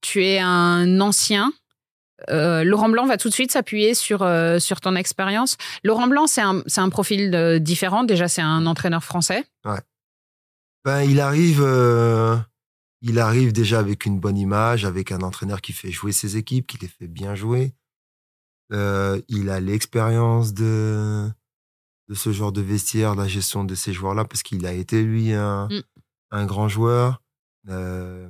Tu 0.00 0.24
es 0.24 0.38
un 0.38 1.00
ancien, 1.00 1.52
euh, 2.30 2.64
Laurent 2.64 2.88
Blanc 2.88 3.06
va 3.06 3.16
tout 3.16 3.28
de 3.28 3.34
suite 3.34 3.52
s'appuyer 3.52 3.94
sur, 3.94 4.22
euh, 4.22 4.58
sur 4.58 4.80
ton 4.80 4.96
expérience. 4.96 5.56
Laurent 5.84 6.08
Blanc, 6.08 6.26
c'est 6.26 6.40
un, 6.40 6.62
un, 6.76 6.88
profil 6.88 7.34
euh, 7.34 7.58
différent. 7.58 8.04
Déjà, 8.04 8.28
c'est 8.28 8.42
un 8.42 8.66
entraîneur 8.66 9.04
français. 9.04 9.44
Ouais. 9.64 9.80
Ben, 10.84 11.02
il 11.02 11.20
arrive, 11.20 11.62
il 13.00 13.18
arrive 13.18 13.52
déjà 13.52 13.78
avec 13.78 14.06
une 14.06 14.18
bonne 14.18 14.36
image, 14.36 14.84
avec 14.84 15.12
un 15.12 15.20
entraîneur 15.20 15.60
qui 15.60 15.72
fait 15.72 15.90
jouer 15.90 16.12
ses 16.12 16.36
équipes, 16.36 16.66
qui 16.66 16.78
les 16.78 16.88
fait 16.88 17.06
bien 17.08 17.34
jouer. 17.34 17.72
Euh, 18.72 19.20
il 19.28 19.48
a 19.50 19.60
l'expérience 19.60 20.52
de, 20.52 21.28
de 22.08 22.14
ce 22.14 22.32
genre 22.32 22.52
de 22.52 22.60
vestiaire, 22.60 23.14
la 23.14 23.28
gestion 23.28 23.64
de 23.64 23.74
ces 23.74 23.92
joueurs-là, 23.92 24.24
parce 24.24 24.42
qu'il 24.42 24.66
a 24.66 24.72
été, 24.72 25.02
lui, 25.02 25.32
un, 25.32 25.68
Mm. 25.68 25.82
un 26.32 26.46
grand 26.46 26.68
joueur. 26.68 27.22
Euh, 27.68 28.28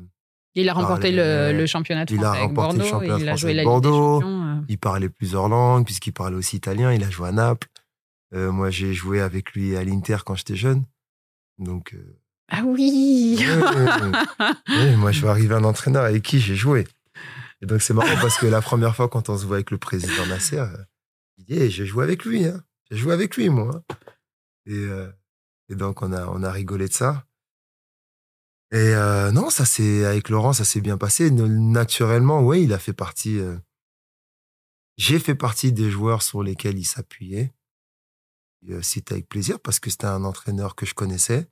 Il 0.54 0.68
a 0.68 0.74
remporté 0.74 1.14
parlait- 1.16 1.52
le, 1.52 1.58
le 1.58 1.66
championnat 1.66 2.04
de 2.04 2.12
il 2.12 2.16
France 2.20 2.26
a 2.26 2.30
avec 2.38 2.48
remporté 2.48 2.72
le 2.76 2.78
Bordeaux. 2.82 2.90
championnat 2.90 3.18
Il 3.18 3.28
a 3.28 3.36
joué 3.36 3.54
la 3.54 3.64
Bordeaux. 3.64 4.20
Champions. 4.20 4.44
euh. 4.46 4.60
il 4.68 4.78
parlait 4.78 5.08
plusieurs 5.08 5.48
langues, 5.48 5.84
puisqu'il 5.84 6.12
parlait 6.12 6.36
aussi 6.36 6.56
italien. 6.56 6.92
Il 6.92 7.02
a 7.04 7.10
joué 7.10 7.28
à 7.28 7.32
Naples. 7.32 7.68
Moi, 8.32 8.68
j'ai 8.68 8.92
joué 8.92 9.20
avec 9.22 9.52
lui 9.52 9.74
à 9.76 9.82
l'Inter 9.82 10.18
quand 10.26 10.34
j'étais 10.34 10.54
jeune. 10.56 10.84
Donc, 11.58 11.96
Ah 12.50 12.62
oui 14.68 14.96
moi, 14.96 15.12
je 15.12 15.18
suis 15.18 15.26
arrivé 15.28 15.54
un 15.54 15.64
entraîneur 15.64 16.04
avec 16.04 16.22
qui 16.22 16.40
j'ai 16.40 16.56
joué. 16.56 16.86
Et 17.60 17.66
donc, 17.66 17.82
c'est 17.82 17.94
marrant 17.94 18.14
parce 18.20 18.38
que 18.38 18.46
la 18.46 18.62
première 18.62 18.94
fois, 18.96 19.08
quand 19.08 19.28
on 19.28 19.36
se 19.36 19.46
voit 19.46 19.56
avec 19.56 19.70
le 19.70 19.78
président 19.78 20.26
Nasser, 20.26 20.58
euh, 20.58 20.76
il 21.38 21.44
dit 21.44 21.54
hey, 21.54 21.70
J'ai 21.70 21.86
joué 21.86 22.04
avec 22.04 22.24
lui. 22.24 22.46
Hein. 22.46 22.62
J'ai 22.90 22.96
joué 22.96 23.12
avec 23.12 23.36
lui, 23.36 23.48
moi. 23.48 23.82
Et, 24.66 24.74
euh, 24.74 25.10
et 25.68 25.74
donc, 25.74 26.02
on 26.02 26.12
a, 26.12 26.26
on 26.26 26.42
a 26.42 26.50
rigolé 26.52 26.88
de 26.88 26.92
ça. 26.92 27.24
Et 28.70 28.94
euh, 28.94 29.32
non, 29.32 29.48
ça 29.50 29.64
c'est 29.64 30.04
avec 30.04 30.28
Laurent, 30.28 30.52
ça 30.52 30.64
s'est 30.64 30.82
bien 30.82 30.98
passé. 30.98 31.30
Naturellement, 31.30 32.42
oui, 32.42 32.64
il 32.64 32.72
a 32.72 32.78
fait 32.78 32.92
partie. 32.92 33.38
euh, 33.38 33.56
J'ai 34.98 35.18
fait 35.18 35.34
partie 35.34 35.72
des 35.72 35.90
joueurs 35.90 36.22
sur 36.22 36.42
lesquels 36.42 36.78
il 36.78 36.84
s'appuyait. 36.84 37.52
C'était 38.82 39.14
avec 39.14 39.28
plaisir 39.28 39.58
parce 39.60 39.80
que 39.80 39.88
c'était 39.88 40.06
un 40.06 40.24
entraîneur 40.24 40.74
que 40.74 40.84
je 40.84 40.94
connaissais 40.94 41.48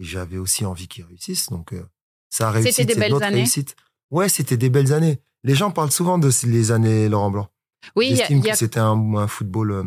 et 0.00 0.04
j'avais 0.04 0.38
aussi 0.38 0.64
envie 0.64 0.88
qu'il 0.88 1.04
réussisse. 1.04 1.48
Donc, 1.50 1.72
euh, 1.72 1.82
ça 2.28 2.48
a 2.48 2.50
réussi. 2.50 2.72
C'était 2.72 2.94
des 2.94 3.00
belles 3.00 3.12
notre 3.12 3.26
années 3.26 3.36
réussite. 3.36 3.76
Ouais, 4.10 4.28
c'était 4.28 4.56
des 4.56 4.70
belles 4.70 4.92
années. 4.92 5.20
Les 5.44 5.54
gens 5.54 5.70
parlent 5.70 5.92
souvent 5.92 6.18
de 6.18 6.30
les 6.46 6.72
années 6.72 7.08
Laurent 7.08 7.30
Blanc. 7.30 7.48
Oui, 7.96 8.08
il 8.10 8.16
y 8.16 8.22
a- 8.22 8.30
y, 8.32 8.48
a- 8.48 8.52
que 8.52 8.58
c'était 8.58 8.80
un, 8.80 9.14
un 9.14 9.26
football. 9.28 9.70
euh, 9.72 9.84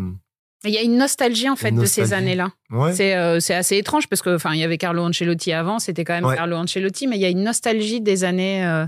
il 0.65 0.71
y 0.71 0.77
a 0.77 0.81
une 0.81 0.97
nostalgie 0.97 1.49
en 1.49 1.55
fait 1.57 1.71
de 1.71 1.85
ces 1.85 2.13
années-là. 2.13 2.49
ouais. 2.71 2.93
C'est 2.95 3.15
euh, 3.15 3.39
c'est 3.41 3.53
assez 3.53 3.75
étrange 3.77 4.07
parce 4.07 4.21
que 4.21 4.33
enfin 4.35 4.53
il 4.53 4.59
y 4.59 4.63
avait 4.63 4.77
Carlo 4.77 5.03
Ancelotti 5.03 5.51
avant, 5.51 5.77
c'était 5.77 6.05
quand 6.05 6.13
même 6.13 6.23
Ouais. 6.25 6.35
Carlo 6.37 6.55
Ancelotti, 6.55 7.05
mais 7.07 7.17
il 7.17 7.21
y 7.21 7.25
a 7.25 7.29
une 7.29 7.43
nostalgie 7.43 7.99
des 8.01 8.23
années 8.23 8.65
euh, 8.65 8.85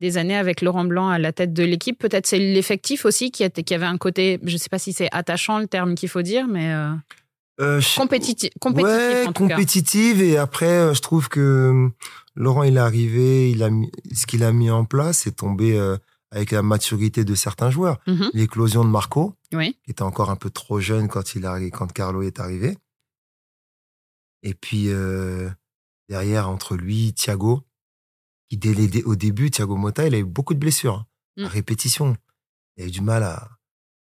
des 0.00 0.16
années 0.16 0.34
avec 0.36 0.62
Laurent 0.62 0.84
Blanc 0.86 1.10
à 1.10 1.18
la 1.18 1.30
tête 1.32 1.52
de 1.52 1.62
l'équipe. 1.62 1.98
Peut-être 1.98 2.26
c'est 2.26 2.38
l'effectif 2.38 3.04
aussi 3.04 3.30
qui, 3.30 3.42
était- 3.44 3.62
qui 3.62 3.74
avait 3.74 3.84
un 3.86 3.98
côté, 3.98 4.40
je 4.44 4.56
sais 4.56 4.70
pas 4.70 4.78
si 4.78 4.94
c'est 4.94 5.08
attachant 5.12 5.58
le 5.58 5.66
terme 5.66 5.94
qu'il 5.94 6.08
faut 6.08 6.22
dire, 6.22 6.48
mais 6.48 6.72
euh, 6.72 6.90
Euh, 7.60 7.80
compétitif 7.96 8.50
ouais, 8.64 9.26
en 9.26 9.32
tout 9.32 9.46
cas. 9.46 9.54
compétitive. 9.54 10.22
Et 10.22 10.36
après, 10.38 10.66
euh, 10.66 10.94
je 10.94 11.02
trouve 11.02 11.28
que 11.28 11.40
euh, 11.40 11.88
Laurent, 12.34 12.62
il 12.62 12.76
est 12.76 12.80
arrivé, 12.80 13.50
il 13.50 13.62
a 13.62 13.70
mis, 13.70 13.90
ce 14.14 14.26
qu'il 14.26 14.42
a 14.44 14.52
mis 14.52 14.70
en 14.70 14.84
place 14.84 15.26
est 15.26 15.32
tombé 15.38 15.78
euh, 15.78 15.96
avec 16.30 16.52
la 16.52 16.62
maturité 16.62 17.24
de 17.24 17.34
certains 17.34 17.70
joueurs. 17.70 17.98
Mhm. 18.06 18.30
L'éclosion 18.34 18.84
de 18.84 18.88
Marco, 18.90 19.34
Oui. 19.52 19.76
qui 19.84 19.90
était 19.90 20.02
encore 20.02 20.30
un 20.30 20.36
peu 20.36 20.48
trop 20.50 20.80
jeune 20.80 21.08
quand, 21.08 21.34
il 21.34 21.44
a, 21.44 21.58
quand 21.70 21.92
Carlo 21.92 22.22
est 22.22 22.40
arrivé. 22.40 22.78
Et 24.42 24.54
puis, 24.54 24.88
euh, 24.88 25.50
derrière, 26.08 26.48
entre 26.48 26.76
lui, 26.76 27.12
Thiago, 27.12 27.60
qui 28.48 28.56
dès 28.56 29.04
au 29.04 29.16
début, 29.16 29.50
Thiago 29.50 29.76
Motta, 29.76 30.06
il 30.06 30.14
a 30.14 30.18
eu 30.18 30.24
beaucoup 30.24 30.54
de 30.54 30.58
blessures, 30.58 30.94
hein, 30.94 31.06
Mm. 31.36 31.44
à 31.44 31.48
répétition. 31.48 32.16
Il 32.76 32.84
a 32.84 32.86
eu 32.86 32.90
du 32.90 33.00
mal 33.02 33.22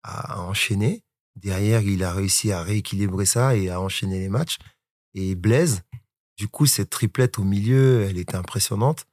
à 0.04 0.42
enchaîner. 0.42 1.04
Derrière, 1.36 1.82
il 1.82 2.04
a 2.04 2.14
réussi 2.14 2.52
à 2.52 2.62
rééquilibrer 2.62 3.26
ça 3.26 3.56
et 3.56 3.70
à 3.70 3.80
enchaîner 3.80 4.20
les 4.20 4.30
matchs. 4.30 4.58
Et 5.14 5.36
Blaise, 5.36 5.82
du 6.38 6.48
coup, 6.48 6.66
cette 6.66 6.90
triplette 6.90 7.40
au 7.40 7.44
milieu, 7.44 8.04
elle 8.04 8.18
était 8.18 8.36
impressionnante 8.36 9.06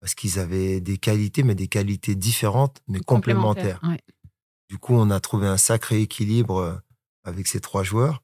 parce 0.00 0.14
qu'ils 0.14 0.38
avaient 0.38 0.80
des 0.80 0.96
qualités, 0.96 1.42
mais 1.42 1.54
des 1.54 1.68
qualités 1.68 2.14
différentes, 2.14 2.80
mais 2.88 3.00
complémentaires. 3.00 3.80
Ouais. 3.82 4.00
Du 4.70 4.78
coup, 4.78 4.94
on 4.94 5.10
a 5.10 5.20
trouvé 5.20 5.46
un 5.46 5.58
sacré 5.58 6.00
équilibre 6.00 6.58
euh, 6.58 6.74
avec 7.24 7.46
ces 7.46 7.60
trois 7.60 7.82
joueurs 7.82 8.22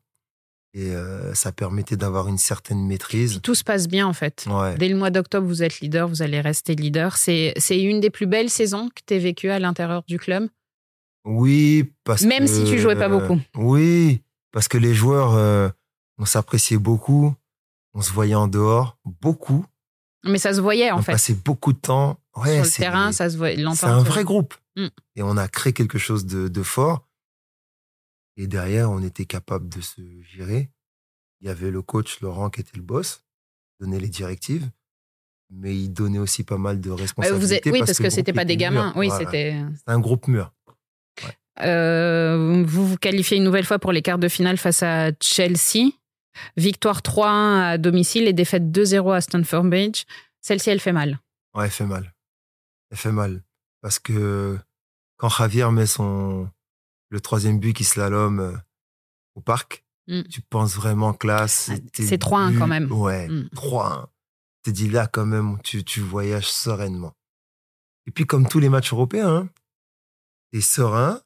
et 0.76 0.90
euh, 0.90 1.34
ça 1.34 1.52
permettait 1.52 1.96
d'avoir 1.96 2.28
une 2.28 2.36
certaine 2.36 2.86
maîtrise. 2.86 3.40
Tout 3.42 3.54
se 3.54 3.64
passe 3.64 3.88
bien 3.88 4.06
en 4.06 4.12
fait. 4.12 4.46
Ouais. 4.46 4.76
Dès 4.76 4.88
le 4.88 4.96
mois 4.96 5.10
d'octobre, 5.10 5.46
vous 5.46 5.62
êtes 5.62 5.80
leader, 5.80 6.06
vous 6.06 6.20
allez 6.20 6.40
rester 6.40 6.74
leader. 6.74 7.16
C'est 7.16 7.54
une 7.70 8.00
des 8.00 8.10
plus 8.10 8.26
belles 8.26 8.50
saisons 8.50 8.90
que 8.90 9.00
tu 9.06 9.14
aies 9.14 9.18
vécues 9.18 9.50
à 9.50 9.58
l'intérieur 9.58 10.02
du 10.06 10.18
club? 10.18 10.48
Oui, 11.26 11.92
parce 12.04 12.22
Même 12.22 12.44
que, 12.44 12.50
si 12.50 12.64
tu 12.64 12.78
jouais 12.78 12.94
pas 12.96 13.08
beaucoup. 13.08 13.38
Oui, 13.56 14.22
parce 14.52 14.68
que 14.68 14.78
les 14.78 14.94
joueurs, 14.94 15.34
euh, 15.34 15.68
on 16.18 16.24
s'appréciait 16.24 16.78
beaucoup, 16.78 17.34
on 17.94 18.00
se 18.00 18.12
voyait 18.12 18.34
en 18.36 18.46
dehors 18.48 18.96
beaucoup, 19.04 19.66
Mais 20.24 20.38
ça 20.38 20.54
se 20.54 20.60
voyait 20.60 20.90
en 20.92 20.98
on 20.98 21.02
fait. 21.02 21.12
passait 21.12 21.34
beaucoup 21.34 21.72
de 21.72 21.78
temps. 21.78 22.18
Ouais, 22.36 22.54
Sur 22.56 22.64
le 22.64 22.70
terrain, 22.70 23.12
ça 23.12 23.28
se 23.28 23.36
voyait. 23.36 23.56
C'est 23.74 23.86
un 23.86 23.98
euh, 23.98 24.02
vrai 24.02 24.22
groupe. 24.24 24.54
Mm. 24.76 24.86
Et 25.16 25.22
on 25.22 25.36
a 25.36 25.48
créé 25.48 25.72
quelque 25.72 25.98
chose 25.98 26.26
de, 26.26 26.48
de 26.48 26.62
fort. 26.62 27.08
Et 28.36 28.46
derrière, 28.46 28.90
on 28.90 29.02
était 29.02 29.24
capable 29.24 29.68
de 29.68 29.80
se 29.80 30.00
gérer. 30.22 30.70
Il 31.40 31.46
y 31.48 31.50
avait 31.50 31.70
le 31.70 31.82
coach 31.82 32.20
Laurent 32.20 32.50
qui 32.50 32.60
était 32.60 32.76
le 32.76 32.82
boss, 32.82 33.24
donnait 33.80 33.98
les 33.98 34.08
directives, 34.08 34.68
mais 35.50 35.74
il 35.76 35.88
donnait 35.90 36.18
aussi 36.18 36.44
pas 36.44 36.58
mal 36.58 36.80
de 36.80 36.90
Ouais, 36.90 36.96
responsabilités. 37.00 37.70
oui, 37.70 37.78
parce 37.80 37.98
que, 37.98 38.10
c'était 38.10 38.32
pas 38.32 38.44
des 38.44 38.56
gamins. 38.56 38.88
mûr. 38.88 38.96
Oui, 38.96 39.08
Voilà. 39.08 39.24
c'était. 39.24 39.56
C'est 39.76 39.88
un 39.92 39.98
groupe 40.00 40.28
mûr. 40.28 40.52
Euh, 41.62 42.62
vous 42.66 42.86
vous 42.86 42.96
qualifiez 42.96 43.36
une 43.38 43.44
nouvelle 43.44 43.64
fois 43.64 43.78
pour 43.78 43.92
les 43.92 44.02
quarts 44.02 44.18
de 44.18 44.28
finale 44.28 44.56
face 44.58 44.82
à 44.82 45.10
Chelsea. 45.22 45.90
Victoire 46.56 47.00
3-1 47.02 47.60
à 47.62 47.78
domicile 47.78 48.28
et 48.28 48.32
défaite 48.34 48.70
2-0 48.70 49.14
à 49.14 49.20
Stamford 49.20 49.64
Bridge. 49.64 50.04
Celle-ci, 50.42 50.70
elle 50.70 50.80
fait 50.80 50.92
mal. 50.92 51.18
Ouais, 51.54 51.64
elle 51.64 51.70
fait 51.70 51.86
mal. 51.86 52.14
Elle 52.90 52.98
fait 52.98 53.12
mal. 53.12 53.42
Parce 53.80 53.98
que 53.98 54.58
quand 55.16 55.28
Javier 55.30 55.70
met 55.72 55.86
son, 55.86 56.48
le 57.08 57.20
troisième 57.20 57.58
but 57.58 57.72
qui 57.72 57.84
slalom 57.84 58.40
euh, 58.40 58.52
au 59.34 59.40
parc, 59.40 59.82
Mm. 60.08 60.22
tu 60.30 60.40
penses 60.40 60.76
vraiment 60.76 61.12
que 61.14 61.26
là, 61.26 61.46
Ah, 61.46 61.48
c'est 61.48 62.18
3-1 62.18 62.52
but- 62.52 62.58
quand 62.60 62.68
même. 62.68 62.92
Ouais, 62.92 63.26
Mm. 63.26 63.48
3-1. 63.56 64.06
Tu 64.62 64.70
te 64.70 64.76
dis 64.76 64.88
là, 64.88 65.08
quand 65.08 65.26
même, 65.26 65.58
tu, 65.64 65.82
tu 65.82 65.98
voyages 66.00 66.48
sereinement. 66.48 67.12
Et 68.06 68.12
puis, 68.12 68.24
comme 68.24 68.46
tous 68.46 68.60
les 68.60 68.68
matchs 68.68 68.92
européens, 68.92 69.28
hein, 69.34 69.48
t'es 70.52 70.60
serein. 70.60 71.20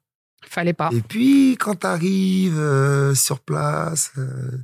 Fallait 0.45 0.73
pas. 0.73 0.91
Et 0.93 1.03
puis, 1.03 1.57
quand 1.61 1.75
t'arrives 1.77 2.59
euh, 2.59 3.15
sur 3.15 3.41
place, 3.41 4.13
euh, 4.19 4.59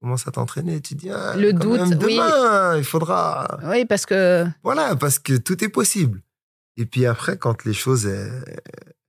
commences 0.00 0.28
à 0.28 0.32
t'entraîner, 0.32 0.80
tu 0.80 0.94
te 0.94 1.00
dis, 1.00 1.10
ah, 1.10 1.34
Le 1.36 1.52
doute, 1.52 1.80
même, 1.80 1.98
oui. 2.02 2.16
demain, 2.16 2.76
il 2.76 2.84
faudra. 2.84 3.58
Oui, 3.64 3.84
parce 3.86 4.06
que 4.06 4.46
Voilà, 4.62 4.96
parce 4.96 5.18
que 5.18 5.36
tout 5.36 5.64
est 5.64 5.68
possible. 5.68 6.22
Et 6.76 6.86
puis 6.86 7.06
après, 7.06 7.38
quand 7.38 7.64
les 7.64 7.72
choses, 7.72 8.06
elles, 8.06 8.44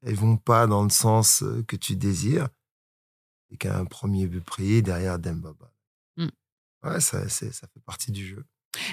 elles 0.06 0.16
vont 0.16 0.38
pas 0.38 0.68
dans 0.68 0.84
le 0.84 0.90
sens 0.90 1.44
euh, 1.44 1.64
que 1.68 1.76
tu 1.76 1.96
désires, 1.96 2.48
et 3.52 3.58
qu'un 3.58 3.86
premier 3.86 4.28
but 4.28 4.44
pris 4.44 4.82
derrière 4.82 5.20
Dembaba. 5.20 5.72
Mm. 6.18 6.28
Ouais, 6.84 7.00
ça, 7.00 7.28
ça 7.30 7.50
fait 7.52 7.84
partie 7.86 8.12
du 8.12 8.26
jeu. 8.26 8.44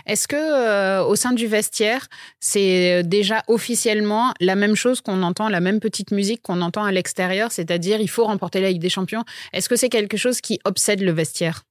Est-ce 0.06 0.26
que 0.28 0.36
euh, 0.36 1.04
au 1.04 1.16
sein 1.16 1.32
du 1.32 1.46
vestiaire, 1.46 2.08
c'est 2.40 3.00
euh, 3.00 3.02
déjà 3.02 3.42
officiellement 3.48 4.32
la 4.40 4.54
même 4.56 4.74
chose 4.76 5.00
qu'on 5.00 5.22
entend, 5.22 5.48
la 5.48 5.60
même 5.60 5.80
petite 5.80 6.10
musique 6.12 6.42
qu'on 6.42 6.60
entend 6.62 6.84
à 6.84 6.92
l'extérieur, 6.92 7.52
c'est-à-dire 7.52 8.00
il 8.00 8.08
faut 8.08 8.24
remporter 8.24 8.60
la 8.60 8.70
Ligue 8.70 8.80
des 8.82 8.88
Champions? 8.88 9.24
Est-ce 9.52 9.68
que 9.68 9.76
c'est 9.76 9.88
quelque 9.88 10.16
chose 10.16 10.40
qui 10.40 10.58
obsède 10.64 11.00
le 11.02 11.12
vestiaire? 11.12 11.64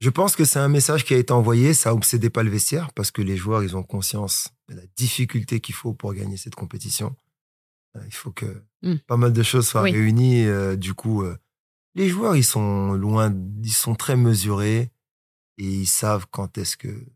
Je 0.00 0.10
pense 0.10 0.36
que 0.36 0.44
c'est 0.44 0.60
un 0.60 0.68
message 0.68 1.04
qui 1.04 1.14
a 1.14 1.16
été 1.16 1.32
envoyé, 1.32 1.74
ça 1.74 1.92
obsédait 1.92 2.30
pas 2.30 2.44
le 2.44 2.50
vestiaire, 2.50 2.92
parce 2.94 3.10
que 3.10 3.20
les 3.20 3.36
joueurs, 3.36 3.64
ils 3.64 3.76
ont 3.76 3.82
conscience 3.82 4.48
de 4.68 4.76
la 4.76 4.82
difficulté 4.96 5.58
qu'il 5.60 5.74
faut 5.74 5.92
pour 5.92 6.14
gagner 6.14 6.36
cette 6.36 6.54
compétition. 6.54 7.16
Euh, 7.96 8.00
Il 8.06 8.14
faut 8.14 8.30
que 8.30 8.46
Mm. 8.82 8.94
pas 9.08 9.16
mal 9.16 9.32
de 9.32 9.42
choses 9.42 9.66
soient 9.66 9.82
Oui. 9.82 9.90
réunies. 9.90 10.46
euh, 10.46 10.76
du 10.76 10.94
coup, 10.94 11.24
euh, 11.24 11.36
les 11.96 12.08
joueurs, 12.08 12.36
ils 12.36 12.44
sont 12.44 12.92
loin, 12.92 13.34
ils 13.64 13.72
sont 13.72 13.96
très 13.96 14.14
mesurés 14.14 14.90
et 15.58 15.64
ils 15.64 15.86
savent 15.86 16.26
quand 16.30 16.58
est-ce 16.58 16.76
que 16.76 17.06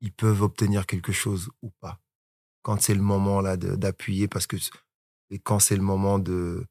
ils 0.00 0.12
peuvent 0.12 0.42
obtenir 0.42 0.86
quelque 0.86 1.12
chose 1.12 1.50
ou 1.62 1.70
pas. 1.80 2.00
Quand 2.62 2.80
c'est 2.80 2.94
le 2.94 3.02
moment 3.02 3.40
là 3.40 3.56
d'appuyer, 3.56 4.28
parce 4.28 4.46
que 4.46 4.56
et 5.30 5.38
quand 5.38 5.58
c'est 5.58 5.76
le 5.76 5.82
moment 5.82 6.18
de 6.18 6.66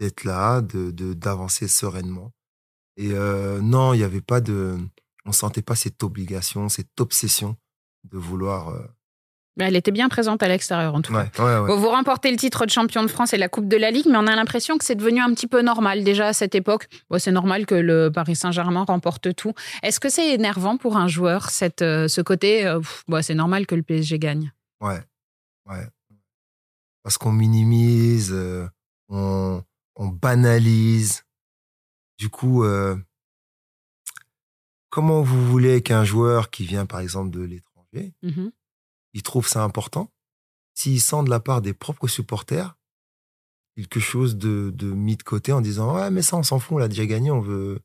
d'être 0.00 0.24
là, 0.24 0.60
de 0.62 0.90
d'avancer 1.14 1.68
sereinement. 1.68 2.32
Et 2.96 3.12
euh, 3.12 3.60
non, 3.60 3.94
il 3.94 3.98
n'y 3.98 4.04
avait 4.04 4.20
pas 4.20 4.40
de, 4.40 4.78
on 5.24 5.32
sentait 5.32 5.62
pas 5.62 5.76
cette 5.76 6.02
obligation, 6.02 6.68
cette 6.68 7.00
obsession 7.00 7.56
de 8.04 8.18
vouloir. 8.18 8.70
Euh, 9.60 9.64
Elle 9.66 9.76
était 9.76 9.90
bien 9.90 10.08
présente 10.08 10.42
à 10.42 10.48
l'extérieur 10.48 10.94
en 10.94 11.02
tout 11.02 11.12
cas. 11.12 11.28
Ouais, 11.38 11.40
ouais, 11.44 11.58
ouais. 11.60 11.66
Bon, 11.68 11.76
Vous 11.76 11.88
remportez 11.88 12.30
le 12.30 12.36
titre 12.36 12.64
de 12.66 12.70
champion 12.70 13.02
de 13.02 13.08
France 13.08 13.32
et 13.32 13.36
la 13.38 13.48
Coupe 13.48 13.68
de 13.68 13.76
la 13.76 13.90
Ligue, 13.90 14.06
mais 14.08 14.16
on 14.18 14.26
a 14.26 14.34
l'impression 14.36 14.78
que 14.78 14.84
c'est 14.84 14.94
devenu 14.94 15.20
un 15.20 15.32
petit 15.34 15.46
peu 15.46 15.62
normal 15.62 16.04
déjà 16.04 16.28
à 16.28 16.32
cette 16.32 16.54
époque. 16.54 16.88
Bon, 17.10 17.18
c'est 17.18 17.32
normal 17.32 17.66
que 17.66 17.74
le 17.74 18.10
Paris 18.12 18.36
Saint-Germain 18.36 18.84
remporte 18.84 19.34
tout. 19.34 19.52
Est-ce 19.82 20.00
que 20.00 20.08
c'est 20.08 20.32
énervant 20.34 20.76
pour 20.76 20.96
un 20.96 21.08
joueur, 21.08 21.50
cette, 21.50 21.82
euh, 21.82 22.08
ce 22.08 22.20
côté 22.20 22.66
euh, 22.66 22.80
bon, 23.08 23.22
C'est 23.22 23.34
normal 23.34 23.66
que 23.66 23.74
le 23.74 23.82
PSG 23.82 24.18
gagne? 24.18 24.52
Ouais, 24.80 25.00
ouais. 25.66 25.86
Parce 27.02 27.16
qu'on 27.18 27.32
minimise, 27.32 28.30
euh, 28.32 28.66
on, 29.08 29.62
on 29.96 30.06
banalise. 30.08 31.24
Du 32.18 32.28
coup, 32.28 32.64
euh, 32.64 32.96
comment 34.90 35.22
vous 35.22 35.44
voulez 35.46 35.82
qu'un 35.82 36.04
joueur 36.04 36.50
qui 36.50 36.64
vient 36.64 36.86
par 36.86 37.00
exemple 37.00 37.30
de 37.30 37.40
l'étranger, 37.42 38.12
Mhm. 38.22 38.50
Il 39.14 39.22
trouve 39.22 39.48
ça 39.48 39.62
important 39.64 40.10
s'il 40.74 41.00
sent 41.00 41.24
de 41.24 41.30
la 41.30 41.40
part 41.40 41.60
des 41.62 41.72
propres 41.74 42.08
supporters 42.08 42.76
quelque 43.76 44.00
chose 44.00 44.36
de, 44.36 44.70
de 44.74 44.90
mis 44.92 45.16
de 45.16 45.22
côté 45.22 45.52
en 45.52 45.60
disant 45.60 45.94
ouais 45.94 46.10
mais 46.10 46.22
ça 46.22 46.36
on 46.36 46.42
s'en 46.42 46.58
fout 46.58 46.72
on 46.76 46.78
l'a 46.78 46.88
déjà 46.88 47.06
gagné 47.06 47.30
on 47.30 47.40
veut 47.40 47.80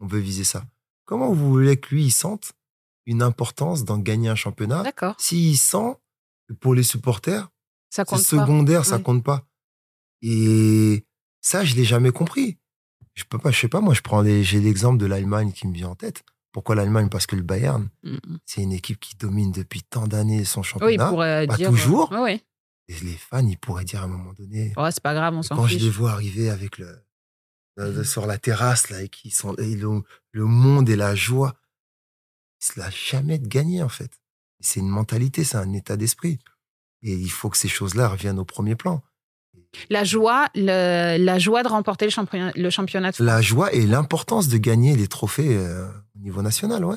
on 0.00 0.06
veut 0.06 0.18
viser 0.20 0.44
ça 0.44 0.64
comment 1.04 1.32
vous 1.32 1.48
voulez 1.50 1.78
que 1.78 1.94
lui 1.94 2.04
il 2.04 2.10
sente 2.10 2.52
une 3.06 3.22
importance 3.22 3.84
dans 3.84 3.98
gagner 3.98 4.28
un 4.28 4.34
championnat 4.34 4.82
D'accord. 4.82 5.14
s'il 5.18 5.56
sent 5.58 5.96
que 6.48 6.54
pour 6.54 6.74
les 6.74 6.82
supporters 6.82 7.48
Ça 7.90 8.04
c'est 8.04 8.10
compte 8.10 8.18
pas. 8.18 8.24
secondaire 8.24 8.84
ça 8.84 8.96
Ouais. 8.96 9.02
compte 9.02 9.24
pas 9.24 9.46
et 10.22 11.06
ça 11.40 11.64
je 11.64 11.74
l'ai 11.76 11.84
jamais 11.84 12.10
compris 12.12 12.58
je 13.14 13.24
peux 13.24 13.38
pas 13.38 13.50
je 13.50 13.58
sais 13.58 13.68
pas 13.68 13.80
moi 13.80 13.94
je 13.94 14.02
prends 14.02 14.20
les 14.20 14.44
j'ai 14.44 14.60
l'exemple 14.60 14.98
de 14.98 15.06
l'Allemagne 15.06 15.52
qui 15.52 15.66
me 15.66 15.74
vient 15.74 15.88
en 15.88 15.94
tête 15.96 16.24
pourquoi 16.52 16.74
l'Allemagne? 16.74 17.08
Parce 17.08 17.26
que 17.26 17.36
le 17.36 17.42
Bayern 17.42 17.88
Mm, 18.02 18.14
mm. 18.14 18.38
c'est 18.46 18.62
une 18.62 18.72
équipe 18.72 18.98
qui 19.00 19.16
domine 19.16 19.52
depuis 19.52 19.82
tant 19.82 20.06
d'années 20.06 20.44
son 20.44 20.60
Oui, 20.60 20.66
championnat 20.66 21.08
pourrait 21.08 21.46
Pas 21.46 21.56
dire. 21.56 21.70
toujours. 21.70 22.08
Oui, 22.12 22.18
oui. 22.22 22.42
et 22.88 23.04
les 23.04 23.12
fans 23.14 23.46
ils 23.46 23.58
pourraient 23.58 23.84
dire 23.84 24.00
à 24.00 24.04
un 24.04 24.08
moment 24.08 24.32
donné 24.32 24.72
Ouais, 24.76 24.90
c'est 24.90 25.02
pas 25.02 25.14
grave, 25.14 25.34
on 25.34 25.42
s'en 25.42 25.56
quand 25.56 25.66
je 25.66 25.78
les 25.78 25.90
vois 25.90 26.12
arriver 26.12 26.48
avec 26.50 26.78
le, 26.78 26.98
le- 27.76 28.02
sur 28.04 28.26
la 28.26 28.38
terrasse 28.38 28.88
là 28.90 29.02
et 29.02 29.08
qui 29.08 29.30
sont 29.30 29.54
et 29.56 29.76
le, 29.76 30.02
le 30.32 30.44
monde 30.44 30.88
et 30.88 30.96
la 30.96 31.14
joie 31.14 31.54
c'est 32.58 32.76
la 32.76 32.90
jamais 32.90 33.38
de 33.38 33.46
gagner 33.46 33.82
en 33.82 33.88
fait 33.88 34.10
c'est 34.60 34.80
une 34.80 34.88
mentalité 34.88 35.44
c'est 35.44 35.58
un 35.58 35.72
état 35.74 35.96
d'esprit 35.96 36.38
et 37.02 37.12
il 37.12 37.30
faut 37.30 37.48
que 37.50 37.56
ces 37.56 37.68
choses 37.68 37.94
là 37.94 38.08
reviennent 38.08 38.38
au 38.40 38.44
premier 38.44 38.74
plan 38.74 39.02
La 39.90 40.02
joie, 40.02 40.48
le- 40.54 41.18
la 41.22 41.38
joie 41.38 41.62
de 41.62 41.68
remporter 41.68 42.06
le 42.06 42.10
championnat, 42.10 42.52
le 42.56 42.70
championnat 42.70 43.10
de 43.10 43.16
France. 43.16 43.26
la 43.26 43.40
joie 43.42 43.72
et 43.72 43.86
l'importance 43.86 44.48
de 44.48 44.56
gagner 44.58 44.96
les 44.96 45.06
trophées 45.06 45.56
euh, 45.56 45.86
au 46.18 46.22
niveau 46.22 46.42
national 46.42 46.84
ouais 46.84 46.96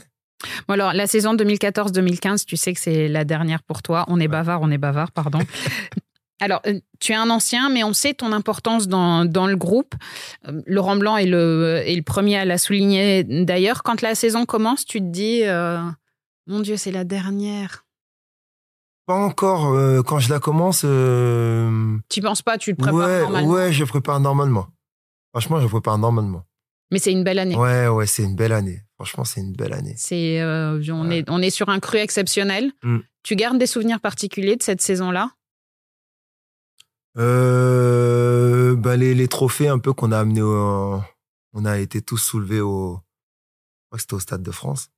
Bon, 0.68 0.74
alors, 0.74 0.94
la 0.94 1.06
saison 1.06 1.36
2014-2015, 1.36 2.46
tu 2.46 2.58
sais 2.58 2.74
que 2.74 2.80
c'est 2.80 3.08
la 3.08 3.26
dernière 3.26 3.62
pour 3.62 3.84
toi. 3.84 4.06
On 4.08 4.20
est 4.20 4.28
bavard, 4.28 4.62
on 4.64 4.72
est 4.72 4.80
bavard, 4.80 5.12
pardon. 5.12 5.38
Alors, 6.40 6.62
euh, 6.66 6.80
tu 7.00 7.12
es 7.12 7.16
un 7.16 7.30
ancien, 7.30 7.70
mais 7.70 7.84
on 7.84 7.94
sait 7.94 8.16
ton 8.16 8.32
importance 8.32 8.88
dans, 8.88 9.24
dans 9.26 9.46
le 9.46 9.56
groupe. 9.56 9.94
Euh, 10.48 10.60
Laurent 10.66 10.96
Blanc 10.96 11.18
est 11.18 11.28
le, 11.28 11.84
est 11.86 11.96
le 11.96 12.02
premier 12.02 12.38
à 12.38 12.46
la 12.46 12.58
souligner. 12.58 13.24
D'ailleurs, 13.24 13.84
quand 13.84 14.02
la 14.02 14.16
saison 14.16 14.48
commence, 14.48 14.84
tu 14.84 14.98
te 15.00 15.06
dis, 15.06 15.44
euh, 15.44 15.80
mon 16.48 16.62
Dieu, 16.62 16.76
c'est 16.76 16.92
la 16.92 17.04
dernière. 17.04 17.86
pas 19.06 19.14
encore 19.14 19.74
euh, 19.76 20.02
quand 20.02 20.18
je 20.18 20.32
la 20.32 20.40
commence 20.40 20.82
euh, 20.86 21.98
Tu 22.10 22.22
penses 22.22 22.42
pas, 22.42 22.58
tu 22.58 22.74
te 22.76 22.82
prépares 22.82 22.98
ouais 23.00 23.22
normalement? 23.22 23.50
ouais 23.52 23.72
je 23.74 23.84
prépare 23.84 24.20
normalement 24.20 24.68
franchement 25.34 25.60
je 25.60 25.68
prépare 25.68 25.98
normalement 26.00 26.44
Mais 26.92 27.00
c'est 27.00 27.12
une 27.12 27.24
belle 27.24 27.40
année. 27.40 27.56
ouais 27.56 27.88
ouais 27.88 28.06
c'est 28.06 28.24
une 28.24 28.36
belle 28.36 28.52
année 28.52 28.82
franchement 28.96 29.24
c'est 29.24 29.40
une 29.42 29.54
belle 29.54 29.74
année 29.74 29.94
C'est, 29.98 30.42
euh, 30.42 30.82
on, 30.90 31.08
Ouais. 31.08 31.20
est, 31.20 31.30
on 31.30 31.42
est 31.42 31.50
sur 31.50 31.70
un 31.70 31.80
cru 31.80 31.98
exceptionnel. 31.98 32.72
Mm. 32.84 32.98
Tu 33.24 33.36
gardes 33.36 33.58
des 33.58 33.68
souvenirs 33.68 34.00
particuliers 34.02 34.56
de 34.58 34.64
cette 34.64 34.82
saison-là? 34.82 35.32
Euh, 37.18 38.76
bah 38.76 38.96
les, 38.98 39.14
les 39.14 39.28
trophées 39.28 39.68
un 39.68 39.80
peu 39.80 39.94
qu'on 39.94 40.12
a 40.12 40.20
amenés 40.20 40.42
au, 40.42 41.02
on 41.54 41.66
a 41.66 41.78
été 41.80 42.02
tous 42.02 42.18
soulevés 42.18 42.62
au, 42.62 42.96
je 42.96 43.88
crois 43.88 43.98
que 43.98 44.02
c'était 44.02 44.14
au 44.14 44.20
Stade 44.20 44.44
de 44.44 44.52
France. 44.52 44.90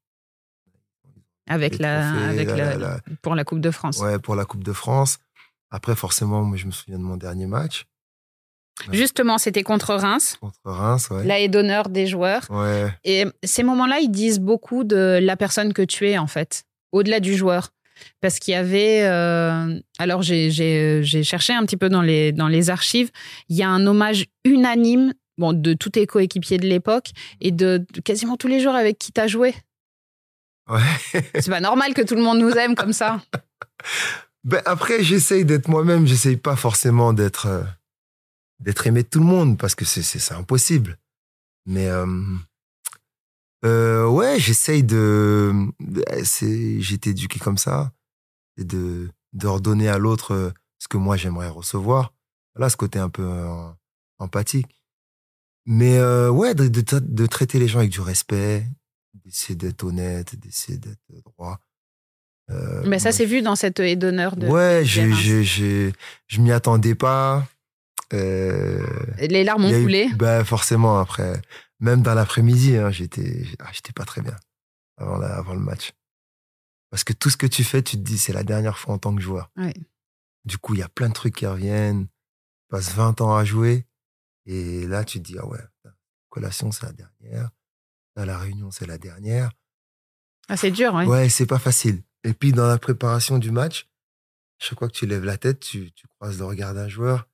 avec 1.48 1.80
la, 1.80 2.12
trophées, 2.12 2.26
avec 2.26 2.48
la- 2.50 2.56
la, 2.56 2.66
la- 2.66 2.78
la- 2.78 3.00
pour 3.22 3.36
la 3.36 3.44
Coupe 3.44 3.60
de 3.62 3.72
France. 3.72 4.00
ouais, 4.00 4.20
pour 4.20 4.36
la 4.36 4.46
Coupe 4.46 4.64
de 4.64 4.74
France. 4.74 5.18
Après, 5.72 5.96
forcément, 5.96 6.44
moi, 6.44 6.56
je 6.56 6.68
me 6.68 6.72
souviens 6.72 7.00
de 7.00 7.04
mon 7.04 7.18
dernier 7.18 7.48
match 7.48 7.86
Justement, 8.92 9.38
c'était 9.38 9.64
contre 9.64 9.94
Reims, 9.94 10.38
contre 10.42 10.58
Reims, 10.66 11.10
ouais. 11.12 11.24
la 11.26 11.40
haie 11.40 11.48
d'honneur 11.48 11.90
des 11.90 12.08
joueurs. 12.08 12.46
Ouais, 12.50 12.92
Et 13.04 13.26
ces 13.44 13.64
moments-là, 13.64 14.00
ils 14.00 14.10
disent 14.12 14.40
beaucoup 14.40 14.84
de 14.84 15.20
la 15.22 15.38
personne 15.38 15.74
que 15.74 15.82
tu 15.84 16.10
es, 16.10 16.18
en 16.18 16.28
fait, 16.28 16.64
au-delà 16.92 17.20
du 17.20 17.36
joueur. 17.36 17.70
Parce 18.20 18.40
qu'il 18.40 18.54
y 18.54 18.58
avait. 18.58 19.04
euh, 19.04 19.80
alors, 20.00 20.24
j'ai- 20.24 20.52
cherché 21.24 21.54
un 21.54 21.64
petit 21.66 21.78
peu 21.78 21.90
dans 21.90 22.02
les, 22.02 22.32
dans 22.32 22.48
les 22.48 22.70
archives. 22.72 23.12
Il 23.48 23.56
y 23.56 23.64
a 23.64 23.70
un 23.70 23.86
hommage 23.86 24.26
unanime 24.44 25.14
bon, 25.38 25.54
de 25.54 25.74
tous 25.74 25.92
tes 25.92 26.06
coéquipiers 26.08 26.58
de 26.58 26.68
l'époque 26.68 27.12
et 27.40 27.52
de, 27.52 27.86
de 27.94 28.02
quasiment 28.02 28.36
tous 28.36 28.48
les 28.48 28.60
joueurs 28.60 28.76
avec 28.76 28.98
qui 28.98 29.12
tu 29.12 29.22
as 29.22 29.28
joué. 29.28 29.54
ouais. 30.70 30.82
C'est 31.40 31.50
pas 31.52 31.62
normal 31.62 31.94
que 31.94 32.02
tout 32.02 32.16
le 32.16 32.22
monde 32.24 32.40
nous 32.40 32.52
aime 32.52 32.76
comme 32.76 32.94
ça. 32.94 33.22
Ben, 34.44 34.62
après, 34.66 35.04
j'essaye 35.04 35.46
d'être 35.46 35.68
moi-même. 35.70 36.06
J'essaye 36.08 36.36
pas 36.38 36.56
forcément 36.56 37.14
d'être 37.14 37.46
euh, 37.46 37.62
d'être 38.60 38.86
aimé 38.88 39.04
de 39.04 39.08
tout 39.08 39.20
le 39.20 39.26
monde 39.26 39.58
parce 39.58 39.76
que 39.76 39.86
c'est 39.86 40.34
impossible. 40.34 40.98
Mais 41.66 41.88
euh, 41.88 42.06
euh, 43.66 44.06
ouais, 44.08 44.40
j'essaye 44.40 44.84
de. 44.84 45.54
de- 45.80 46.04
c'est 46.24 46.82
j'ai 46.82 46.96
été 46.96 47.12
éduqué 47.12 47.40
comme 47.40 47.58
ça, 47.58 47.94
et 48.58 48.64
de 48.66 49.10
redonner 49.44 49.88
à 49.88 49.98
l'autre 49.98 50.34
euh, 50.34 50.52
ce 50.80 50.88
que 50.88 50.98
moi 50.98 51.16
j'aimerais 51.18 51.48
recevoir. 51.50 52.14
Voilà, 52.56 52.70
ce 52.70 52.78
côté 52.78 53.00
un 53.00 53.10
peu 53.10 53.24
euh, 53.24 53.68
empathique. 54.20 54.80
Mais 55.66 55.98
euh, 55.98 56.30
ouais, 56.30 56.54
de, 56.54 56.68
de, 56.68 56.82
tra- 56.82 57.00
de 57.00 57.26
traiter 57.26 57.58
les 57.58 57.68
gens 57.70 57.80
avec 57.80 57.92
du 57.92 58.02
respect, 58.02 58.68
d'essayer 59.24 59.56
d'être 59.56 59.84
honnête, 59.86 60.36
d'essayer 60.36 60.78
d'être 60.78 61.00
droit. 61.38 61.60
Mais 62.86 63.00
ça, 63.00 63.10
moi, 63.10 63.12
c'est 63.14 63.26
vu 63.26 63.42
dans 63.42 63.56
cette 63.56 63.80
haie 63.80 63.96
d'honneur 63.96 64.36
de. 64.36 64.48
ouais, 64.48 64.80
Reims. 64.80 64.86
j'ai, 64.86 65.44
j'ai, 65.44 65.94
je 66.28 66.42
m'y 66.42 66.52
attendais 66.52 66.94
pas. 66.94 67.48
Euh, 68.14 68.86
Les 69.18 69.44
larmes 69.44 69.66
ont 69.66 69.82
coulé. 69.82 70.10
bah, 70.16 70.44
forcément, 70.46 71.00
après, 71.00 71.42
même 71.80 72.02
dans 72.02 72.14
l'après-midi, 72.14 72.78
hein, 72.78 72.92
j'étais, 72.92 73.44
ah, 73.60 73.70
j'étais 73.74 73.94
pas 73.94 74.06
très 74.06 74.22
bien 74.22 74.36
avant, 74.98 75.18
la- 75.18 75.36
avant 75.36 75.54
le 75.54 75.60
match. 75.60 75.92
Parce 76.92 77.04
que 77.04 77.14
tout 77.14 77.30
ce 77.30 77.38
que 77.38 77.48
tu 77.48 77.64
fais, 77.64 77.82
tu 77.82 77.98
te 77.98 78.02
dis, 78.02 78.18
c'est 78.20 78.34
la 78.34 78.44
dernière 78.44 78.78
fois 78.78 78.94
en 78.94 79.00
tant 79.00 79.16
que 79.16 79.22
joueur. 79.22 79.50
Ouais. 79.58 79.74
Du 80.46 80.58
coup, 80.58 80.76
il 80.76 80.80
y 80.80 80.84
a 80.84 80.90
plein 80.90 81.10
de 81.10 81.14
trucs 81.14 81.36
qui 81.36 81.48
reviennent. 81.48 82.06
Tu 82.06 82.68
passes 82.70 82.94
20 82.94 83.20
ans 83.22 83.36
à 83.36 83.44
jouer. 83.46 83.86
Et 84.46 84.86
là, 84.88 85.04
tu 85.04 85.20
te 85.20 85.24
dis, 85.26 85.38
ah 85.40 85.46
ouais, 85.48 85.58
putain, 85.78 85.96
collation, 86.30 86.72
c'est 86.72 86.86
la 86.86 86.92
dernière. 86.94 87.50
Là, 88.16 88.26
la 88.26 88.38
réunion, 88.38 88.70
c'est 88.70 88.86
la 88.86 88.98
dernière. 89.00 89.52
Ah, 90.50 90.58
c'est 90.58 90.70
dur, 90.72 90.94
ouais. 90.94 91.06
Ouais, 91.08 91.30
c'est 91.30 91.46
pas 91.48 91.58
facile. 91.60 92.04
Et 92.24 92.34
puis, 92.34 92.52
dans 92.52 92.68
la 92.68 92.78
préparation 92.78 93.40
du 93.40 93.50
match, 93.52 93.88
chaque 94.60 94.78
fois 94.78 94.88
que 94.88 94.94
tu 94.94 95.08
lèves 95.08 95.24
la 95.26 95.38
tête, 95.38 95.62
tu, 95.62 95.92
tu 95.94 96.06
croises 96.08 96.38
le 96.38 96.46
regard 96.46 96.74
d'un 96.76 96.88
joueur 96.90 97.28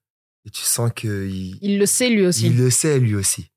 et 0.49 0.51
tu 0.51 0.63
sens 0.63 0.89
qu'il 0.95 1.57
Il 1.61 1.77
le 1.77 1.85
sait 1.85 2.09
lui 2.09 2.25
aussi. 2.25 2.47
il 2.47 2.57
le 2.57 2.71
sait 2.71 2.99
lui 2.99 3.13
aussi. 3.15 3.51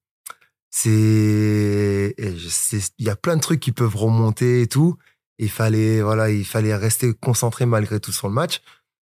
C'est, 0.70 2.14
sais- 2.48 2.92
il 2.98 3.06
y 3.06 3.10
a 3.10 3.16
plein 3.16 3.36
de 3.36 3.40
trucs 3.40 3.60
qui 3.60 3.72
peuvent 3.72 3.96
remonter 3.96 4.62
et 4.62 4.66
tout. 4.66 4.96
Il 5.38 5.50
fallait, 5.50 6.02
voilà, 6.02 6.30
il 6.30 6.44
fallait 6.44 6.74
rester 6.76 7.12
concentré 7.14 7.66
malgré 7.66 7.98
tout 8.00 8.12
sur 8.12 8.28
le 8.28 8.34
match 8.34 8.60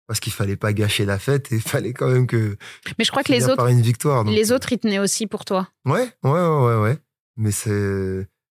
parce 0.06 0.20
qu'il 0.20 0.32
fallait 0.32 0.56
pas 0.56 0.72
gâcher 0.72 1.04
la 1.04 1.18
fête 1.18 1.50
et 1.52 1.56
il 1.56 1.60
fallait 1.62 1.92
quand 1.92 2.08
même 2.08 2.26
que 2.26 2.56
Mais 2.98 3.04
je 3.04 3.10
crois 3.10 3.22
que 3.22 3.32
les 3.32 3.44
autres, 3.44 3.56
par 3.56 3.68
une 3.68 3.82
victoire. 3.82 4.24
donc, 4.24 4.34
les 4.34 4.52
euh, 4.52 4.54
autres, 4.54 4.72
ils 4.72 4.78
tenaient 4.78 4.98
aussi 4.98 5.26
pour 5.26 5.44
toi. 5.44 5.68
Ouais, 5.84 6.10
ouais, 6.24 6.30
ouais, 6.30 6.64
ouais, 6.66 6.76
ouais. 6.82 6.98
Mais 7.36 7.50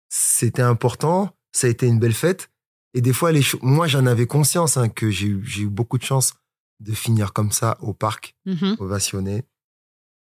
c'était 0.08 0.62
important. 0.62 1.34
Ça 1.52 1.66
a 1.66 1.70
été 1.70 1.86
une 1.86 1.98
belle 1.98 2.14
fête. 2.14 2.50
Et 2.94 3.00
des 3.00 3.12
fois, 3.12 3.32
les 3.32 3.42
moi, 3.62 3.86
j'en 3.86 4.06
avais 4.06 4.26
conscience 4.26 4.76
hein, 4.76 4.88
que 4.88 5.10
j'ai 5.10 5.26
eu 5.28 5.66
beaucoup 5.68 5.98
de 5.98 6.04
chance 6.04 6.34
de 6.80 6.92
finir 6.92 7.32
comme 7.32 7.50
ça 7.52 7.76
au 7.80 7.92
parc, 7.92 8.34
Mhm. 8.46 8.76
ovationné. 8.78 9.42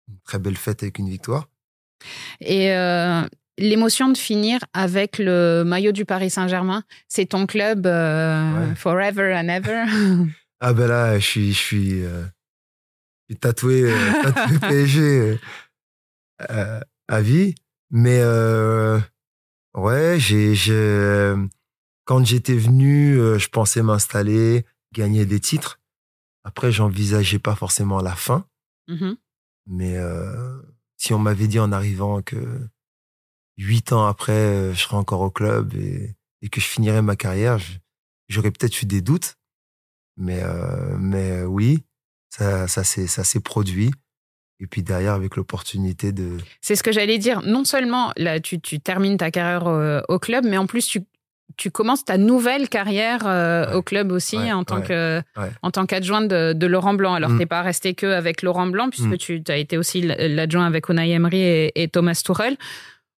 Une 0.09 0.19
très 0.25 0.39
belle 0.39 0.57
fête 0.57 0.83
avec 0.83 0.99
une 0.99 1.09
victoire. 1.09 1.47
Et 2.41 2.71
euh, 2.73 3.21
l'émotion 3.57 4.09
de 4.09 4.17
finir 4.17 4.59
avec 4.73 5.17
le 5.17 5.63
maillot 5.63 5.91
du 5.93 6.03
Paris 6.05 6.29
Saint-Germain, 6.29 6.83
c'est 7.07 7.27
ton 7.27 7.45
club 7.45 7.85
euh, 7.87 8.69
Ouais. 8.69 8.75
forever 8.75 9.33
and 9.35 9.47
ever? 9.49 9.83
Ah 10.65 10.71
ben 10.73 10.87
là, 10.87 11.19
je 11.19 11.25
suis, 11.25 11.51
je 11.53 11.59
suis, 11.59 12.05
euh, 12.05 12.23
je 13.27 13.33
suis 13.33 13.39
tatoué, 13.39 13.83
tatoué 14.23 14.59
PSG 14.59 15.37
à 16.39 17.21
vie. 17.21 17.55
Mais 17.91 18.21
ouais, 19.75 20.15
j'ai, 20.19 20.53
quand 22.05 22.25
j'étais 22.25 22.55
venu, 22.55 23.15
je 23.37 23.49
pensais 23.49 23.81
m'installer, 23.83 24.65
gagner 24.93 25.25
des 25.25 25.39
titres. 25.39 25.79
Après, 26.43 26.71
j'envisageais 26.71 27.39
pas 27.39 27.55
forcément 27.55 28.01
la 28.01 28.15
fin. 28.15 28.45
Mhm. 28.87 29.17
Mais 29.67 29.97
euh, 29.97 30.61
si 30.97 31.13
on 31.13 31.19
m'avait 31.19 31.47
dit 31.47 31.59
en 31.59 31.71
arrivant 31.71 32.21
que 32.21 32.67
huit 33.57 33.93
ans 33.93 34.05
après, 34.05 34.33
euh, 34.33 34.73
je 34.73 34.79
serais 34.81 34.97
encore 34.97 35.21
au 35.21 35.31
club 35.31 35.73
et, 35.75 36.15
et 36.41 36.49
que 36.49 36.59
je 36.59 36.65
finirais 36.65 37.01
ma 37.01 37.15
carrière, 37.15 37.59
j'aurais 38.27 38.51
peut-être 38.51 38.81
eu 38.81 38.85
des 38.85 39.01
doutes. 39.01 39.35
Mais, 40.17 40.41
euh, 40.43 40.95
mais 40.97 41.43
oui, 41.43 41.83
ça, 42.29 42.67
ça 42.67 42.83
s'est 42.83 43.07
ça 43.07 43.23
s'est 43.23 43.39
produit. 43.39 43.91
Et 44.59 44.67
puis 44.67 44.83
derrière, 44.83 45.13
avec 45.13 45.35
l'opportunité 45.35 46.11
de... 46.11 46.37
C'est 46.61 46.75
ce 46.75 46.83
que 46.83 46.91
j'allais 46.91 47.17
dire. 47.17 47.41
Non 47.41 47.65
seulement 47.65 48.13
là, 48.15 48.39
tu, 48.39 48.61
tu 48.61 48.79
termines 48.79 49.17
ta 49.17 49.31
carrière 49.31 50.03
au 50.07 50.19
club, 50.19 50.45
mais 50.45 50.57
en 50.57 50.67
plus, 50.67 50.85
tu, 50.85 51.01
tu 51.57 51.69
commences 51.71 52.03
ta 52.05 52.17
nouvelle 52.17 52.67
carrière 52.69 53.21
euh, 53.27 53.67
Ouais. 53.67 53.73
au 53.75 53.81
club 53.83 54.11
aussi 54.11 54.37
Ouais, 54.37 54.51
en 54.51 54.63
tant 54.63 54.77
ouais, 54.79 54.87
que 54.87 55.17
ouais. 55.37 55.51
en 55.61 55.71
tant 55.71 55.85
qu'adjoint 55.85 56.21
de, 56.21 56.53
de 56.53 56.67
Laurent 56.67 56.93
Blanc. 56.95 57.13
Alors, 57.13 57.29
Mm. 57.31 57.37
t'es 57.39 57.45
pas 57.45 57.61
resté 57.61 57.93
que 57.93 58.07
avec 58.07 58.41
Laurent 58.41 58.67
Blanc, 58.67 58.89
puisque 58.89 59.07
Mm. 59.07 59.17
tu 59.17 59.43
as 59.49 59.57
été 59.57 59.77
aussi 59.77 60.01
l'adjoint 60.01 60.65
avec 60.65 60.89
Unai 60.89 61.11
Emery 61.11 61.39
et, 61.41 61.83
et 61.83 61.87
Thomas 61.89 62.19
Tuchel. 62.25 62.57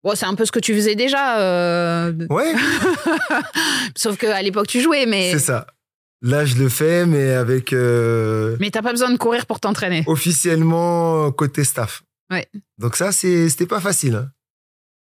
Bon, 0.03 0.13
c'est 0.15 0.27
un 0.27 0.35
peu 0.35 0.45
ce 0.45 0.53
que 0.53 0.59
tu 0.59 0.75
faisais 0.75 0.97
déjà. 0.97 1.39
euh, 1.41 2.13
Ouais, 2.29 2.53
Sauf 3.97 4.17
qu'à 4.19 4.41
l'époque, 4.43 4.67
tu 4.67 4.81
jouais, 4.81 5.07
mais 5.07 5.33
c'est 5.33 5.39
ça. 5.39 5.67
Là, 6.23 6.45
je 6.45 6.57
le 6.57 6.69
fais, 6.69 7.05
mais 7.07 7.33
avec. 7.33 7.73
Euh, 7.73 8.57
mais 8.61 8.71
t'as 8.71 8.83
pas 8.83 8.91
besoin 8.93 9.11
de 9.11 9.17
courir 9.19 9.47
pour 9.47 9.61
t'entraîner. 9.61 10.05
Officiellement, 10.07 11.31
côté 11.33 11.65
staff. 11.65 12.03
Ouais. 12.31 12.47
Donc, 12.79 12.97
ça, 12.97 13.13
c'était 13.13 13.67
pas 13.67 13.81
facile. 13.81 14.15
Hein. 14.17 14.31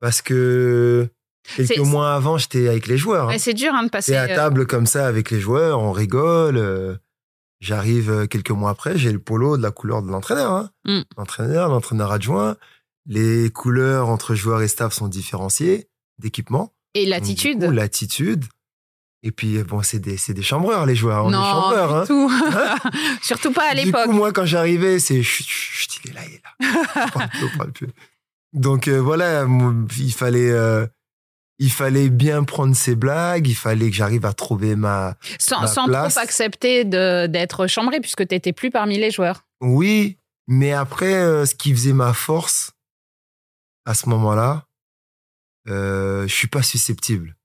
Parce 0.01 0.21
que 0.21 1.09
quelques 1.55 1.79
mois 1.79 2.15
avant, 2.15 2.39
j'étais 2.39 2.69
avec 2.69 2.87
les 2.87 2.99
joueurs. 2.99 3.31
Hein. 3.31 3.37
C'est 3.39 3.55
dur 3.55 3.73
hein, 3.75 3.85
de 3.85 3.91
passer. 3.91 4.13
Et 4.13 4.17
à 4.17 4.25
euh, 4.25 4.35
table 4.35 4.67
comme 4.67 4.87
ça 4.87 5.07
avec 5.07 5.31
les 5.31 5.41
joueurs, 5.41 5.81
on 5.81 5.93
rigole. 5.93 6.57
Euh, 6.57 6.97
j'arrive 7.61 8.27
quelques 8.29 8.51
mois 8.51 8.71
après, 8.71 8.99
j'ai 8.99 9.13
le 9.13 9.19
polo 9.19 9.57
de 9.57 9.63
la 9.63 9.71
couleur 9.71 10.03
de 10.03 10.11
l'entraîneur. 10.11 10.53
Hein. 10.53 10.71
Mm. 10.85 11.01
L'entraîneur, 11.17 11.69
l'entraîneur 11.69 12.13
adjoint. 12.13 12.57
Les 13.09 13.51
couleurs 13.51 14.09
entre 14.09 14.35
joueurs 14.35 14.63
et 14.63 14.69
staff 14.69 14.93
sont 14.93 15.09
différenciées 15.09 15.89
d'équipement. 16.19 16.73
Et 16.95 17.07
l'attitude. 17.07 17.63
L'attitude. 17.63 18.45
Et 19.23 19.33
puis, 19.33 19.63
bon, 19.65 19.83
c'est 19.83 19.99
des, 19.99 20.17
des 20.29 20.43
chambreurs, 20.43 20.87
les 20.87 20.95
joueurs. 20.95 21.27
On 21.27 21.31
non, 21.31 21.43
est 21.43 21.51
chambreurs. 21.51 21.95
Hein. 21.95 22.07
Tout. 22.07 22.31
Surtout 23.23 23.53
pas 23.53 23.71
à 23.71 23.75
l'époque. 23.75 24.05
Du 24.05 24.11
coup, 24.11 24.17
moi, 24.17 24.33
quand 24.33 24.47
j'arrivais, 24.47 24.99
c'est 24.99 25.23
chut, 25.23 26.01
il 26.05 26.11
est 26.11 26.15
là, 26.15 26.21
il 26.27 26.35
est 26.35 26.43
là. 26.45 27.07
on 27.55 27.59
parle 27.59 27.73
plus, 27.73 27.89
Donc, 28.53 28.89
euh, 28.89 28.99
voilà, 28.99 29.45
il 29.99 30.13
fallait, 30.13 30.51
euh, 30.51 30.87
il 31.59 31.71
fallait 31.71 32.11
bien 32.11 32.45
prendre 32.45 32.77
ses 32.77 32.95
blagues, 32.95 33.49
il 33.49 33.55
fallait 33.55 33.91
que 33.91 33.97
j'arrive 33.97 34.27
à 34.27 34.33
trouver 34.33 34.77
ma. 34.77 35.17
Sans, 35.39 35.63
ma 35.63 35.67
sans 35.67 35.87
place. 35.87 36.15
trop 36.15 36.23
accepter 36.23 36.85
d'être 36.85 37.67
chambré, 37.67 38.01
puisque 38.01 38.27
tu 38.27 38.35
n'étais 38.35 38.53
plus 38.53 38.71
parmi 38.71 38.99
les 38.99 39.11
joueurs. 39.11 39.47
Oui, 39.61 40.19
mais 40.47 40.73
après, 40.73 41.15
euh, 41.15 41.47
ce 41.47 41.55
qui 41.55 41.73
faisait 41.73 41.93
ma 41.93 42.13
force 42.13 42.73
à 43.85 43.95
ce 43.95 44.09
moment-là, 44.09 44.67
euh, 45.69 46.27
je 46.27 46.35
suis 46.35 46.49
pas 46.49 46.63
susceptible. 46.63 47.37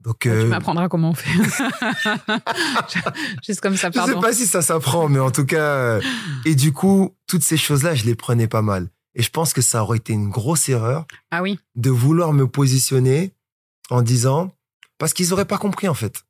Donc, 0.00 0.20
Tu 0.20 0.30
euh, 0.30 0.46
m'apprendras 0.46 0.88
comment 0.88 1.10
on 1.10 1.14
fait. 1.14 1.28
Juste 3.44 3.60
comme 3.60 3.76
ça, 3.76 3.90
pardon. 3.90 4.12
Je 4.12 4.16
sais 4.16 4.20
pas 4.20 4.32
si 4.32 4.46
ça 4.46 4.62
s'apprend, 4.62 5.08
mais 5.08 5.18
en 5.18 5.30
tout 5.30 5.44
cas. 5.44 5.98
Et 6.44 6.54
du 6.54 6.72
coup, 6.72 7.16
toutes 7.26 7.42
ces 7.42 7.56
choses-là, 7.56 7.94
je 7.94 8.04
les 8.04 8.14
prenais 8.14 8.46
pas 8.46 8.62
mal. 8.62 8.90
Et 9.14 9.22
je 9.22 9.30
pense 9.30 9.52
que 9.52 9.62
ça 9.62 9.82
aurait 9.82 9.98
été 9.98 10.12
une 10.12 10.30
grosse 10.30 10.68
erreur. 10.68 11.06
Ah 11.30 11.42
oui. 11.42 11.58
De 11.74 11.90
vouloir 11.90 12.32
me 12.32 12.46
positionner 12.46 13.32
en 13.90 14.02
disant. 14.02 14.52
Parce 14.98 15.12
qu'ils 15.12 15.32
auraient 15.32 15.44
pas 15.44 15.58
compris, 15.58 15.88
en 15.88 15.94
fait. 15.94 16.24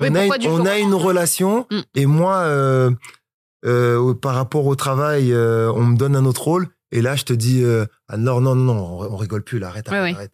on 0.00 0.14
a, 0.14 0.24
une, 0.26 0.48
on 0.48 0.66
a 0.66 0.78
une 0.78 0.94
relation, 0.94 1.66
mm. 1.70 1.80
et 1.94 2.06
moi, 2.06 2.38
euh, 2.40 4.14
par 4.14 4.34
rapport 4.34 4.66
au 4.66 4.76
travail, 4.76 5.34
on 5.34 5.84
me 5.84 5.96
donne 5.96 6.16
un 6.16 6.24
autre 6.24 6.42
rôle. 6.42 6.68
Et 6.92 7.00
là, 7.02 7.16
je 7.16 7.24
te 7.24 7.32
dis, 7.32 7.64
ah 8.08 8.16
non, 8.16 8.40
non, 8.40 8.54
non, 8.54 8.74
on 8.74 9.16
rigole 9.16 9.42
plus, 9.42 9.58
là, 9.58 9.68
arrête, 9.68 9.88
arrête. 9.90 10.32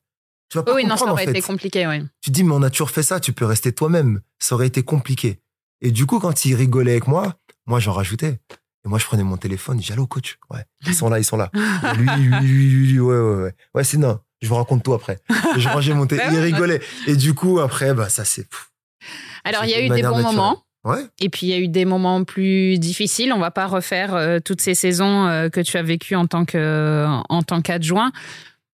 Tu 0.51 0.59
vas 0.59 0.65
pas 0.65 0.75
oui, 0.75 0.85
non, 0.85 0.97
ça 0.97 1.11
aurait 1.11 1.25
été 1.25 1.41
compliqué, 1.41 1.87
oui. 1.87 2.03
Tu 2.21 2.31
dis, 2.31 2.43
mais 2.43 2.53
on 2.53 2.63
a 2.63 2.71
toujours 2.71 2.91
fait 2.91 3.05
ça, 3.05 3.21
tu 3.21 3.33
peux 3.33 3.45
rester 3.45 3.73
toi-même. 3.73 4.21
Ça 4.41 4.57
aurait 4.57 4.67
été 4.67 4.83
compliqué. 4.83 5.39
Et 5.81 5.93
du 5.93 6.07
coup, 6.07 6.19
quand 6.19 6.45
il 6.45 6.55
rigolait 6.57 6.91
avec 6.91 7.07
moi, 7.07 7.37
moi, 7.67 7.79
j'en 7.79 7.93
rajoutais. 7.93 8.41
Et 8.85 8.89
moi, 8.89 8.99
je 8.99 9.05
prenais 9.05 9.23
mon 9.23 9.37
téléphone, 9.37 9.81
je 9.81 9.87
dis, 9.87 9.93
allô, 9.93 10.07
coach. 10.07 10.39
Ouais, 10.51 10.65
ils 10.87 10.95
sont 10.95 11.09
là, 11.09 11.19
ils 11.19 11.25
sont 11.25 11.37
là. 11.37 11.51
lui, 11.99 12.07
lui, 12.07 12.39
lui, 12.41 12.87
lui, 12.93 13.01
ouais, 13.01 13.19
ouais, 13.19 13.43
ouais. 13.43 13.55
Ouais, 13.75 13.85
c'est 13.85 13.99
non. 13.99 14.19
Je 14.41 14.49
vous 14.49 14.55
raconte 14.55 14.83
tout 14.83 14.95
après. 14.95 15.19
Et 15.57 15.61
je 15.61 15.69
rangeais 15.69 15.93
mon 15.93 16.07
téléphone. 16.07 16.33
il 16.35 16.41
rigolait. 16.41 16.81
Et 17.07 17.15
du 17.15 17.35
coup, 17.35 17.61
après, 17.61 17.93
bah, 17.93 18.09
ça, 18.09 18.25
c'est. 18.25 18.49
Alors, 19.45 19.65
il 19.65 19.71
y 19.71 19.75
a 19.75 19.85
eu 19.85 19.89
des 19.89 20.03
bons 20.03 20.23
moments. 20.23 20.65
Ouais. 20.83 21.05
Et 21.21 21.29
puis 21.29 21.47
il 21.47 21.51
y 21.51 21.53
a 21.53 21.59
eu 21.59 21.69
des 21.69 21.85
moments 21.85 22.25
plus 22.25 22.79
difficiles. 22.79 23.35
On 23.35 23.39
va 23.39 23.51
pas 23.51 23.67
refaire 23.67 24.15
euh, 24.15 24.39
toutes 24.43 24.63
ces 24.63 24.75
saisons 24.75 25.27
euh, 25.27 25.51
que 25.51 25.61
tu 25.61 25.77
as 25.77 25.83
vécues 25.83 26.15
en 26.15 26.27
tant 26.27 26.47
que 26.47 27.05
en 27.29 27.43
tant 27.43 27.61
qu'adjoint 27.61 28.13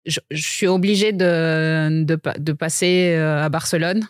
je, 0.07 0.21
suis 0.33 0.67
obligé 0.67 1.13
de, 1.13 2.05
de, 2.05 2.53
passer 2.53 3.15
euh, 3.17 3.45
à 3.45 3.49
Barcelone. 3.49 4.07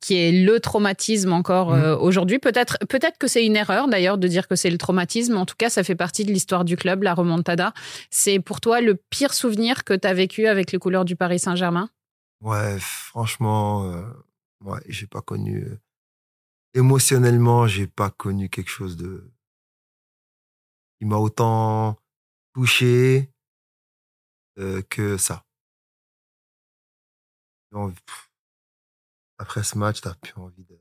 Qui 0.00 0.16
est 0.16 0.32
le 0.32 0.60
traumatisme 0.60 1.32
encore 1.32 1.70
mmh. 1.70 1.80
euh, 1.80 1.96
aujourd'hui. 1.96 2.38
Peut-être 2.38 2.78
peut 2.88 3.00
que 3.18 3.26
c'est 3.26 3.44
une 3.44 3.56
erreur 3.56 3.88
d'ailleurs 3.88 4.18
de 4.18 4.28
dire 4.28 4.48
que 4.48 4.56
c'est 4.56 4.70
le 4.70 4.78
traumatisme. 4.78 5.36
En 5.36 5.46
tout 5.46 5.54
cas, 5.56 5.70
ça 5.70 5.82
fait 5.82 5.94
partie 5.94 6.24
de 6.24 6.32
l'histoire 6.32 6.64
du 6.64 6.76
club, 6.76 7.02
la 7.02 7.14
remontada. 7.14 7.72
C'est 8.10 8.38
pour 8.38 8.60
toi 8.60 8.80
le 8.80 8.94
pire 8.94 9.32
souvenir 9.32 9.84
que 9.84 9.94
tu 9.94 10.06
as 10.06 10.14
vécu 10.14 10.46
avec 10.46 10.72
les 10.72 10.78
couleurs 10.78 11.04
du 11.04 11.16
Paris 11.16 11.38
Saint-Germain? 11.38 11.88
Ouais, 12.40 12.76
franchement, 12.80 13.84
euh, 13.84 14.02
ouais, 14.64 14.80
j'ai 14.88 15.06
pas 15.06 15.22
connu. 15.22 15.66
émotionnellement, 16.74 17.66
j'ai 17.66 17.86
pas 17.86 18.10
connu 18.10 18.48
quelque 18.48 18.70
chose 18.70 18.96
de. 18.96 19.30
qui 20.98 21.06
m'a 21.06 21.16
autant 21.16 21.96
touché 22.52 23.30
euh, 24.58 24.82
que 24.90 25.16
ça. 25.16 25.44
Après 29.42 29.64
ce 29.64 29.76
match, 29.76 30.00
t'as 30.00 30.14
plus 30.14 30.34
envie 30.36 30.62
de, 30.62 30.80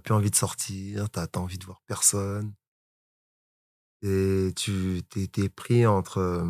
plus 0.00 0.14
envie 0.14 0.30
de 0.30 0.34
sortir, 0.34 1.10
t'as 1.10 1.26
as 1.30 1.38
envie 1.38 1.58
de 1.58 1.66
voir 1.66 1.82
personne. 1.82 2.54
Et 4.00 4.54
tu 4.56 5.02
t'es 5.10 5.50
pris 5.50 5.84
entre, 5.84 6.46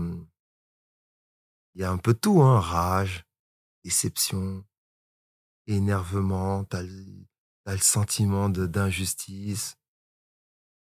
il 1.74 1.80
y 1.80 1.85
a 1.85 1.91
un 1.91 1.99
peu 1.99 2.14
tout, 2.14 2.41
hein, 2.41 2.61
rage, 2.61 3.24
déception, 3.82 4.64
énervement, 5.66 6.62
t'as 6.62 6.82
le, 6.82 7.26
as 7.66 7.72
le 7.72 7.80
sentiment 7.80 8.49
d'injustice, 8.49 9.76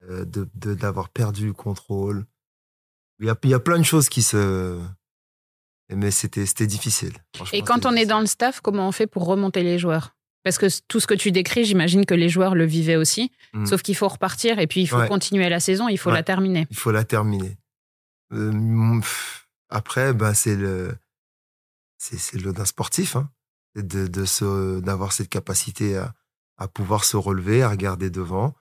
euh, 0.05 0.25
de 0.25 0.45
d'avoir 0.75 1.09
perdu 1.09 1.47
le 1.47 1.53
contrôle. 1.53 2.27
Il 3.19 3.27
y 3.27 3.31
a, 3.31 3.37
il 3.43 3.51
y 3.51 3.55
a 3.55 3.61
plein 3.61 3.79
de 3.79 3.83
choses 3.83 4.09
qui 4.09 4.23
se, 4.23 4.81
mais 5.89 6.13
c'était 6.13 6.69
difficile. 6.69 7.19
Et 7.53 7.63
quand 7.63 7.87
on 7.87 7.97
est 7.97 8.07
dans 8.07 8.21
le 8.21 8.27
staff, 8.27 8.61
comment 8.61 8.87
on 8.87 8.93
fait 8.93 9.09
pour 9.09 9.27
remonter 9.27 9.65
les 9.65 9.81
joueurs? 9.81 10.15
Parce 10.45 10.59
que 10.59 10.67
tout 10.87 11.01
ce 11.01 11.07
que 11.07 11.15
tu 11.15 11.33
décris, 11.33 11.65
j'imagine 11.65 12.07
que 12.07 12.15
les 12.15 12.29
joueurs 12.29 12.55
le 12.55 12.65
vivaient 12.65 12.97
aussi. 12.97 13.33
Mmh. 13.53 13.67
Sauf 13.67 13.83
qu'il 13.83 13.97
faut 13.97 14.09
repartir 14.09 14.59
et 14.59 14.67
puis 14.67 14.83
il 14.83 14.87
faut 14.87 15.05
continuer 15.07 15.49
la 15.49 15.61
saison, 15.61 15.89
il 15.89 15.99
faut 15.99 16.11
la 16.11 16.23
terminer. 16.23 16.67
Il 16.71 16.77
faut 16.77 16.93
la 16.93 17.05
terminer. 17.05 17.57
Euh, 18.33 19.01
après, 19.69 20.13
ben, 20.13 20.35
c'est 20.35 20.57
le, 20.57 20.97
c'est 21.99 22.41
le 22.41 22.53
d'un 22.53 22.65
sportif, 22.65 23.17
hein, 23.17 23.31
de, 23.75 24.07
de 24.07 24.81
d'avoir 24.81 25.13
cette 25.13 25.29
capacité 25.29 25.97
à, 25.97 26.15
à, 26.57 26.69
pouvoir 26.69 27.05
se 27.05 27.17
relever, 27.17 27.63
à 27.63 27.71
regarder 27.71 28.11
devant 28.11 28.55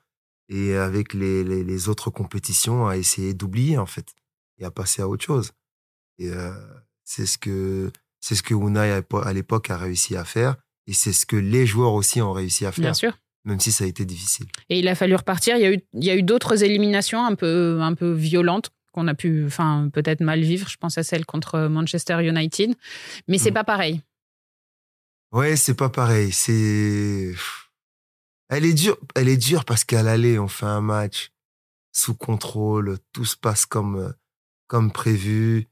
et 0.48 0.76
avec 0.76 1.12
les, 1.12 1.44
les, 1.44 1.62
les 1.62 1.88
autres 1.88 2.10
compétitions 2.10 2.88
à 2.88 2.96
essayer 2.96 3.34
d'oublier 3.34 3.76
en 3.76 3.86
fait 3.86 4.14
et 4.58 4.64
à 4.64 4.70
passer 4.70 5.02
à 5.02 5.08
autre 5.08 5.24
chose. 5.24 5.52
Et 6.18 6.30
euh, 6.30 6.52
c'est 7.04 7.26
ce 7.26 7.38
que 7.38 7.90
c'est 8.20 8.34
ce 8.34 8.42
que 8.42 8.54
Unai 8.54 9.02
à 9.22 9.32
l'époque 9.32 9.70
a 9.70 9.76
réussi 9.76 10.16
à 10.16 10.24
faire 10.24 10.56
et 10.88 10.92
c'est 10.92 11.12
ce 11.12 11.26
que 11.26 11.36
les 11.36 11.66
joueurs 11.66 11.92
aussi 11.92 12.20
ont 12.20 12.32
réussi 12.32 12.66
à 12.66 12.72
faire. 12.72 12.82
Bien 12.82 12.94
sûr. 12.94 13.16
Même 13.44 13.60
si 13.60 13.70
ça 13.70 13.84
a 13.84 13.86
été 13.86 14.04
difficile. 14.04 14.46
Et 14.68 14.80
il 14.80 14.88
a 14.88 14.94
fallu 14.94 15.14
repartir. 15.14 15.56
Il 15.56 15.62
y 15.62 15.66
a 15.66 15.72
eu, 15.72 15.80
il 15.94 16.04
y 16.04 16.10
a 16.10 16.16
eu 16.16 16.22
d'autres 16.22 16.64
éliminations 16.64 17.24
un 17.24 17.34
peu, 17.34 17.80
un 17.80 17.94
peu 17.94 18.12
violentes 18.12 18.70
qu'on 18.92 19.06
a 19.06 19.14
pu, 19.14 19.44
enfin, 19.46 19.88
peut-être 19.92 20.20
mal 20.20 20.40
vivre. 20.40 20.68
Je 20.68 20.76
pense 20.76 20.98
à 20.98 21.04
celle 21.04 21.24
contre 21.24 21.68
Manchester 21.68 22.26
United. 22.26 22.74
Mais 23.28 23.38
c'est 23.38 23.50
mmh. 23.50 23.54
pas 23.54 23.64
pareil. 23.64 24.02
Ouais, 25.30 25.56
c'est 25.56 25.74
pas 25.74 25.90
pareil. 25.90 26.32
C'est. 26.32 27.34
Elle 28.48 28.64
est 28.64 28.74
dure, 28.74 28.96
elle 29.14 29.28
est 29.28 29.36
dure 29.36 29.66
parce 29.66 29.84
qu'à 29.84 30.02
l'aller, 30.02 30.38
on 30.38 30.48
fait 30.48 30.66
un 30.66 30.80
match 30.80 31.30
sous 31.92 32.14
contrôle, 32.14 32.98
tout 33.12 33.26
se 33.26 33.36
passe 33.36 33.66
comme, 33.66 34.14
comme 34.66 34.90
prévu 34.90 35.68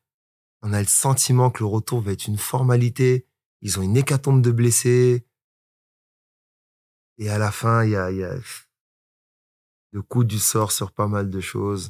on 0.62 0.72
a 0.72 0.80
le 0.80 0.86
sentiment 0.88 1.50
que 1.50 1.60
le 1.60 1.66
retour 1.66 2.00
va 2.00 2.12
être 2.12 2.26
une 2.26 2.38
formalité. 2.38 3.24
Ils 3.66 3.80
ont 3.80 3.82
une 3.82 3.96
hécatombe 3.96 4.42
de 4.42 4.52
blessés. 4.52 5.26
Et 7.18 7.28
à 7.30 7.36
la 7.36 7.50
fin, 7.50 7.82
il 7.82 7.90
y 7.90 7.96
a, 7.96 8.10
le 9.90 10.02
coup 10.02 10.22
du 10.22 10.38
sort 10.38 10.70
sur 10.70 10.92
pas 10.92 11.08
mal 11.08 11.30
de 11.30 11.40
choses. 11.40 11.88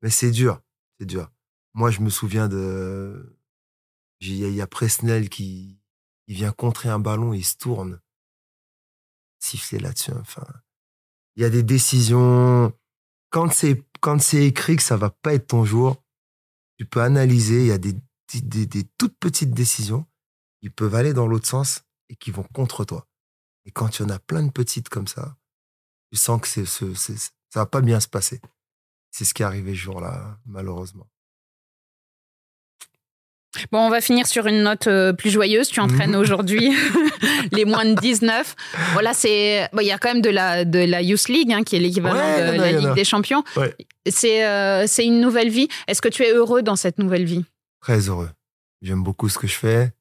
Mais 0.00 0.08
c'est 0.08 0.30
dur, 0.30 0.62
c'est 0.98 1.04
dur. 1.04 1.30
Moi, 1.74 1.90
je 1.90 2.00
me 2.00 2.08
souviens 2.08 2.48
de... 2.48 3.36
Il 4.20 4.32
y, 4.32 4.62
a 4.62 4.66
Presnel 4.66 5.28
qui, 5.28 5.78
vient 6.26 6.52
contrer 6.52 6.88
un 6.88 6.98
ballon 6.98 7.34
il 7.34 7.44
se 7.44 7.58
tourne. 7.58 8.00
Siffler 9.40 9.80
là-dessus. 9.80 10.12
Enfin, 10.12 10.46
il 11.36 11.42
y 11.42 11.44
a 11.44 11.50
des 11.50 11.62
décisions. 11.62 12.72
Quand 13.28 13.52
c'est 13.52 13.84
quand 14.00 14.22
c'est 14.22 14.46
écrit 14.46 14.76
que 14.76 14.82
ça 14.82 14.96
va 14.96 15.10
pas 15.10 15.34
être 15.34 15.48
ton 15.48 15.66
jour, 15.66 16.02
tu 16.78 16.86
peux 16.86 17.02
analyser, 17.02 17.60
il 17.60 17.66
y 17.66 17.72
a 17.72 17.78
des, 17.78 17.94
des, 18.40 18.84
toutes 18.96 19.18
petites 19.18 19.52
décisions 19.52 20.06
qui 20.60 20.70
peuvent 20.70 20.94
aller 20.94 21.12
dans 21.12 21.26
l'autre 21.26 21.46
sens 21.46 21.82
et 22.08 22.16
qui 22.16 22.30
vont 22.30 22.44
contre 22.54 22.84
toi. 22.84 23.06
Et 23.64 23.70
quand 23.70 23.98
il 23.98 24.02
y 24.02 24.04
en 24.06 24.10
a 24.10 24.18
plein 24.18 24.42
de 24.42 24.50
petites 24.50 24.88
comme 24.88 25.06
ça, 25.06 25.36
tu 26.10 26.18
sens 26.18 26.40
que 26.40 26.48
c'est, 26.48 26.64
c'est, 26.64 27.16
ça 27.16 27.60
va 27.60 27.66
pas 27.66 27.80
bien 27.80 28.00
se 28.00 28.08
passer. 28.08 28.40
C'est 29.10 29.24
ce 29.24 29.34
qui 29.34 29.42
est 29.42 29.46
arrivé 29.46 29.72
ce 29.72 29.78
jour-là, 29.78 30.38
malheureusement. 30.46 31.06
Bon, 33.72 33.80
on 33.80 33.90
va 33.90 34.00
finir 34.00 34.26
sur 34.26 34.46
une 34.46 34.62
note 34.62 34.86
euh, 34.86 35.12
plus 35.12 35.30
joyeuse. 35.30 35.68
Tu 35.68 35.80
entraînes 35.80 36.12
mhm. 36.12 36.20
aujourd'hui 36.20 36.74
les 37.52 37.64
moins 37.64 37.84
de 37.84 37.94
19. 37.94 38.54
Voilà, 38.92 39.14
c'est. 39.14 39.68
il 39.80 39.86
y 39.86 39.90
a 39.90 39.98
quand 39.98 40.12
même 40.12 40.22
de 40.22 40.30
la, 40.30 40.64
de 40.64 40.78
la 40.78 41.02
Youth 41.02 41.28
League, 41.28 41.52
hein, 41.52 41.62
qui 41.64 41.76
est 41.76 41.80
l'équivalent 41.80 42.14
de 42.14 42.56
la 42.56 42.72
Ligue 42.72 42.94
des 42.94 43.04
Champions. 43.04 43.42
C'est, 44.06 44.46
euh, 44.46 44.86
c'est 44.86 45.04
une 45.04 45.20
nouvelle 45.20 45.50
vie. 45.50 45.68
Est-ce 45.86 46.00
que 46.00 46.08
tu 46.08 46.22
es 46.22 46.32
heureux 46.32 46.62
dans 46.62 46.76
cette 46.76 46.98
nouvelle 46.98 47.24
vie? 47.24 47.44
Très 47.80 48.08
heureux. 48.08 48.30
J'aime 48.82 49.02
beaucoup 49.02 49.28
ce 49.28 49.38
que 49.38 49.46
je 49.46 49.54
fais. 49.54 49.92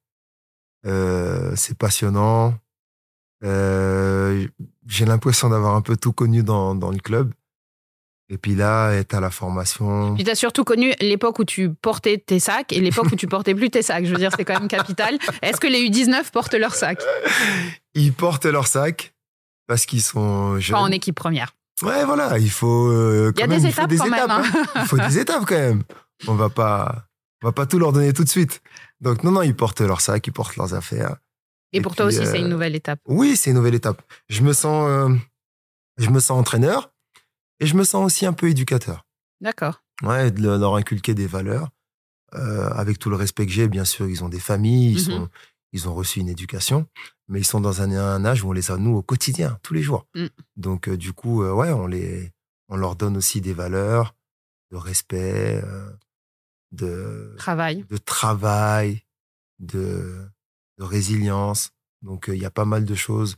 Euh, 0.88 1.52
c'est 1.56 1.78
passionnant. 1.78 2.54
Euh, 3.44 4.48
j'ai 4.88 5.06
l'impression 5.06 5.50
d'avoir 5.50 5.76
un 5.76 5.82
peu 5.82 5.96
tout 5.98 6.14
connu 6.14 6.44
dans, 6.44 6.76
dans 6.76 6.92
le 6.92 6.98
club. 6.98 7.34
Et 8.30 8.38
puis 8.38 8.56
là, 8.56 8.92
être 8.92 9.14
à 9.14 9.22
la 9.22 9.30
formation. 9.32 10.16
Tu 10.16 10.30
as 10.30 10.36
surtout 10.36 10.66
connu 10.66 10.94
l'époque 11.00 11.40
où 11.40 11.46
tu 11.46 11.70
portais 11.74 12.18
tes 12.18 12.40
sacs 12.40 12.74
et 12.74 12.82
l'époque 12.82 13.08
où 13.12 13.16
tu 13.16 13.26
portais 13.28 13.56
plus 13.56 13.70
tes 13.70 13.82
sacs. 13.82 14.04
Je 14.06 14.12
veux 14.12 14.18
dire, 14.18 14.32
c'est 14.36 14.44
quand 14.44 14.60
même 14.60 14.68
capital. 14.68 15.18
Est-ce 15.42 15.62
que 15.62 15.68
les 15.68 15.88
U19 15.90 16.32
portent 16.32 16.56
leurs 16.56 16.76
sacs? 16.76 17.02
Ils 17.94 18.12
portent 18.12 18.46
leurs 18.46 18.68
sacs 18.68 19.14
parce 19.66 19.86
qu'ils 19.86 20.02
sont 20.02 20.60
jeunes. 20.60 20.76
Pas 20.76 20.82
en 20.82 20.92
équipe 20.92 21.16
première. 21.16 21.54
Ouais, 21.84 22.04
voilà, 22.06 22.38
il 22.38 22.50
faut. 22.50 22.88
euh, 22.88 23.32
Il 23.36 23.40
y 23.40 23.44
a 23.44 23.48
même, 23.48 23.62
des 23.62 23.68
étapes 23.70 23.88
des 23.90 23.98
quand 23.98 24.06
même. 24.10 24.14
étapes, 24.16 24.30
hein. 24.32 24.44
hein. 24.76 24.82
Il 24.82 24.88
faut 24.88 24.98
des 24.98 25.20
étapes 25.20 25.46
quand 25.48 25.56
même. 25.56 25.84
On 26.28 26.34
va 26.34 26.50
pas, 26.50 27.06
on 27.44 27.48
va 27.48 27.52
pas 27.54 27.66
tout 27.66 27.78
leur 27.80 27.94
donner 27.94 28.12
tout 28.14 28.24
de 28.26 28.30
suite. 28.30 28.62
Donc 29.02 29.24
non, 29.24 29.32
non, 29.32 29.42
ils 29.42 29.56
portent 29.56 29.82
leurs 29.82 30.02
sacs, 30.02 30.26
ils 30.28 30.32
portent 30.34 30.56
leurs 30.56 30.74
affaires. 30.74 31.18
Et 31.74 31.78
Et 31.78 31.82
pour 31.82 31.96
toi 31.96 32.06
aussi, 32.06 32.18
c'est 32.26 32.38
euh, 32.38 32.42
une 32.42 32.50
nouvelle 32.50 32.76
étape. 32.76 33.00
Oui, 33.06 33.36
c'est 33.36 33.50
une 33.52 33.58
nouvelle 33.58 33.76
étape. 33.76 34.02
Je 34.30 34.42
me 34.42 34.54
sens, 34.54 34.88
euh, 34.90 35.14
je 35.98 36.10
me 36.10 36.20
sens 36.20 36.40
entraîneur 36.40 36.92
et 37.60 37.66
je 37.68 37.76
me 37.76 37.84
sens 37.84 38.06
aussi 38.06 38.26
un 38.26 38.34
peu 38.34 38.50
éducateur. 38.50 39.06
D'accord. 39.42 39.84
Ouais, 40.04 40.32
de 40.32 40.42
leur 40.48 40.76
inculquer 40.76 41.14
des 41.14 41.28
valeurs. 41.28 41.70
Euh, 42.36 42.70
avec 42.72 43.00
tout 43.00 43.10
le 43.10 43.16
respect 43.16 43.46
que 43.46 43.52
j'ai, 43.52 43.68
bien 43.70 43.86
sûr, 43.86 44.08
ils 44.10 44.22
ont 44.24 44.30
des 44.30 44.40
familles, 44.40 44.92
ils, 44.94 44.98
Mhm. 45.10 45.16
sont, 45.18 45.30
ils 45.72 45.88
ont 45.88 45.94
reçu 45.96 46.20
une 46.20 46.28
éducation, 46.28 46.86
mais 47.30 47.40
ils 47.40 47.46
sont 47.46 47.62
dans 47.62 47.82
un, 47.82 47.92
un 47.92 48.26
âge 48.26 48.44
où 48.44 48.50
on 48.50 48.52
les 48.52 48.70
a, 48.70 48.78
nous, 48.78 48.96
au 48.98 49.02
quotidien, 49.02 49.58
tous 49.64 49.74
les 49.74 49.82
jours. 49.82 50.06
Mm. 50.14 50.26
Donc, 50.58 50.90
euh, 50.90 50.98
du 50.98 51.14
coup, 51.14 51.42
euh, 51.44 51.54
ouais, 51.54 51.72
on, 51.72 51.88
les, 51.88 52.32
on 52.68 52.76
leur 52.76 52.96
donne 52.98 53.16
aussi 53.16 53.40
des 53.40 53.54
valeurs 53.54 54.14
de 54.72 54.78
respect, 54.78 55.64
de, 56.72 57.34
Travail. 57.38 57.86
de 57.90 57.98
travail, 57.98 59.04
de, 59.60 60.28
de 60.78 60.84
résilience. 60.84 61.72
Donc, 62.02 62.30
euh, 62.30 62.36
il 62.36 62.42
y 62.42 62.46
a 62.46 62.52
pas 62.52 62.66
mal 62.66 62.86
de 62.86 62.96
choses, 62.96 63.38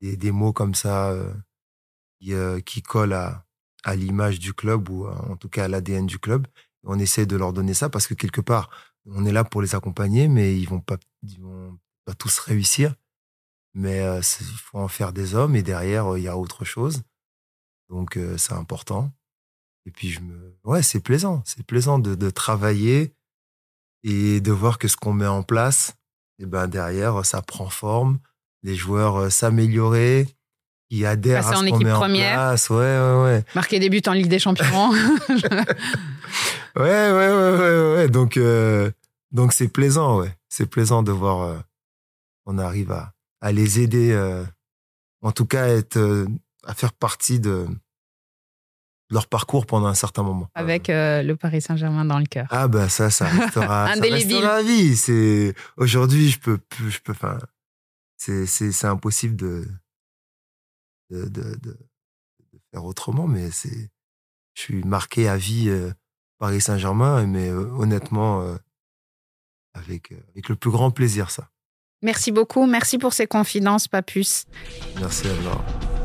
des, 0.00 0.16
des 0.16 0.30
mots 0.30 0.52
comme 0.52 0.74
ça 0.74 1.10
euh, 1.10 1.32
qui, 2.20 2.34
euh, 2.34 2.60
qui 2.60 2.82
collent 2.82 3.14
à, 3.14 3.44
à 3.84 3.96
l'image 3.96 4.38
du 4.38 4.52
club 4.52 4.88
ou 4.88 5.06
en 5.06 5.36
tout 5.36 5.48
cas 5.48 5.64
à 5.64 5.68
l'ADN 5.68 6.06
du 6.06 6.18
club. 6.18 6.46
On 6.84 6.98
essaie 6.98 7.26
de 7.26 7.36
leur 7.36 7.52
donner 7.52 7.74
ça 7.74 7.88
parce 7.88 8.06
que 8.06 8.14
quelque 8.14 8.40
part, 8.40 8.70
on 9.06 9.24
est 9.24 9.32
là 9.32 9.44
pour 9.44 9.62
les 9.62 9.74
accompagner, 9.74 10.28
mais 10.28 10.58
ils 10.58 10.68
vont 10.68 10.80
pas, 10.80 10.98
ils 11.22 11.40
vont 11.40 11.78
pas 12.04 12.14
tous 12.14 12.38
réussir. 12.38 12.94
Mais 13.74 14.00
il 14.20 14.56
faut 14.56 14.78
en 14.78 14.88
faire 14.88 15.12
des 15.12 15.34
hommes 15.34 15.54
et 15.54 15.62
derrière, 15.62 16.16
il 16.16 16.22
y 16.24 16.28
a 16.28 16.36
autre 16.36 16.64
chose. 16.64 17.02
Donc, 17.88 18.18
c'est 18.36 18.54
important. 18.54 19.12
Et 19.88 19.90
puis, 19.90 20.10
je 20.10 20.20
me, 20.20 20.54
ouais, 20.64 20.82
c'est 20.82 21.00
plaisant. 21.00 21.42
C'est 21.46 21.64
plaisant 21.64 21.98
de, 21.98 22.14
de 22.14 22.28
travailler 22.28 23.14
et 24.04 24.42
de 24.42 24.52
voir 24.52 24.76
que 24.76 24.86
ce 24.86 24.98
qu'on 24.98 25.14
met 25.14 25.26
en 25.26 25.42
place, 25.42 25.94
et 26.38 26.44
ben 26.44 26.66
derrière, 26.66 27.24
ça 27.24 27.40
prend 27.40 27.70
forme. 27.70 28.18
Les 28.62 28.74
joueurs 28.74 29.16
euh, 29.16 29.30
s'améliorer, 29.30 30.28
qui 30.90 31.06
adhèrent 31.06 31.42
Passer 31.42 31.54
à 31.54 31.58
en 31.58 31.64
ce 31.64 31.70
qu'on 31.70 31.76
équipe 31.76 31.86
met 31.86 31.92
en 31.92 32.00
première. 32.00 32.34
place. 32.34 32.68
Ouais, 32.68 32.76
ouais, 32.76 33.22
ouais. 33.22 33.44
Marquer 33.54 33.78
des 33.78 33.88
buts 33.88 34.02
en 34.06 34.12
Ligue 34.12 34.28
des 34.28 34.38
Champions. 34.38 34.92
Ouais, 36.76 36.84
ouais, 36.84 37.10
ouais, 37.10 37.58
ouais, 37.58 37.94
ouais. 37.96 38.08
Donc, 38.08 38.36
euh, 38.36 38.90
donc 39.32 39.52
c'est 39.54 39.68
plaisant, 39.68 40.20
ouais. 40.20 40.36
C'est 40.50 40.66
plaisant 40.66 41.02
de 41.02 41.10
voir 41.10 41.42
euh, 41.42 41.58
on 42.46 42.58
arrive 42.58 42.92
à, 42.92 43.14
à 43.40 43.50
les 43.52 43.80
aider, 43.80 44.12
euh, 44.12 44.44
en 45.22 45.32
tout 45.32 45.46
cas, 45.46 45.64
à 45.64 45.68
être, 45.68 46.26
à 46.64 46.74
faire 46.74 46.92
partie 46.92 47.40
de 47.40 47.66
leur 49.10 49.26
parcours 49.26 49.64
pendant 49.66 49.86
un 49.86 49.94
certain 49.94 50.22
moment. 50.22 50.48
avec 50.54 50.90
euh, 50.90 51.22
le 51.22 51.34
Paris 51.36 51.62
Saint-Germain 51.62 52.04
dans 52.04 52.18
le 52.18 52.26
cœur. 52.26 52.46
Ah 52.50 52.68
ben 52.68 52.88
ça, 52.88 53.10
ça 53.10 53.26
restera, 53.26 53.86
ça 53.86 53.92
Indélébile. 53.92 54.36
restera 54.36 54.54
à 54.56 54.62
vie. 54.62 54.96
C'est 54.96 55.54
aujourd'hui, 55.76 56.28
je 56.30 56.38
peux, 56.38 56.58
plus- 56.58 56.90
je 56.90 57.00
peux, 57.00 57.12
enfin, 57.12 57.38
c'est, 58.18 58.84
impossible 58.84 59.36
de 59.36 59.66
de, 61.10 61.24
de, 61.28 61.78
faire 62.72 62.84
autrement. 62.84 63.26
Mais 63.26 63.50
c'est, 63.50 63.90
je 64.54 64.60
suis 64.62 64.82
marqué 64.84 65.28
à 65.28 65.36
vie 65.36 65.68
euh, 65.68 65.90
Paris 66.38 66.60
Saint-Germain, 66.60 67.26
mais 67.26 67.48
euh, 67.48 67.70
honnêtement, 67.78 68.42
euh, 68.42 68.56
avec 69.74 70.12
euh, 70.12 70.16
avec 70.32 70.48
le 70.48 70.56
plus 70.56 70.70
grand 70.70 70.90
plaisir, 70.90 71.30
ça. 71.30 71.48
Merci 72.02 72.30
beaucoup. 72.30 72.66
Merci 72.66 72.98
pour 72.98 73.12
ces 73.12 73.26
confidences, 73.26 73.88
Papus. 73.88 74.44
Merci 75.00 75.26
à 75.28 75.97